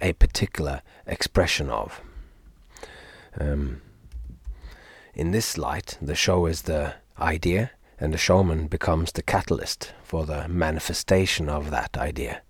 a 0.00 0.14
particular 0.14 0.82
expression 1.06 1.70
of. 1.70 2.00
Um, 3.38 3.82
in 5.14 5.30
this 5.30 5.56
light, 5.56 5.98
the 6.02 6.14
show 6.14 6.46
is 6.46 6.62
the 6.62 6.94
idea, 7.18 7.70
and 7.98 8.12
the 8.12 8.18
showman 8.18 8.66
becomes 8.66 9.12
the 9.12 9.22
catalyst 9.22 9.92
for 10.02 10.26
the 10.26 10.48
manifestation 10.48 11.48
of 11.48 11.70
that 11.70 11.96
idea. 11.96 12.42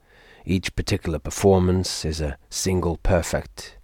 Each 0.47 0.75
particular 0.75 1.19
performance 1.19 2.05
is 2.05 2.21
a 2.21 2.39
single 2.51 2.97
perfect 2.99 3.77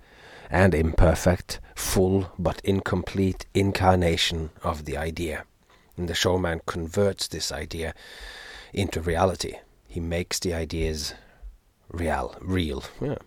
and 0.50 0.74
imperfect, 0.74 1.60
full 1.74 2.32
but 2.38 2.60
incomplete 2.64 3.46
incarnation 3.54 4.50
of 4.62 4.84
the 4.84 4.96
idea. 4.96 5.44
And 5.96 6.08
the 6.08 6.14
showman 6.14 6.60
converts 6.66 7.28
this 7.28 7.52
idea 7.52 7.94
into 8.72 9.00
reality. 9.00 9.54
He 9.86 10.00
makes 10.00 10.38
the 10.38 10.54
ideas 10.54 11.14
real, 11.90 12.36
real. 12.40 12.84
Yeah. 13.00 13.18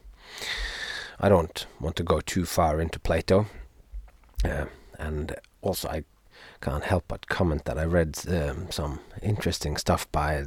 I 1.19 1.29
don't 1.29 1.65
want 1.79 1.95
to 1.97 2.03
go 2.03 2.19
too 2.19 2.45
far 2.45 2.81
into 2.81 2.99
Plato, 2.99 3.45
uh, 4.43 4.65
and 5.05 5.35
also 5.61 5.89
I 5.89 6.03
can't 6.61 6.83
help 6.83 7.05
but 7.07 7.27
comment 7.27 7.65
that 7.65 7.77
I 7.77 7.85
read 7.85 8.17
um, 8.27 8.71
some 8.71 8.99
interesting 9.21 9.77
stuff 9.77 10.11
by 10.11 10.43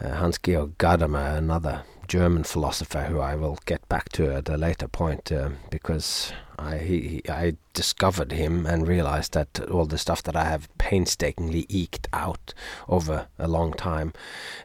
uh, 0.00 0.14
Hans 0.16 0.38
Georg 0.38 0.78
Gadamer, 0.78 1.36
another 1.36 1.84
German 2.12 2.44
philosopher 2.44 3.04
who 3.04 3.20
I 3.20 3.34
will 3.36 3.58
get 3.64 3.88
back 3.88 4.10
to 4.10 4.30
at 4.30 4.50
a 4.50 4.58
later 4.58 4.86
point, 4.86 5.32
uh, 5.32 5.48
because 5.70 6.30
I 6.58 6.76
he, 6.76 7.22
I 7.26 7.56
discovered 7.72 8.32
him 8.32 8.66
and 8.66 8.86
realized 8.86 9.32
that 9.32 9.58
all 9.70 9.86
the 9.86 9.96
stuff 9.96 10.22
that 10.24 10.36
I 10.36 10.44
have 10.44 10.68
painstakingly 10.76 11.64
eked 11.70 12.08
out 12.12 12.52
over 12.86 13.28
a 13.38 13.48
long 13.48 13.72
time, 13.72 14.12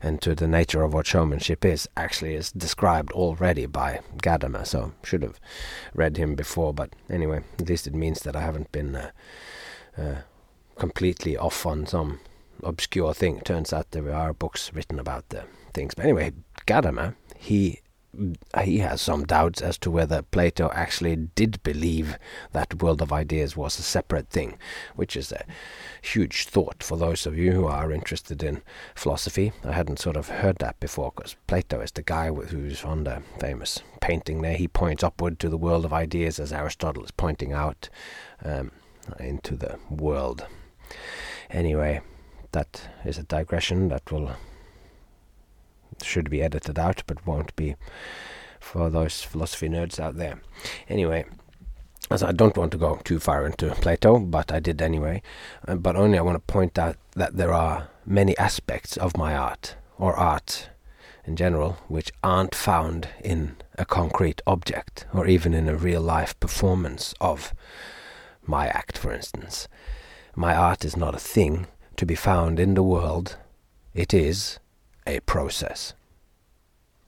and 0.01 0.21
to 0.23 0.35
the 0.35 0.45
nature 0.45 0.83
of 0.83 0.93
what 0.93 1.07
showmanship 1.07 1.63
is, 1.63 1.87
actually 1.95 2.35
is 2.35 2.51
described 2.51 3.13
already 3.13 3.65
by 3.65 4.01
Gadamer. 4.21 4.67
So 4.67 4.91
should 5.01 5.23
have 5.23 5.39
read 5.93 6.17
him 6.17 6.35
before, 6.35 6.73
but 6.73 6.89
anyway, 7.09 7.45
at 7.59 7.69
least 7.69 7.87
it 7.87 7.95
means 7.95 8.23
that 8.23 8.35
I 8.35 8.41
haven't 8.41 8.73
been 8.73 8.93
uh, 8.93 9.11
uh, 9.97 10.15
completely 10.75 11.37
off 11.37 11.65
on 11.65 11.85
some 11.85 12.19
obscure 12.61 13.13
thing. 13.13 13.39
Turns 13.39 13.71
out 13.71 13.91
there 13.91 14.13
are 14.13 14.33
books 14.33 14.73
written 14.73 14.99
about 14.99 15.29
the 15.29 15.43
things. 15.73 15.93
But 15.93 16.03
anyway, 16.03 16.33
Gadamer, 16.65 17.15
he 17.37 17.81
he 18.63 18.79
has 18.79 18.99
some 18.99 19.25
doubts 19.25 19.61
as 19.61 19.77
to 19.77 19.91
whether 19.91 20.23
Plato 20.23 20.71
actually 20.73 21.15
did 21.15 21.61
believe 21.61 22.17
that 22.51 22.81
world 22.81 22.99
of 22.99 23.13
ideas 23.13 23.55
was 23.55 23.77
a 23.77 23.83
separate 23.83 24.29
thing, 24.29 24.57
which 24.95 25.15
is 25.15 25.31
a 25.31 25.45
huge 26.01 26.47
thought 26.47 26.81
for 26.81 26.97
those 26.97 27.27
of 27.27 27.37
you 27.37 27.51
who 27.51 27.67
are 27.67 27.91
interested 27.91 28.41
in 28.41 28.63
philosophy. 28.95 29.51
I 29.63 29.73
hadn't 29.73 29.99
sort 29.99 30.17
of 30.17 30.29
heard 30.29 30.57
that 30.57 30.79
before, 30.79 31.11
because 31.15 31.35
Plato 31.45 31.79
is 31.81 31.91
the 31.91 32.01
guy 32.01 32.31
who's 32.31 32.83
on 32.83 33.03
the 33.03 33.21
famous 33.39 33.83
painting 34.01 34.41
there. 34.41 34.55
He 34.55 34.67
points 34.67 35.03
upward 35.03 35.37
to 35.39 35.49
the 35.49 35.57
world 35.57 35.85
of 35.85 35.93
ideas 35.93 36.39
as 36.39 36.51
Aristotle 36.51 37.03
is 37.03 37.11
pointing 37.11 37.53
out 37.53 37.87
um, 38.43 38.71
into 39.19 39.55
the 39.55 39.77
world. 39.91 40.47
Anyway, 41.51 42.01
that 42.51 42.89
is 43.05 43.19
a 43.19 43.23
digression 43.23 43.89
that 43.89 44.11
will 44.11 44.31
should 46.03 46.29
be 46.29 46.41
edited 46.41 46.77
out, 46.79 47.03
but 47.07 47.25
won't 47.25 47.55
be 47.55 47.75
for 48.59 48.89
those 48.89 49.21
philosophy 49.21 49.69
nerds 49.69 49.99
out 49.99 50.17
there. 50.17 50.41
Anyway, 50.89 51.25
as 52.09 52.23
I 52.23 52.31
don't 52.31 52.57
want 52.57 52.71
to 52.71 52.77
go 52.77 52.99
too 53.03 53.19
far 53.19 53.45
into 53.45 53.69
Plato, 53.75 54.19
but 54.19 54.51
I 54.51 54.59
did 54.59 54.81
anyway. 54.81 55.21
Uh, 55.67 55.75
but 55.75 55.95
only 55.95 56.17
I 56.17 56.21
want 56.21 56.35
to 56.35 56.53
point 56.53 56.77
out 56.77 56.97
that 57.15 57.37
there 57.37 57.53
are 57.53 57.89
many 58.05 58.37
aspects 58.37 58.97
of 58.97 59.17
my 59.17 59.35
art, 59.35 59.75
or 59.97 60.15
art 60.15 60.69
in 61.25 61.35
general, 61.35 61.77
which 61.89 62.11
aren't 62.23 62.55
found 62.55 63.09
in 63.21 63.57
a 63.77 63.85
concrete 63.85 64.41
object, 64.47 65.05
or 65.13 65.27
even 65.27 65.53
in 65.53 65.67
a 65.67 65.75
real 65.75 66.01
life 66.01 66.39
performance 66.39 67.13
of 67.19 67.53
my 68.45 68.67
act, 68.67 68.97
for 68.97 69.11
instance. 69.11 69.67
My 70.35 70.55
art 70.55 70.85
is 70.85 70.95
not 70.95 71.15
a 71.15 71.19
thing 71.19 71.67
to 71.97 72.05
be 72.05 72.15
found 72.15 72.59
in 72.59 72.75
the 72.75 72.83
world, 72.83 73.35
it 73.93 74.13
is 74.13 74.59
a 75.07 75.21
process. 75.21 75.93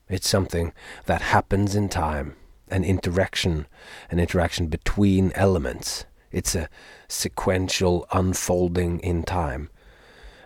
It's 0.08 0.28
something 0.28 0.74
that 1.06 1.22
happens 1.22 1.76
in 1.76 1.90
time, 1.90 2.36
an 2.70 2.84
interaction, 2.84 3.68
an 4.10 4.20
interaction 4.20 4.68
between 4.68 5.32
elements. 5.36 6.06
It's 6.32 6.56
a 6.56 6.70
sequential 7.08 8.08
unfolding 8.12 9.00
in 9.00 9.24
time, 9.24 9.70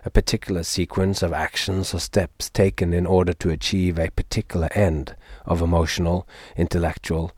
a 0.04 0.10
particular 0.10 0.62
sequence 0.64 1.22
of 1.22 1.32
actions 1.32 1.94
or 1.94 2.00
steps 2.00 2.50
taken 2.50 2.92
in 2.92 3.06
order 3.06 3.32
to 3.34 3.50
achieve 3.50 3.98
a 3.98 4.10
particular 4.10 4.68
end 4.72 5.16
of 5.46 5.62
emotional, 5.62 6.28
intellectual 6.56 7.32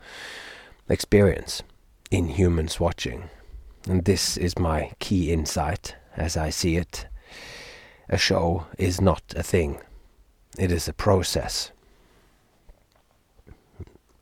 experience 0.88 1.62
in 2.10 2.28
humans 2.28 2.80
watching. 2.80 3.30
And 3.88 4.04
this 4.04 4.36
is 4.36 4.58
my 4.58 4.92
key 4.98 5.32
insight 5.32 5.94
as 6.16 6.36
I 6.36 6.50
see 6.50 6.76
it. 6.76 7.06
A 8.08 8.18
show 8.18 8.66
is 8.78 9.00
not 9.00 9.22
a 9.36 9.42
thing. 9.42 9.80
It 10.58 10.72
is 10.72 10.88
a 10.88 10.94
process. 10.94 11.70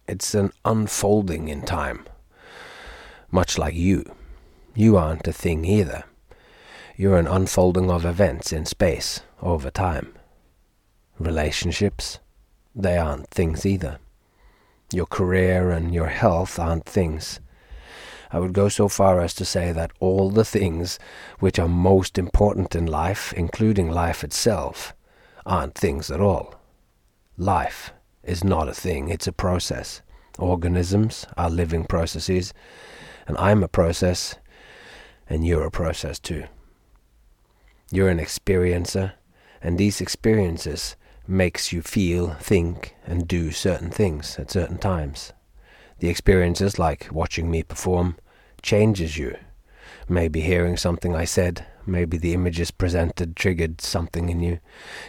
It's 0.08 0.34
an 0.34 0.52
unfolding 0.64 1.48
in 1.48 1.62
time. 1.62 2.04
Much 3.30 3.56
like 3.56 3.74
you. 3.74 4.04
You 4.74 4.96
aren't 4.96 5.28
a 5.28 5.32
thing 5.32 5.64
either. 5.64 6.04
You're 6.96 7.18
an 7.18 7.28
unfolding 7.28 7.90
of 7.90 8.04
events 8.04 8.52
in 8.52 8.66
space 8.66 9.20
over 9.40 9.70
time. 9.70 10.14
Relationships, 11.18 12.18
they 12.74 12.98
aren't 12.98 13.28
things 13.28 13.64
either. 13.64 13.98
Your 14.92 15.06
career 15.06 15.70
and 15.70 15.94
your 15.94 16.08
health 16.08 16.58
aren't 16.58 16.86
things. 16.86 17.38
I 18.32 18.40
would 18.40 18.52
go 18.52 18.68
so 18.68 18.88
far 18.88 19.20
as 19.20 19.34
to 19.34 19.44
say 19.44 19.70
that 19.70 19.92
all 20.00 20.30
the 20.30 20.44
things 20.44 20.98
which 21.38 21.60
are 21.60 21.68
most 21.68 22.18
important 22.18 22.74
in 22.74 22.86
life, 22.86 23.32
including 23.34 23.90
life 23.90 24.24
itself, 24.24 24.93
aren't 25.46 25.74
things 25.74 26.10
at 26.10 26.20
all. 26.20 26.54
Life 27.36 27.92
is 28.22 28.44
not 28.44 28.68
a 28.68 28.74
thing, 28.74 29.08
it's 29.08 29.26
a 29.26 29.32
process. 29.32 30.02
Organisms 30.38 31.26
are 31.36 31.50
living 31.50 31.84
processes, 31.84 32.52
and 33.26 33.36
I'm 33.38 33.62
a 33.62 33.68
process, 33.68 34.36
and 35.28 35.46
you're 35.46 35.66
a 35.66 35.70
process 35.70 36.18
too. 36.18 36.44
You're 37.90 38.08
an 38.08 38.18
experiencer, 38.18 39.12
and 39.62 39.78
these 39.78 40.00
experiences 40.00 40.96
makes 41.26 41.72
you 41.72 41.82
feel, 41.82 42.34
think, 42.34 42.94
and 43.06 43.26
do 43.28 43.50
certain 43.50 43.90
things 43.90 44.38
at 44.38 44.50
certain 44.50 44.78
times. 44.78 45.32
The 45.98 46.08
experiences, 46.08 46.78
like 46.78 47.08
watching 47.12 47.50
me 47.50 47.62
perform, 47.62 48.16
changes 48.62 49.16
you. 49.16 49.36
Maybe 50.08 50.40
hearing 50.40 50.76
something 50.76 51.14
I 51.14 51.24
said, 51.24 51.66
maybe 51.86 52.16
the 52.16 52.34
images 52.34 52.70
presented 52.70 53.36
triggered 53.36 53.80
something 53.80 54.28
in 54.28 54.40
you, 54.40 54.58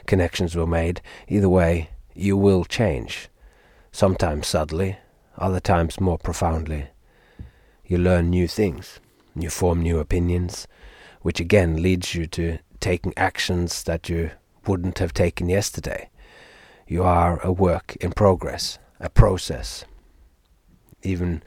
connections 0.06 0.56
were 0.56 0.68
made. 0.68 1.02
Either 1.28 1.50
way, 1.50 1.90
you 2.14 2.38
will 2.38 2.66
change. 2.66 3.30
Sometimes 3.92 4.48
subtly, 4.48 4.98
other 5.38 5.60
times 5.60 6.00
more 6.00 6.18
profoundly. 6.18 6.88
You 7.86 7.98
learn 7.98 8.30
new 8.30 8.48
things, 8.48 9.00
you 9.36 9.50
form 9.50 9.82
new 9.82 10.00
opinions, 10.00 10.68
which 11.22 11.40
again 11.40 11.82
leads 11.82 12.16
you 12.16 12.26
to 12.28 12.60
taking 12.80 13.14
actions 13.18 13.84
that 13.84 14.10
you 14.10 14.32
wouldn't 14.68 15.00
have 15.00 15.14
taken 15.14 15.50
yesterday. 15.50 16.10
You 16.88 17.04
are 17.04 17.40
a 17.42 17.52
work 17.52 17.96
in 17.98 18.12
progress, 18.12 18.80
a 19.00 19.10
process. 19.10 19.86
Even 21.04 21.44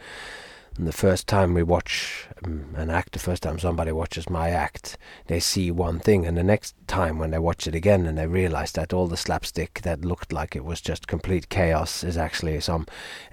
the 0.87 0.93
first 0.93 1.27
time 1.27 1.55
we 1.55 1.63
watch 1.63 2.29
um, 2.45 2.75
an 2.77 2.91
act, 2.91 3.13
the 3.13 3.19
first 3.19 3.43
time 3.43 3.59
somebody 3.59 3.91
watches 3.91 4.31
my 4.31 4.51
act, 4.51 4.97
they 5.27 5.41
see 5.41 5.71
one 5.71 5.99
thing, 5.99 6.25
and 6.25 6.37
the 6.37 6.45
next 6.45 6.75
time 6.87 7.19
when 7.19 7.31
they 7.31 7.39
watch 7.39 7.67
it 7.67 7.75
again 7.75 8.07
and 8.07 8.17
they 8.17 8.27
realize 8.27 8.73
that 8.73 8.93
all 8.93 9.09
the 9.09 9.17
slapstick 9.17 9.81
that 9.83 10.05
looked 10.05 10.33
like 10.33 10.55
it 10.55 10.65
was 10.65 10.81
just 10.81 11.09
complete 11.09 11.49
chaos 11.49 12.05
is 12.05 12.17
actually 12.17 12.61
some 12.61 12.87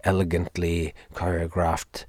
elegantly 0.03 0.93
choreographed 1.13 2.05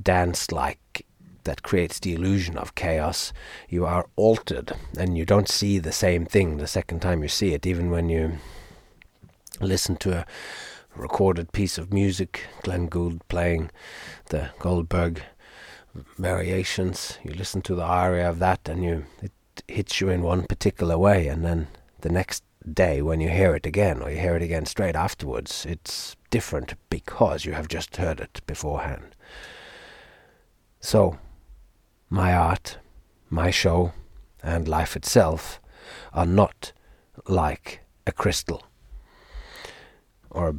dance 0.00 0.52
like 0.52 1.06
that 1.44 1.62
creates 1.62 1.98
the 2.00 2.12
illusion 2.12 2.58
of 2.58 2.74
chaos, 2.74 3.32
you 3.68 3.86
are 3.86 4.06
altered 4.16 4.72
and 4.98 5.16
you 5.16 5.24
don't 5.24 5.48
see 5.48 5.78
the 5.78 5.92
same 5.92 6.26
thing 6.26 6.58
the 6.58 6.66
second 6.66 7.00
time 7.00 7.22
you 7.22 7.28
see 7.28 7.54
it, 7.54 7.66
even 7.66 7.90
when 7.90 8.10
you 8.10 8.38
listen 9.60 9.96
to 9.96 10.18
a 10.18 10.26
recorded 10.96 11.52
piece 11.52 11.78
of 11.78 11.92
music, 11.92 12.42
Glenn 12.62 12.86
Gould 12.86 13.26
playing 13.28 13.70
the 14.30 14.50
Goldberg 14.58 15.22
variations. 16.16 17.18
You 17.22 17.32
listen 17.32 17.62
to 17.62 17.74
the 17.74 17.84
aria 17.84 18.28
of 18.28 18.38
that, 18.40 18.68
and 18.68 18.82
you 18.82 19.04
it 19.22 19.32
hits 19.68 20.00
you 20.00 20.08
in 20.08 20.22
one 20.22 20.46
particular 20.46 20.98
way, 20.98 21.28
and 21.28 21.44
then 21.44 21.68
the 22.00 22.10
next 22.10 22.42
day 22.70 23.00
when 23.00 23.20
you 23.20 23.28
hear 23.28 23.54
it 23.54 23.66
again, 23.66 24.02
or 24.02 24.10
you 24.10 24.18
hear 24.18 24.36
it 24.36 24.42
again 24.42 24.66
straight 24.66 24.96
afterwards, 24.96 25.64
it's 25.66 26.16
different 26.30 26.74
because 26.90 27.44
you 27.44 27.52
have 27.52 27.68
just 27.68 27.96
heard 27.96 28.20
it 28.20 28.40
beforehand. 28.46 29.14
So, 30.80 31.18
my 32.10 32.34
art, 32.34 32.78
my 33.30 33.50
show, 33.50 33.92
and 34.42 34.68
life 34.68 34.96
itself 34.96 35.60
are 36.12 36.26
not 36.26 36.72
like 37.28 37.80
a 38.06 38.12
crystal 38.12 38.62
or 40.36 40.54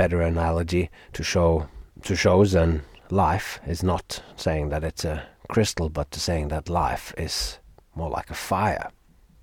better 0.00 0.22
analogy 0.22 0.88
to 1.12 1.22
show 1.22 1.68
to 2.02 2.16
shows 2.16 2.52
than 2.52 2.80
life 3.10 3.60
is 3.66 3.82
not 3.82 4.22
saying 4.34 4.70
that 4.70 4.82
it's 4.82 5.04
a 5.04 5.26
crystal, 5.50 5.90
but 5.90 6.10
to 6.10 6.18
saying 6.18 6.48
that 6.48 6.70
life 6.70 7.12
is 7.18 7.58
more 7.94 8.08
like 8.08 8.30
a 8.30 8.42
fire. 8.50 8.90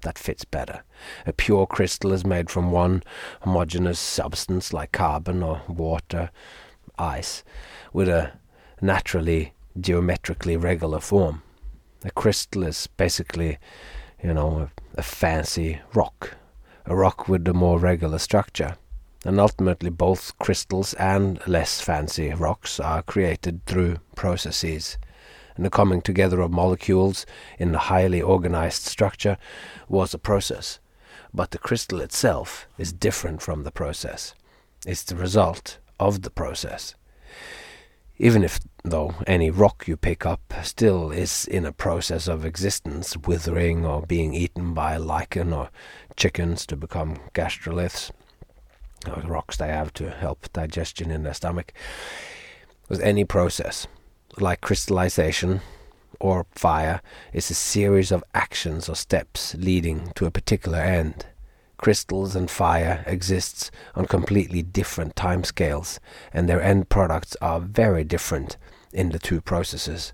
That 0.02 0.18
fits 0.18 0.46
better. 0.46 0.82
A 1.28 1.34
pure 1.34 1.68
crystal 1.68 2.12
is 2.12 2.26
made 2.26 2.50
from 2.50 2.72
one 2.72 3.04
homogeneous 3.42 4.00
substance 4.00 4.74
like 4.74 4.92
carbon 4.92 5.44
or 5.44 5.62
water, 5.68 6.32
ice, 6.98 7.44
with 7.94 8.10
a 8.10 8.32
naturally 8.82 9.54
geometrically 9.80 10.58
regular 10.58 11.00
form. 11.00 11.44
A 12.04 12.10
crystal 12.10 12.64
is 12.64 12.88
basically, 12.98 13.60
you 14.24 14.34
know, 14.34 14.50
a, 14.58 14.72
a 15.02 15.04
fancy 15.04 15.82
rock, 15.94 16.32
a 16.88 16.96
rock 16.96 17.28
with 17.30 17.48
a 17.48 17.54
more 17.54 17.78
regular 17.78 18.18
structure. 18.18 18.78
And 19.28 19.42
ultimately, 19.42 19.90
both 19.90 20.40
crystals 20.40 20.94
and 20.94 21.46
less 21.46 21.82
fancy 21.82 22.34
rocks 22.34 22.80
are 22.80 23.02
created 23.02 23.66
through 23.66 23.98
processes. 24.16 24.98
And 25.58 25.66
the 25.66 25.70
coming 25.70 26.02
together 26.02 26.40
of 26.40 26.50
molecules 26.50 27.26
in 27.60 27.76
a 27.76 27.78
highly 27.78 28.22
organized 28.22 28.84
structure 28.84 29.38
was 29.90 30.14
a 30.14 30.18
process. 30.18 30.80
But 31.34 31.52
the 31.52 31.58
crystal 31.58 32.00
itself 32.00 32.70
is 32.78 32.94
different 32.94 33.42
from 33.42 33.66
the 33.66 33.72
process. 33.72 34.34
It's 34.86 35.04
the 35.04 35.18
result 35.18 35.80
of 36.00 36.22
the 36.22 36.32
process. 36.32 36.96
Even 38.18 38.46
if, 38.46 38.62
though, 38.86 39.14
any 39.28 39.50
rock 39.52 39.90
you 39.90 39.98
pick 39.98 40.26
up 40.26 40.54
still 40.64 41.12
is 41.12 41.44
in 41.44 41.66
a 41.66 41.74
process 41.74 42.30
of 42.30 42.46
existence, 42.46 43.18
withering 43.18 43.86
or 43.86 44.04
being 44.04 44.34
eaten 44.34 44.74
by 44.74 44.96
lichen 44.96 45.52
or 45.52 45.70
chickens 46.16 46.66
to 46.68 46.78
become 46.78 47.18
gastroliths, 47.34 48.10
rocks 49.06 49.58
they 49.58 49.68
have 49.68 49.94
to 49.94 50.10
help 50.10 50.52
digestion 50.54 51.12
in 51.12 51.24
their 51.24 51.34
stomach, 51.34 51.74
with 52.90 53.02
any 53.02 53.24
process, 53.26 53.88
like 54.40 54.62
crystallization 54.62 55.62
or 56.20 56.46
fire, 56.52 57.02
is 57.34 57.50
a 57.52 57.54
series 57.54 58.12
of 58.12 58.24
actions 58.34 58.90
or 58.90 58.96
steps 58.96 59.56
leading 59.56 60.12
to 60.16 60.26
a 60.26 60.32
particular 60.32 60.80
end 60.80 61.26
crystals 61.78 62.36
and 62.36 62.50
fire 62.50 63.04
exists 63.08 63.72
on 63.96 64.06
completely 64.06 64.62
different 64.62 65.16
timescales, 65.16 66.00
and 66.34 66.50
their 66.50 66.62
end 66.62 66.90
products 66.90 67.36
are 67.42 67.60
very 67.60 68.04
different 68.04 68.58
in 68.92 69.10
the 69.10 69.20
two 69.20 69.40
processes. 69.40 70.14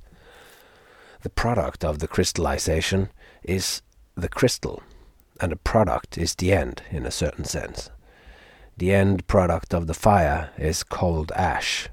The 1.22 1.30
product 1.30 1.84
of 1.86 2.00
the 2.00 2.08
crystallization 2.08 3.10
is 3.44 3.82
the 4.16 4.30
crystal, 4.30 4.84
and 5.40 5.52
the 5.52 5.58
product 5.58 6.18
is 6.18 6.36
the 6.36 6.52
end 6.52 6.84
in 6.92 7.06
a 7.06 7.12
certain 7.12 7.46
sense. 7.46 7.90
The 8.78 8.94
end 8.94 9.28
product 9.28 9.74
of 9.74 9.88
the 9.88 9.94
fire 9.94 10.50
is 10.58 10.84
cold 10.84 11.32
ash, 11.36 11.90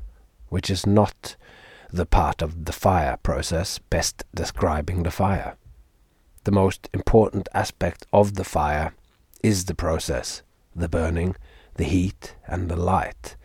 which 0.48 0.70
is 0.70 0.86
not 0.86 1.36
the 1.92 2.06
part 2.06 2.40
of 2.40 2.64
the 2.64 2.72
fire 2.72 3.18
process 3.22 3.78
best 3.78 4.24
describing 4.34 5.02
the 5.02 5.10
fire. 5.10 5.56
The 6.44 6.52
most 6.52 6.88
important 6.94 7.48
aspect 7.52 8.06
of 8.12 8.34
the 8.34 8.44
fire 8.44 8.94
is 9.42 9.66
the 9.66 9.74
process, 9.74 10.42
the 10.74 10.88
burning, 10.88 11.36
the 11.74 11.84
heat, 11.84 12.34
and 12.46 12.70
the 12.70 12.76
light, 12.76 13.36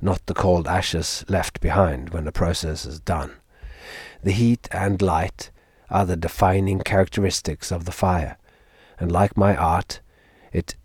not 0.00 0.24
the 0.26 0.34
cold 0.34 0.68
ashes 0.68 1.24
left 1.28 1.60
behind 1.60 2.10
when 2.10 2.24
the 2.24 2.32
process 2.32 2.86
is 2.86 3.00
done. 3.00 3.32
The 4.22 4.32
heat 4.32 4.68
and 4.70 5.02
light 5.02 5.50
are 5.90 6.06
the 6.06 6.16
defining 6.16 6.80
characteristics 6.80 7.72
of 7.72 7.84
the 7.84 7.92
fire, 7.92 8.38
and 8.98 9.10
like 9.10 9.36
my 9.36 9.56
art, 9.56 10.00
it 10.52 10.76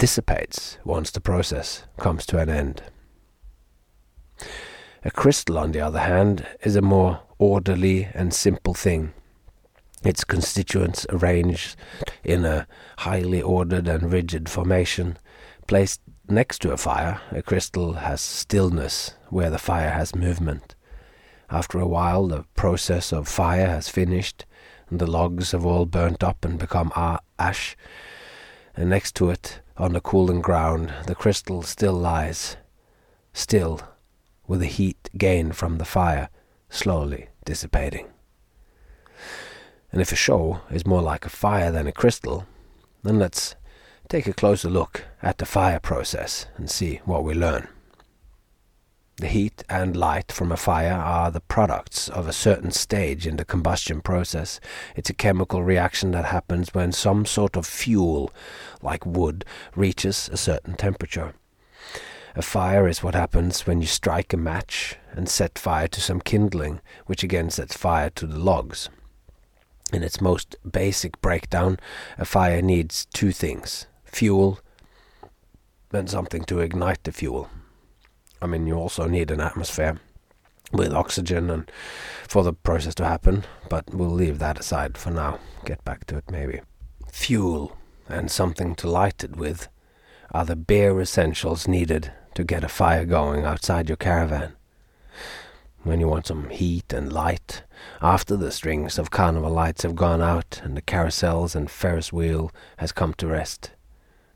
dissipates 0.00 0.78
once 0.84 1.12
the 1.12 1.20
process 1.20 1.84
comes 1.98 2.26
to 2.26 2.38
an 2.38 2.48
end. 2.48 2.82
A 5.04 5.10
crystal, 5.10 5.58
on 5.58 5.70
the 5.70 5.80
other 5.80 6.00
hand, 6.00 6.46
is 6.62 6.74
a 6.74 6.82
more 6.82 7.20
orderly 7.38 8.08
and 8.14 8.34
simple 8.34 8.74
thing 8.74 9.12
its 10.02 10.24
constituents 10.24 11.06
arranged 11.10 11.76
in 12.24 12.44
a 12.44 12.66
highly 12.98 13.42
ordered 13.42 13.86
and 13.86 14.12
rigid 14.12 14.48
formation. 14.48 15.18
Placed 15.66 16.00
next 16.28 16.60
to 16.62 16.72
a 16.72 16.76
fire, 16.76 17.20
a 17.30 17.42
crystal 17.42 17.94
has 17.94 18.20
stillness 18.20 19.14
where 19.28 19.50
the 19.50 19.58
fire 19.58 19.90
has 19.90 20.14
movement. 20.14 20.74
After 21.50 21.78
a 21.78 21.86
while, 21.86 22.28
the 22.28 22.44
process 22.54 23.12
of 23.12 23.28
fire 23.28 23.66
has 23.66 23.88
finished, 23.88 24.46
and 24.88 24.98
the 24.98 25.10
logs 25.10 25.52
have 25.52 25.66
all 25.66 25.84
burnt 25.84 26.22
up 26.22 26.44
and 26.44 26.58
become 26.58 26.92
ash, 27.38 27.76
and 28.80 28.88
next 28.88 29.14
to 29.16 29.28
it, 29.28 29.60
on 29.76 29.92
the 29.92 30.00
cooling 30.00 30.40
ground, 30.40 30.90
the 31.06 31.14
crystal 31.14 31.62
still 31.62 31.92
lies, 31.92 32.56
still, 33.34 33.82
with 34.46 34.60
the 34.60 34.66
heat 34.66 35.10
gained 35.18 35.54
from 35.54 35.76
the 35.76 35.84
fire 35.84 36.30
slowly 36.70 37.28
dissipating. 37.44 38.06
And 39.92 40.00
if 40.00 40.12
a 40.12 40.16
show 40.16 40.62
is 40.70 40.86
more 40.86 41.02
like 41.02 41.26
a 41.26 41.28
fire 41.28 41.70
than 41.70 41.86
a 41.86 41.92
crystal, 41.92 42.46
then 43.02 43.18
let's 43.18 43.54
take 44.08 44.26
a 44.26 44.32
closer 44.32 44.70
look 44.70 45.04
at 45.22 45.36
the 45.36 45.44
fire 45.46 45.78
process 45.78 46.46
and 46.56 46.70
see 46.70 47.02
what 47.04 47.22
we 47.22 47.34
learn. 47.34 47.68
The 49.20 49.28
heat 49.28 49.62
and 49.68 49.98
light 49.98 50.32
from 50.32 50.50
a 50.50 50.56
fire 50.56 50.94
are 50.94 51.30
the 51.30 51.42
products 51.42 52.08
of 52.08 52.26
a 52.26 52.32
certain 52.32 52.70
stage 52.70 53.26
in 53.26 53.36
the 53.36 53.44
combustion 53.44 54.00
process. 54.00 54.60
It's 54.96 55.10
a 55.10 55.14
chemical 55.14 55.62
reaction 55.62 56.12
that 56.12 56.24
happens 56.24 56.72
when 56.72 56.92
some 56.92 57.26
sort 57.26 57.54
of 57.54 57.66
fuel, 57.66 58.32
like 58.80 59.04
wood, 59.04 59.44
reaches 59.76 60.30
a 60.32 60.38
certain 60.38 60.72
temperature. 60.72 61.34
A 62.34 62.40
fire 62.40 62.88
is 62.88 63.02
what 63.02 63.14
happens 63.14 63.66
when 63.66 63.82
you 63.82 63.86
strike 63.86 64.32
a 64.32 64.38
match 64.38 64.96
and 65.12 65.28
set 65.28 65.58
fire 65.58 65.88
to 65.88 66.00
some 66.00 66.22
kindling, 66.22 66.80
which 67.04 67.22
again 67.22 67.50
sets 67.50 67.76
fire 67.76 68.08
to 68.08 68.26
the 68.26 68.38
logs. 68.38 68.88
In 69.92 70.02
its 70.02 70.22
most 70.22 70.56
basic 70.66 71.20
breakdown, 71.20 71.78
a 72.16 72.24
fire 72.24 72.62
needs 72.62 73.04
two 73.12 73.32
things 73.32 73.86
fuel 74.06 74.60
and 75.92 76.08
something 76.08 76.42
to 76.44 76.60
ignite 76.60 77.04
the 77.04 77.12
fuel. 77.12 77.50
I 78.42 78.46
mean, 78.46 78.66
you 78.66 78.74
also 78.74 79.06
need 79.06 79.30
an 79.30 79.40
atmosphere 79.40 80.00
with 80.72 80.92
oxygen 80.92 81.50
and 81.50 81.70
for 82.28 82.44
the 82.44 82.52
process 82.52 82.94
to 82.96 83.04
happen, 83.04 83.44
but 83.68 83.92
we'll 83.92 84.10
leave 84.10 84.38
that 84.38 84.58
aside 84.60 84.96
for 84.96 85.10
now. 85.10 85.38
Get 85.64 85.84
back 85.84 86.06
to 86.06 86.16
it 86.16 86.30
maybe. 86.30 86.60
Fuel 87.10 87.76
and 88.08 88.30
something 88.30 88.74
to 88.76 88.88
light 88.88 89.24
it 89.24 89.36
with 89.36 89.68
are 90.32 90.44
the 90.44 90.56
bare 90.56 91.00
essentials 91.00 91.66
needed 91.66 92.12
to 92.34 92.44
get 92.44 92.64
a 92.64 92.68
fire 92.68 93.04
going 93.04 93.44
outside 93.44 93.88
your 93.88 93.96
caravan 93.96 94.54
when 95.82 96.00
you 96.00 96.08
want 96.08 96.26
some 96.26 96.50
heat 96.50 96.92
and 96.92 97.12
light, 97.12 97.62
after 98.02 98.36
the 98.36 98.50
strings 98.50 98.98
of 98.98 99.10
carnival 99.10 99.50
lights 99.50 99.82
have 99.82 99.94
gone 99.94 100.20
out 100.20 100.60
and 100.62 100.76
the 100.76 100.82
carousels 100.82 101.54
and 101.54 101.70
Ferris 101.70 102.12
wheel 102.12 102.50
has 102.76 102.92
come 102.92 103.14
to 103.14 103.26
rest. 103.26 103.70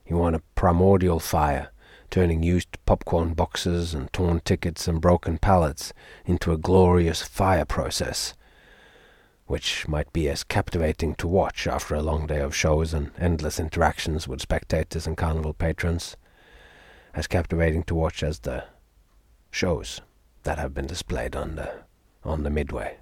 You 0.07 0.17
want 0.17 0.37
a 0.37 0.43
primordial 0.55 1.21
fire, 1.21 1.71
turning 2.15 2.45
used 2.45 2.79
popcorn 2.87 3.35
boxes 3.35 3.93
and 3.93 4.13
torn 4.13 4.39
tickets 4.39 4.87
and 4.87 5.01
broken 5.01 5.37
pallets 5.37 5.93
into 6.25 6.53
a 6.53 6.57
glorious 6.57 7.23
fire 7.23 7.65
process, 7.65 8.35
which 9.47 9.89
might 9.89 10.13
be 10.13 10.29
as 10.29 10.45
captivating 10.45 11.17
to 11.17 11.27
watch 11.27 11.67
after 11.67 11.93
a 11.93 12.03
long 12.03 12.25
day 12.25 12.39
of 12.39 12.55
shows 12.55 12.95
and 12.95 13.11
endless 13.19 13.59
interactions 13.59 14.29
with 14.29 14.41
spectators 14.41 15.09
and 15.09 15.17
carnival 15.17 15.53
patrons, 15.53 16.17
as 17.15 17.27
captivating 17.27 17.83
to 17.83 17.97
watch 17.97 18.23
as 18.23 18.39
the 18.39 18.63
shows 19.51 20.01
that 20.45 20.57
have 20.57 20.73
been 20.73 20.87
displayed 20.87 21.35
on 21.35 21.57
the 21.57 21.69
on 22.23 22.45
the 22.45 22.51
midway. 22.51 22.97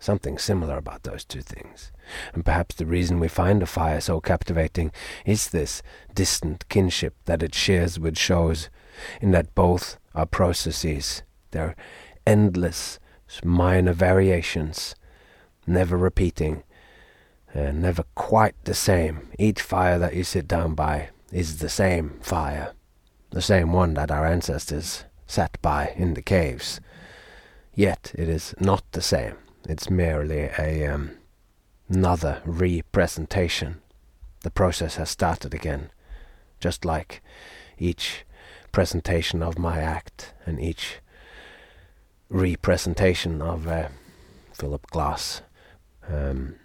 Something 0.00 0.38
similar 0.38 0.78
about 0.78 1.02
those 1.02 1.26
two 1.26 1.42
things. 1.42 1.92
And 2.32 2.42
perhaps 2.42 2.74
the 2.74 2.86
reason 2.86 3.20
we 3.20 3.28
find 3.28 3.62
a 3.62 3.66
fire 3.66 4.00
so 4.00 4.18
captivating 4.18 4.92
is 5.26 5.50
this 5.50 5.82
distant 6.14 6.66
kinship 6.70 7.14
that 7.26 7.42
it 7.42 7.54
shares 7.54 8.00
with 8.00 8.16
shows, 8.16 8.70
in 9.20 9.30
that 9.32 9.54
both 9.54 9.98
are 10.14 10.24
processes. 10.24 11.22
They're 11.50 11.76
endless, 12.26 12.98
minor 13.44 13.92
variations, 13.92 14.94
never 15.66 15.98
repeating, 15.98 16.62
and 17.52 17.82
never 17.82 18.04
quite 18.14 18.54
the 18.64 18.74
same. 18.74 19.28
Each 19.38 19.60
fire 19.60 19.98
that 19.98 20.16
you 20.16 20.24
sit 20.24 20.48
down 20.48 20.74
by 20.74 21.10
is 21.30 21.58
the 21.58 21.68
same 21.68 22.20
fire, 22.22 22.72
the 23.32 23.42
same 23.42 23.74
one 23.74 23.92
that 23.94 24.10
our 24.10 24.26
ancestors 24.26 25.04
sat 25.26 25.60
by 25.60 25.92
in 25.94 26.14
the 26.14 26.22
caves. 26.22 26.80
Yet 27.74 28.12
it 28.14 28.30
is 28.30 28.54
not 28.58 28.82
the 28.92 29.02
same. 29.02 29.36
It's 29.68 29.90
merely 29.90 30.50
a 30.58 30.86
um, 30.86 31.12
another 31.88 32.40
representation. 32.44 33.80
The 34.40 34.50
process 34.50 34.96
has 34.96 35.10
started 35.10 35.52
again, 35.52 35.90
just 36.60 36.84
like 36.84 37.22
each 37.78 38.24
presentation 38.72 39.42
of 39.42 39.58
my 39.58 39.80
act 39.80 40.32
and 40.46 40.60
each 40.60 41.00
representation 42.30 43.42
of 43.42 43.66
uh, 43.66 43.88
Philip 44.52 44.86
Glass 44.86 45.42
um, 46.08 46.56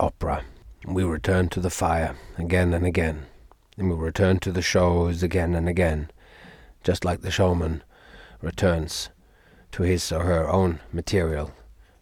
opera. 0.00 0.44
We 0.86 1.04
return 1.04 1.48
to 1.50 1.60
the 1.60 1.70
fire 1.70 2.16
again 2.36 2.74
and 2.74 2.84
again, 2.84 3.26
and 3.78 3.90
we 3.90 3.96
return 3.96 4.38
to 4.40 4.50
the 4.50 4.62
shows 4.62 5.22
again 5.22 5.54
and 5.54 5.68
again, 5.68 6.10
just 6.82 7.04
like 7.04 7.20
the 7.20 7.30
showman 7.30 7.82
returns 8.42 9.08
to 9.74 9.82
his 9.82 10.12
or 10.12 10.22
her 10.22 10.48
own 10.48 10.78
material, 10.92 11.50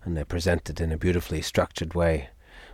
and 0.05 0.15
they 0.15 0.25
present 0.25 0.69
it 0.69 0.79
in 0.79 0.93
a 0.93 0.99
beautifully 0.99 1.41
structured 1.41 1.95
way 1.95 2.29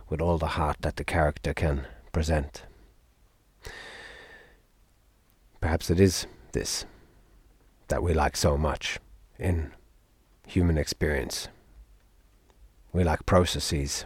with 0.09 0.19
all 0.19 0.37
the 0.37 0.57
heart 0.57 0.75
that 0.81 0.97
the 0.97 1.05
character 1.05 1.53
can 1.53 1.87
present. 2.11 2.63
Perhaps 5.61 5.89
it 5.89 6.01
is 6.01 6.27
this 6.51 6.85
that 7.87 8.03
we 8.03 8.13
like 8.13 8.35
so 8.35 8.57
much 8.57 8.99
in 9.37 9.71
human 10.45 10.77
experience. 10.77 11.47
We 12.91 13.05
like 13.05 13.25
processes, 13.25 14.03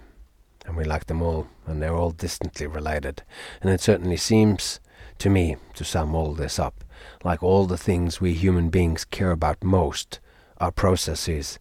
and 0.63 0.77
we 0.77 0.83
like 0.83 1.07
them 1.07 1.23
all, 1.23 1.47
and 1.65 1.81
they're 1.81 1.95
all 1.95 2.11
distantly 2.11 2.67
related. 2.67 3.23
And 3.63 3.71
it 3.71 3.81
certainly 3.81 4.17
seems 4.17 4.79
to 5.17 5.31
me, 5.31 5.55
to 5.73 5.83
sum 5.83 6.13
all 6.13 6.35
this 6.35 6.59
up, 6.59 6.83
like 7.23 7.41
all 7.41 7.65
the 7.65 7.79
things 7.79 8.21
we 8.21 8.33
human 8.33 8.69
beings 8.69 9.05
care 9.05 9.31
about 9.31 9.63
most 9.63 10.19
are 10.63 10.71
processes. 10.71 11.59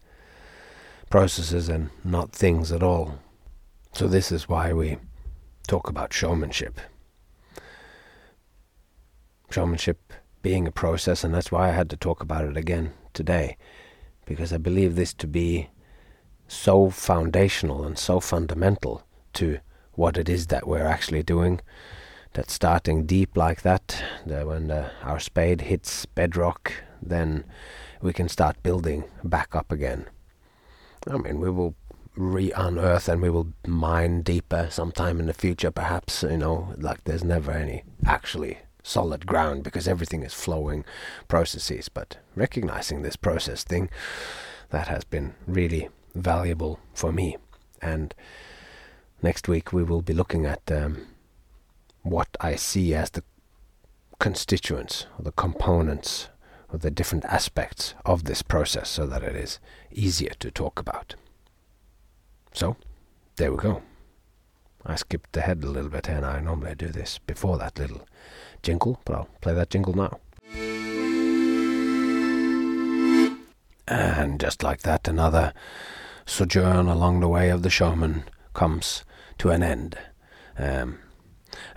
Processes 1.09 1.67
and 1.67 1.89
not 2.03 2.31
things 2.31 2.71
at 2.71 2.81
all. 2.81 3.19
So, 3.93 4.07
this 4.07 4.31
is 4.31 4.49
why 4.49 4.73
we 4.73 4.97
talk 5.67 5.89
about 5.89 6.13
showmanship. 6.13 6.79
Showmanship 9.51 10.13
being 10.41 10.67
a 10.67 10.71
process, 10.71 11.23
and 11.23 11.33
that's 11.33 11.51
why 11.51 11.67
I 11.67 11.73
had 11.73 11.89
to 11.89 11.97
talk 11.97 12.21
about 12.21 12.45
it 12.45 12.57
again 12.57 12.93
today, 13.13 13.57
because 14.25 14.51
I 14.53 14.57
believe 14.57 14.95
this 14.95 15.13
to 15.15 15.27
be 15.27 15.69
so 16.47 16.89
foundational 16.89 17.83
and 17.83 17.97
so 17.97 18.19
fundamental 18.19 19.03
to 19.33 19.59
what 19.93 20.17
it 20.17 20.29
is 20.29 20.47
that 20.47 20.67
we're 20.67 20.87
actually 20.87 21.23
doing. 21.23 21.59
That 22.33 22.49
starting 22.49 23.05
deep 23.05 23.37
like 23.37 23.61
that, 23.61 24.03
that 24.25 24.47
when 24.47 24.67
the, 24.67 24.89
our 25.03 25.19
spade 25.19 25.61
hits 25.61 26.07
bedrock, 26.07 26.73
then 26.99 27.43
we 28.03 28.13
can 28.13 28.27
start 28.27 28.61
building 28.61 29.05
back 29.23 29.55
up 29.55 29.71
again. 29.71 30.05
I 31.09 31.17
mean, 31.17 31.39
we 31.39 31.49
will 31.49 31.73
re-unearth 32.15 33.07
and 33.09 33.21
we 33.21 33.29
will 33.29 33.47
mine 33.65 34.21
deeper 34.21 34.67
sometime 34.69 35.19
in 35.19 35.25
the 35.25 35.33
future, 35.33 35.71
perhaps. 35.71 36.21
You 36.21 36.37
know, 36.37 36.75
like 36.77 37.05
there's 37.05 37.23
never 37.23 37.51
any 37.51 37.83
actually 38.05 38.59
solid 38.83 39.25
ground 39.25 39.63
because 39.63 39.87
everything 39.87 40.23
is 40.23 40.33
flowing 40.33 40.83
processes. 41.29 41.87
But 41.89 42.17
recognizing 42.35 43.01
this 43.01 43.15
process 43.15 43.63
thing, 43.63 43.89
that 44.69 44.87
has 44.89 45.05
been 45.05 45.35
really 45.47 45.89
valuable 46.13 46.79
for 46.93 47.13
me. 47.13 47.37
And 47.81 48.13
next 49.21 49.47
week 49.47 49.71
we 49.71 49.83
will 49.83 50.01
be 50.01 50.13
looking 50.13 50.45
at 50.45 50.69
um, 50.69 51.07
what 52.01 52.27
I 52.41 52.55
see 52.55 52.93
as 52.93 53.11
the 53.11 53.23
constituents, 54.19 55.07
or 55.17 55.23
the 55.23 55.31
components, 55.31 56.29
or 56.73 56.79
the 56.79 56.91
different 56.91 57.23
aspects 57.25 57.93
of 58.03 58.23
this 58.23 58.41
process 58.41 58.89
so 58.89 59.05
that 59.05 59.21
it 59.21 59.35
is 59.35 59.59
easier 59.91 60.33
to 60.39 60.49
talk 60.49 60.79
about. 60.79 61.13
So, 62.51 62.75
there 63.35 63.51
we 63.51 63.57
go. 63.57 63.83
I 64.85 64.95
skipped 64.95 65.37
ahead 65.37 65.63
a 65.63 65.69
little 65.69 65.89
bit 65.89 66.09
and 66.09 66.25
I 66.25 66.39
normally 66.39 66.75
do 66.75 66.87
this 66.87 67.19
before 67.19 67.57
that 67.59 67.77
little 67.77 68.07
jingle, 68.63 68.99
but 69.05 69.15
I'll 69.15 69.29
play 69.39 69.53
that 69.53 69.69
jingle 69.69 69.93
now. 69.93 70.19
And 73.87 74.39
just 74.39 74.63
like 74.63 74.81
that, 74.81 75.07
another 75.07 75.53
sojourn 76.25 76.87
along 76.87 77.19
the 77.19 77.27
way 77.27 77.49
of 77.49 77.61
the 77.61 77.69
showman 77.69 78.23
comes 78.53 79.05
to 79.37 79.51
an 79.51 79.61
end. 79.61 79.97
Um, 80.57 80.99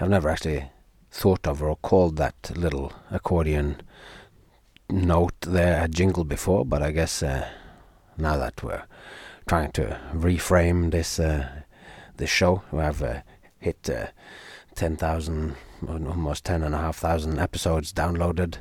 I've 0.01 0.09
never 0.09 0.29
actually 0.29 0.71
thought 1.11 1.47
of 1.47 1.63
or 1.63 1.77
called 1.77 2.17
that 2.17 2.53
little 2.57 2.93
accordion 3.11 3.83
note 4.91 5.41
there 5.41 5.85
a 5.85 5.89
jingle 5.89 6.25
before, 6.25 6.65
but 6.65 6.83
I 6.83 6.93
guess 6.93 7.23
uh, 7.23 7.49
now 8.17 8.37
that 8.37 8.63
we're 8.63 8.85
trying 9.47 9.73
to 9.73 9.99
reframe 10.13 10.91
this 10.91 11.19
uh, 11.19 11.49
this 12.17 12.31
show, 12.31 12.63
we 12.73 12.81
have 12.81 13.03
uh, 13.03 13.21
hit 13.59 13.91
uh, 13.91 14.07
ten 14.75 14.97
thousand, 14.97 15.57
almost 15.89 16.45
ten 16.45 16.63
and 16.63 16.75
a 16.75 16.79
half 16.79 16.97
thousand 16.97 17.39
episodes 17.39 17.93
downloaded. 17.93 18.59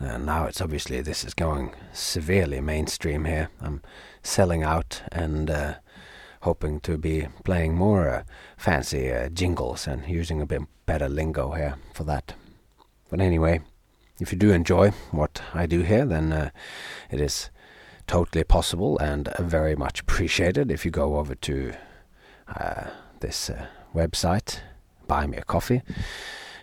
And 0.00 0.26
now 0.26 0.44
it's 0.44 0.60
obviously 0.60 1.00
this 1.00 1.24
is 1.24 1.34
going 1.34 1.72
severely 1.92 2.60
mainstream 2.60 3.24
here. 3.24 3.50
I'm 3.60 3.82
selling 4.22 4.62
out 4.62 5.02
and 5.10 5.50
uh, 5.50 5.74
hoping 6.42 6.80
to 6.80 6.96
be 6.96 7.26
playing 7.44 7.74
more 7.74 8.08
uh, 8.08 8.22
fancy 8.56 9.12
uh, 9.12 9.28
jingles 9.28 9.88
and 9.88 10.06
using 10.06 10.40
a 10.40 10.46
bit 10.46 10.62
better 10.86 11.08
lingo 11.08 11.50
here 11.52 11.76
for 11.94 12.04
that. 12.04 12.34
But 13.10 13.20
anyway, 13.20 13.60
if 14.20 14.32
you 14.32 14.38
do 14.38 14.50
enjoy 14.50 14.90
what 15.10 15.42
I 15.54 15.66
do 15.66 15.82
here, 15.82 16.04
then 16.04 16.32
uh, 16.32 16.50
it 17.10 17.20
is 17.20 17.50
totally 18.06 18.44
possible 18.44 18.98
and 18.98 19.28
very 19.38 19.76
much 19.76 20.00
appreciated 20.00 20.70
if 20.70 20.84
you 20.84 20.90
go 20.90 21.16
over 21.16 21.34
to 21.34 21.72
uh, 22.48 22.86
this 23.20 23.50
uh, 23.50 23.66
website, 23.94 24.60
Buy 25.06 25.26
Me 25.26 25.36
a 25.36 25.44
Coffee. 25.44 25.82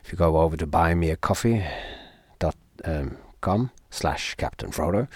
If 0.04 0.12
you 0.12 0.18
go 0.18 0.38
over 0.38 0.58
to 0.58 0.68
buymeacoffee.com 0.68 3.22
um, 3.44 3.72
slash 3.90 4.36
Captain 4.36 4.72
Frodo, 4.72 5.08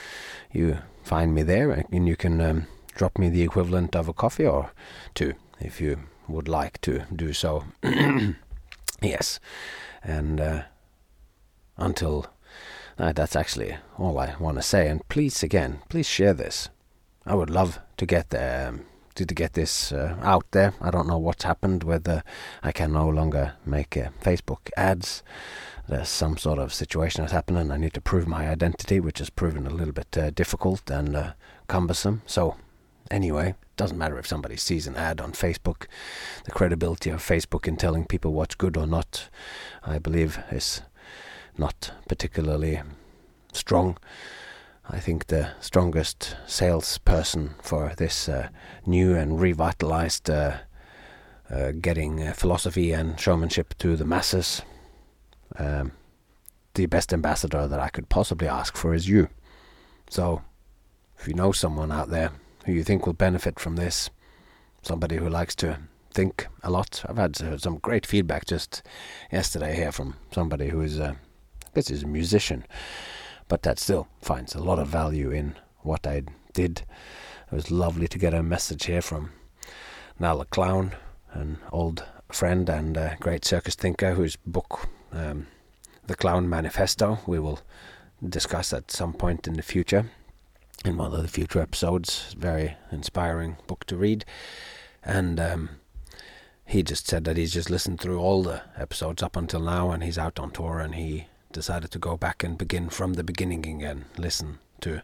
you 0.51 0.79
find 1.03 1.33
me 1.33 1.43
there 1.43 1.71
and 1.71 2.07
you 2.07 2.15
can 2.15 2.41
um, 2.41 2.67
drop 2.95 3.17
me 3.17 3.29
the 3.29 3.41
equivalent 3.41 3.95
of 3.95 4.07
a 4.07 4.13
coffee 4.13 4.45
or 4.45 4.71
two 5.13 5.33
if 5.59 5.81
you 5.81 5.99
would 6.27 6.47
like 6.47 6.79
to 6.81 7.03
do 7.15 7.33
so. 7.33 7.65
yes. 9.01 9.39
And 10.03 10.39
uh, 10.39 10.63
until 11.79 12.27
uh, 12.99 13.13
that's 13.13 13.35
actually 13.35 13.77
all 13.97 14.19
I 14.19 14.35
want 14.39 14.57
to 14.57 14.61
say. 14.61 14.87
And 14.87 15.07
please, 15.09 15.41
again, 15.41 15.79
please 15.89 16.07
share 16.07 16.33
this. 16.33 16.69
I 17.25 17.33
would 17.33 17.49
love 17.49 17.79
to 17.97 18.05
get 18.05 18.33
um, 18.35 18.85
to, 19.15 19.25
get 19.25 19.53
this 19.53 19.91
uh, 19.91 20.15
out 20.21 20.45
there. 20.51 20.73
I 20.81 20.91
don't 20.91 21.07
know 21.07 21.17
what's 21.17 21.43
happened 21.43 21.83
whether 21.83 22.23
I 22.63 22.71
can 22.71 22.93
no 22.93 23.07
longer 23.09 23.53
make 23.65 23.97
uh, 23.97 24.09
Facebook 24.21 24.69
ads. 24.77 25.23
There's 25.87 26.09
some 26.09 26.37
sort 26.37 26.59
of 26.59 26.73
situation 26.73 27.23
that's 27.23 27.33
happening. 27.33 27.71
I 27.71 27.77
need 27.77 27.93
to 27.95 28.01
prove 28.01 28.27
my 28.27 28.47
identity, 28.47 28.99
which 28.99 29.19
has 29.19 29.29
proven 29.29 29.65
a 29.65 29.71
little 29.71 29.93
bit 29.93 30.17
uh, 30.17 30.29
difficult 30.29 30.89
and 30.89 31.15
uh, 31.15 31.33
cumbersome. 31.67 32.21
So, 32.27 32.57
anyway, 33.09 33.55
doesn't 33.75 33.97
matter 33.97 34.19
if 34.19 34.27
somebody 34.27 34.55
sees 34.55 34.87
an 34.87 34.95
ad 34.95 35.19
on 35.19 35.31
Facebook. 35.31 35.87
The 36.45 36.51
credibility 36.51 37.09
of 37.09 37.25
Facebook 37.25 37.67
in 37.67 37.75
telling 37.75 38.05
people 38.05 38.33
what's 38.33 38.55
good 38.55 38.77
or 38.77 38.85
not, 38.85 39.29
I 39.83 39.99
believe, 39.99 40.39
is 40.51 40.81
not 41.59 41.91
particularly 42.07 42.81
strong. 43.53 43.97
I 44.89 44.99
think 44.99 45.27
the 45.27 45.51
strongest 45.59 46.35
salesperson 46.47 47.55
for 47.61 47.93
this 47.97 48.27
uh, 48.27 48.49
new 48.85 49.15
and 49.15 49.39
revitalized 49.39 50.29
uh, 50.29 50.57
uh, 51.51 51.71
getting 51.79 52.23
uh, 52.23 52.33
philosophy 52.33 52.91
and 52.91 53.19
showmanship 53.19 53.75
to 53.79 53.95
the 53.95 54.05
masses, 54.05 54.61
um, 55.57 55.91
the 56.73 56.85
best 56.87 57.13
ambassador 57.13 57.67
that 57.67 57.79
I 57.79 57.89
could 57.89 58.09
possibly 58.09 58.47
ask 58.47 58.75
for 58.75 58.93
is 58.93 59.07
you. 59.07 59.29
So, 60.09 60.41
if 61.19 61.27
you 61.27 61.33
know 61.33 61.51
someone 61.51 61.91
out 61.91 62.09
there 62.09 62.31
who 62.65 62.71
you 62.71 62.83
think 62.83 63.05
will 63.05 63.13
benefit 63.13 63.59
from 63.59 63.75
this, 63.75 64.09
somebody 64.81 65.17
who 65.17 65.29
likes 65.29 65.55
to 65.57 65.79
think 66.11 66.47
a 66.63 66.71
lot, 66.71 67.03
I've 67.07 67.17
had 67.17 67.41
uh, 67.41 67.57
some 67.57 67.77
great 67.77 68.05
feedback 68.05 68.45
just 68.45 68.81
yesterday 69.31 69.75
here 69.75 69.91
from 69.91 70.15
somebody 70.31 70.69
who 70.69 70.81
is, 70.81 70.99
uh, 71.69 71.71
I 71.71 71.75
guess, 71.75 71.91
is 71.91 72.03
a 72.03 72.07
musician 72.07 72.65
but 73.49 73.63
that 73.63 73.79
still 73.79 74.07
finds 74.21 74.55
a 74.55 74.63
lot 74.63 74.79
of 74.79 74.87
value 74.87 75.31
in 75.31 75.55
what 75.81 76.07
I 76.07 76.23
did. 76.53 76.83
It 77.51 77.55
was 77.55 77.71
lovely 77.71 78.07
to 78.07 78.17
get 78.17 78.33
a 78.33 78.43
message 78.43 78.85
here 78.85 79.01
from 79.01 79.31
Nala 80.19 80.45
Clown, 80.45 80.93
an 81.31 81.57
old 81.71 82.05
friend 82.31 82.69
and 82.69 82.95
a 82.95 83.17
great 83.19 83.43
circus 83.43 83.75
thinker 83.75 84.13
whose 84.13 84.35
book, 84.37 84.87
um, 85.11 85.47
The 86.05 86.15
Clown 86.15 86.47
Manifesto, 86.47 87.19
we 87.25 87.39
will 87.39 87.59
discuss 88.27 88.71
at 88.71 88.91
some 88.91 89.13
point 89.13 89.47
in 89.47 89.55
the 89.55 89.63
future 89.63 90.11
in 90.85 90.97
one 90.97 91.13
of 91.13 91.21
the 91.21 91.27
future 91.27 91.59
episodes. 91.59 92.35
Very 92.37 92.77
inspiring 92.91 93.57
book 93.65 93.85
to 93.85 93.97
read. 93.97 94.25
And 95.03 95.39
um, 95.39 95.69
he 96.65 96.83
just 96.83 97.07
said 97.07 97.23
that 97.23 97.37
he's 97.37 97.53
just 97.53 97.71
listened 97.71 97.99
through 97.99 98.19
all 98.19 98.43
the 98.43 98.61
episodes 98.77 99.23
up 99.23 99.35
until 99.35 99.61
now 99.61 99.89
and 99.89 100.03
he's 100.03 100.19
out 100.19 100.37
on 100.37 100.51
tour 100.51 100.79
and 100.79 100.93
he 100.93 101.25
decided 101.51 101.91
to 101.91 101.99
go 101.99 102.17
back 102.17 102.43
and 102.43 102.57
begin 102.57 102.89
from 102.89 103.13
the 103.13 103.23
beginning 103.23 103.65
again, 103.65 104.05
listen 104.17 104.59
to 104.81 105.01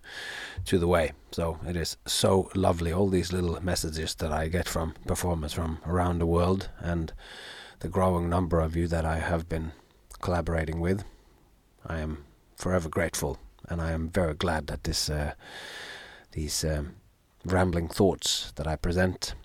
to 0.66 0.80
the 0.80 0.88
way. 0.88 1.12
So 1.32 1.60
it 1.68 1.76
is 1.76 1.98
so 2.06 2.50
lovely. 2.56 2.92
All 2.92 3.10
these 3.10 3.34
little 3.34 3.62
messages 3.62 4.16
that 4.16 4.32
I 4.32 4.48
get 4.48 4.68
from 4.68 4.94
performers 5.06 5.54
from 5.54 5.80
around 5.86 6.20
the 6.20 6.26
world, 6.26 6.70
and 6.80 7.14
the 7.80 7.90
growing 7.90 8.30
number 8.30 8.60
of 8.60 8.76
you 8.76 8.88
that 8.88 9.06
I 9.06 9.20
have 9.20 9.50
been 9.50 9.72
collaborating 10.22 10.80
with. 10.80 11.04
I 11.86 12.00
am 12.00 12.26
forever 12.56 12.90
grateful, 12.90 13.38
and 13.68 13.82
I 13.82 13.92
am 13.92 14.10
very 14.10 14.34
glad 14.34 14.68
that 14.68 14.84
this 14.84 15.10
uh, 15.10 15.34
these 16.32 16.64
um, 16.64 16.96
rambling 17.44 17.88
thoughts 17.88 18.52
that 18.56 18.68
I 18.68 18.76
present 18.76 19.36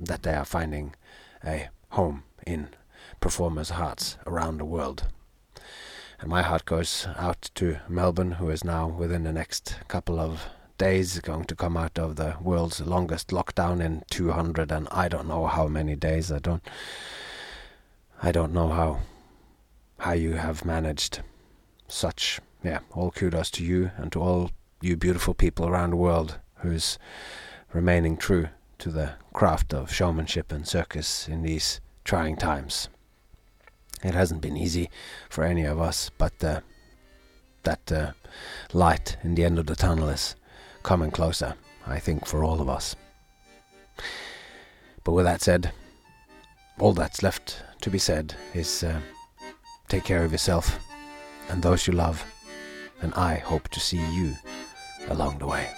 that 0.00 0.22
they 0.22 0.34
are 0.34 0.44
finding 0.44 0.94
a 1.44 1.68
home 1.90 2.24
in 2.46 2.68
performers' 3.20 3.70
hearts 3.70 4.18
around 4.26 4.58
the 4.58 4.64
world. 4.64 5.08
And 6.24 6.30
my 6.30 6.40
heart 6.40 6.64
goes 6.64 7.06
out 7.18 7.50
to 7.56 7.80
Melbourne, 7.86 8.32
who 8.32 8.48
is 8.48 8.64
now 8.64 8.88
within 8.88 9.24
the 9.24 9.32
next 9.34 9.76
couple 9.88 10.18
of 10.18 10.46
days 10.78 11.20
going 11.20 11.44
to 11.44 11.54
come 11.54 11.76
out 11.76 11.98
of 11.98 12.16
the 12.16 12.36
world's 12.40 12.80
longest 12.80 13.28
lockdown 13.28 13.84
in 13.84 14.04
200 14.08 14.72
and 14.72 14.88
I 14.90 15.08
don't 15.08 15.28
know 15.28 15.44
how 15.44 15.66
many 15.68 15.94
days. 15.96 16.32
I 16.32 16.38
don't 16.38 16.66
I 18.22 18.32
don't 18.32 18.54
know 18.54 18.68
how 18.68 19.00
how 19.98 20.12
you 20.12 20.32
have 20.32 20.64
managed 20.64 21.20
such 21.88 22.40
yeah 22.62 22.78
all 22.92 23.10
kudos 23.10 23.50
to 23.50 23.62
you 23.62 23.90
and 23.98 24.10
to 24.12 24.22
all 24.22 24.50
you 24.80 24.96
beautiful 24.96 25.34
people 25.34 25.68
around 25.68 25.90
the 25.90 25.96
world 25.96 26.38
who's 26.60 26.98
remaining 27.74 28.16
true 28.16 28.48
to 28.78 28.90
the 28.90 29.12
craft 29.34 29.74
of 29.74 29.92
showmanship 29.92 30.50
and 30.50 30.66
circus 30.66 31.28
in 31.28 31.42
these 31.42 31.82
trying 32.02 32.36
times. 32.38 32.88
It 34.04 34.14
hasn't 34.14 34.42
been 34.42 34.56
easy 34.56 34.90
for 35.30 35.44
any 35.44 35.64
of 35.64 35.80
us, 35.80 36.10
but 36.18 36.44
uh, 36.44 36.60
that 37.62 37.90
uh, 37.90 38.12
light 38.72 39.16
in 39.24 39.34
the 39.34 39.44
end 39.44 39.58
of 39.58 39.66
the 39.66 39.74
tunnel 39.74 40.10
is 40.10 40.36
coming 40.82 41.10
closer, 41.10 41.54
I 41.86 41.98
think, 41.98 42.26
for 42.26 42.44
all 42.44 42.60
of 42.60 42.68
us. 42.68 42.94
But 45.02 45.12
with 45.12 45.24
that 45.24 45.40
said, 45.40 45.72
all 46.78 46.92
that's 46.92 47.22
left 47.22 47.62
to 47.80 47.90
be 47.90 47.98
said 47.98 48.34
is 48.52 48.84
uh, 48.84 49.00
take 49.88 50.04
care 50.04 50.24
of 50.24 50.32
yourself 50.32 50.78
and 51.48 51.62
those 51.62 51.86
you 51.86 51.94
love, 51.94 52.24
and 53.00 53.14
I 53.14 53.36
hope 53.36 53.68
to 53.68 53.80
see 53.80 54.04
you 54.12 54.34
along 55.08 55.38
the 55.38 55.46
way. 55.46 55.68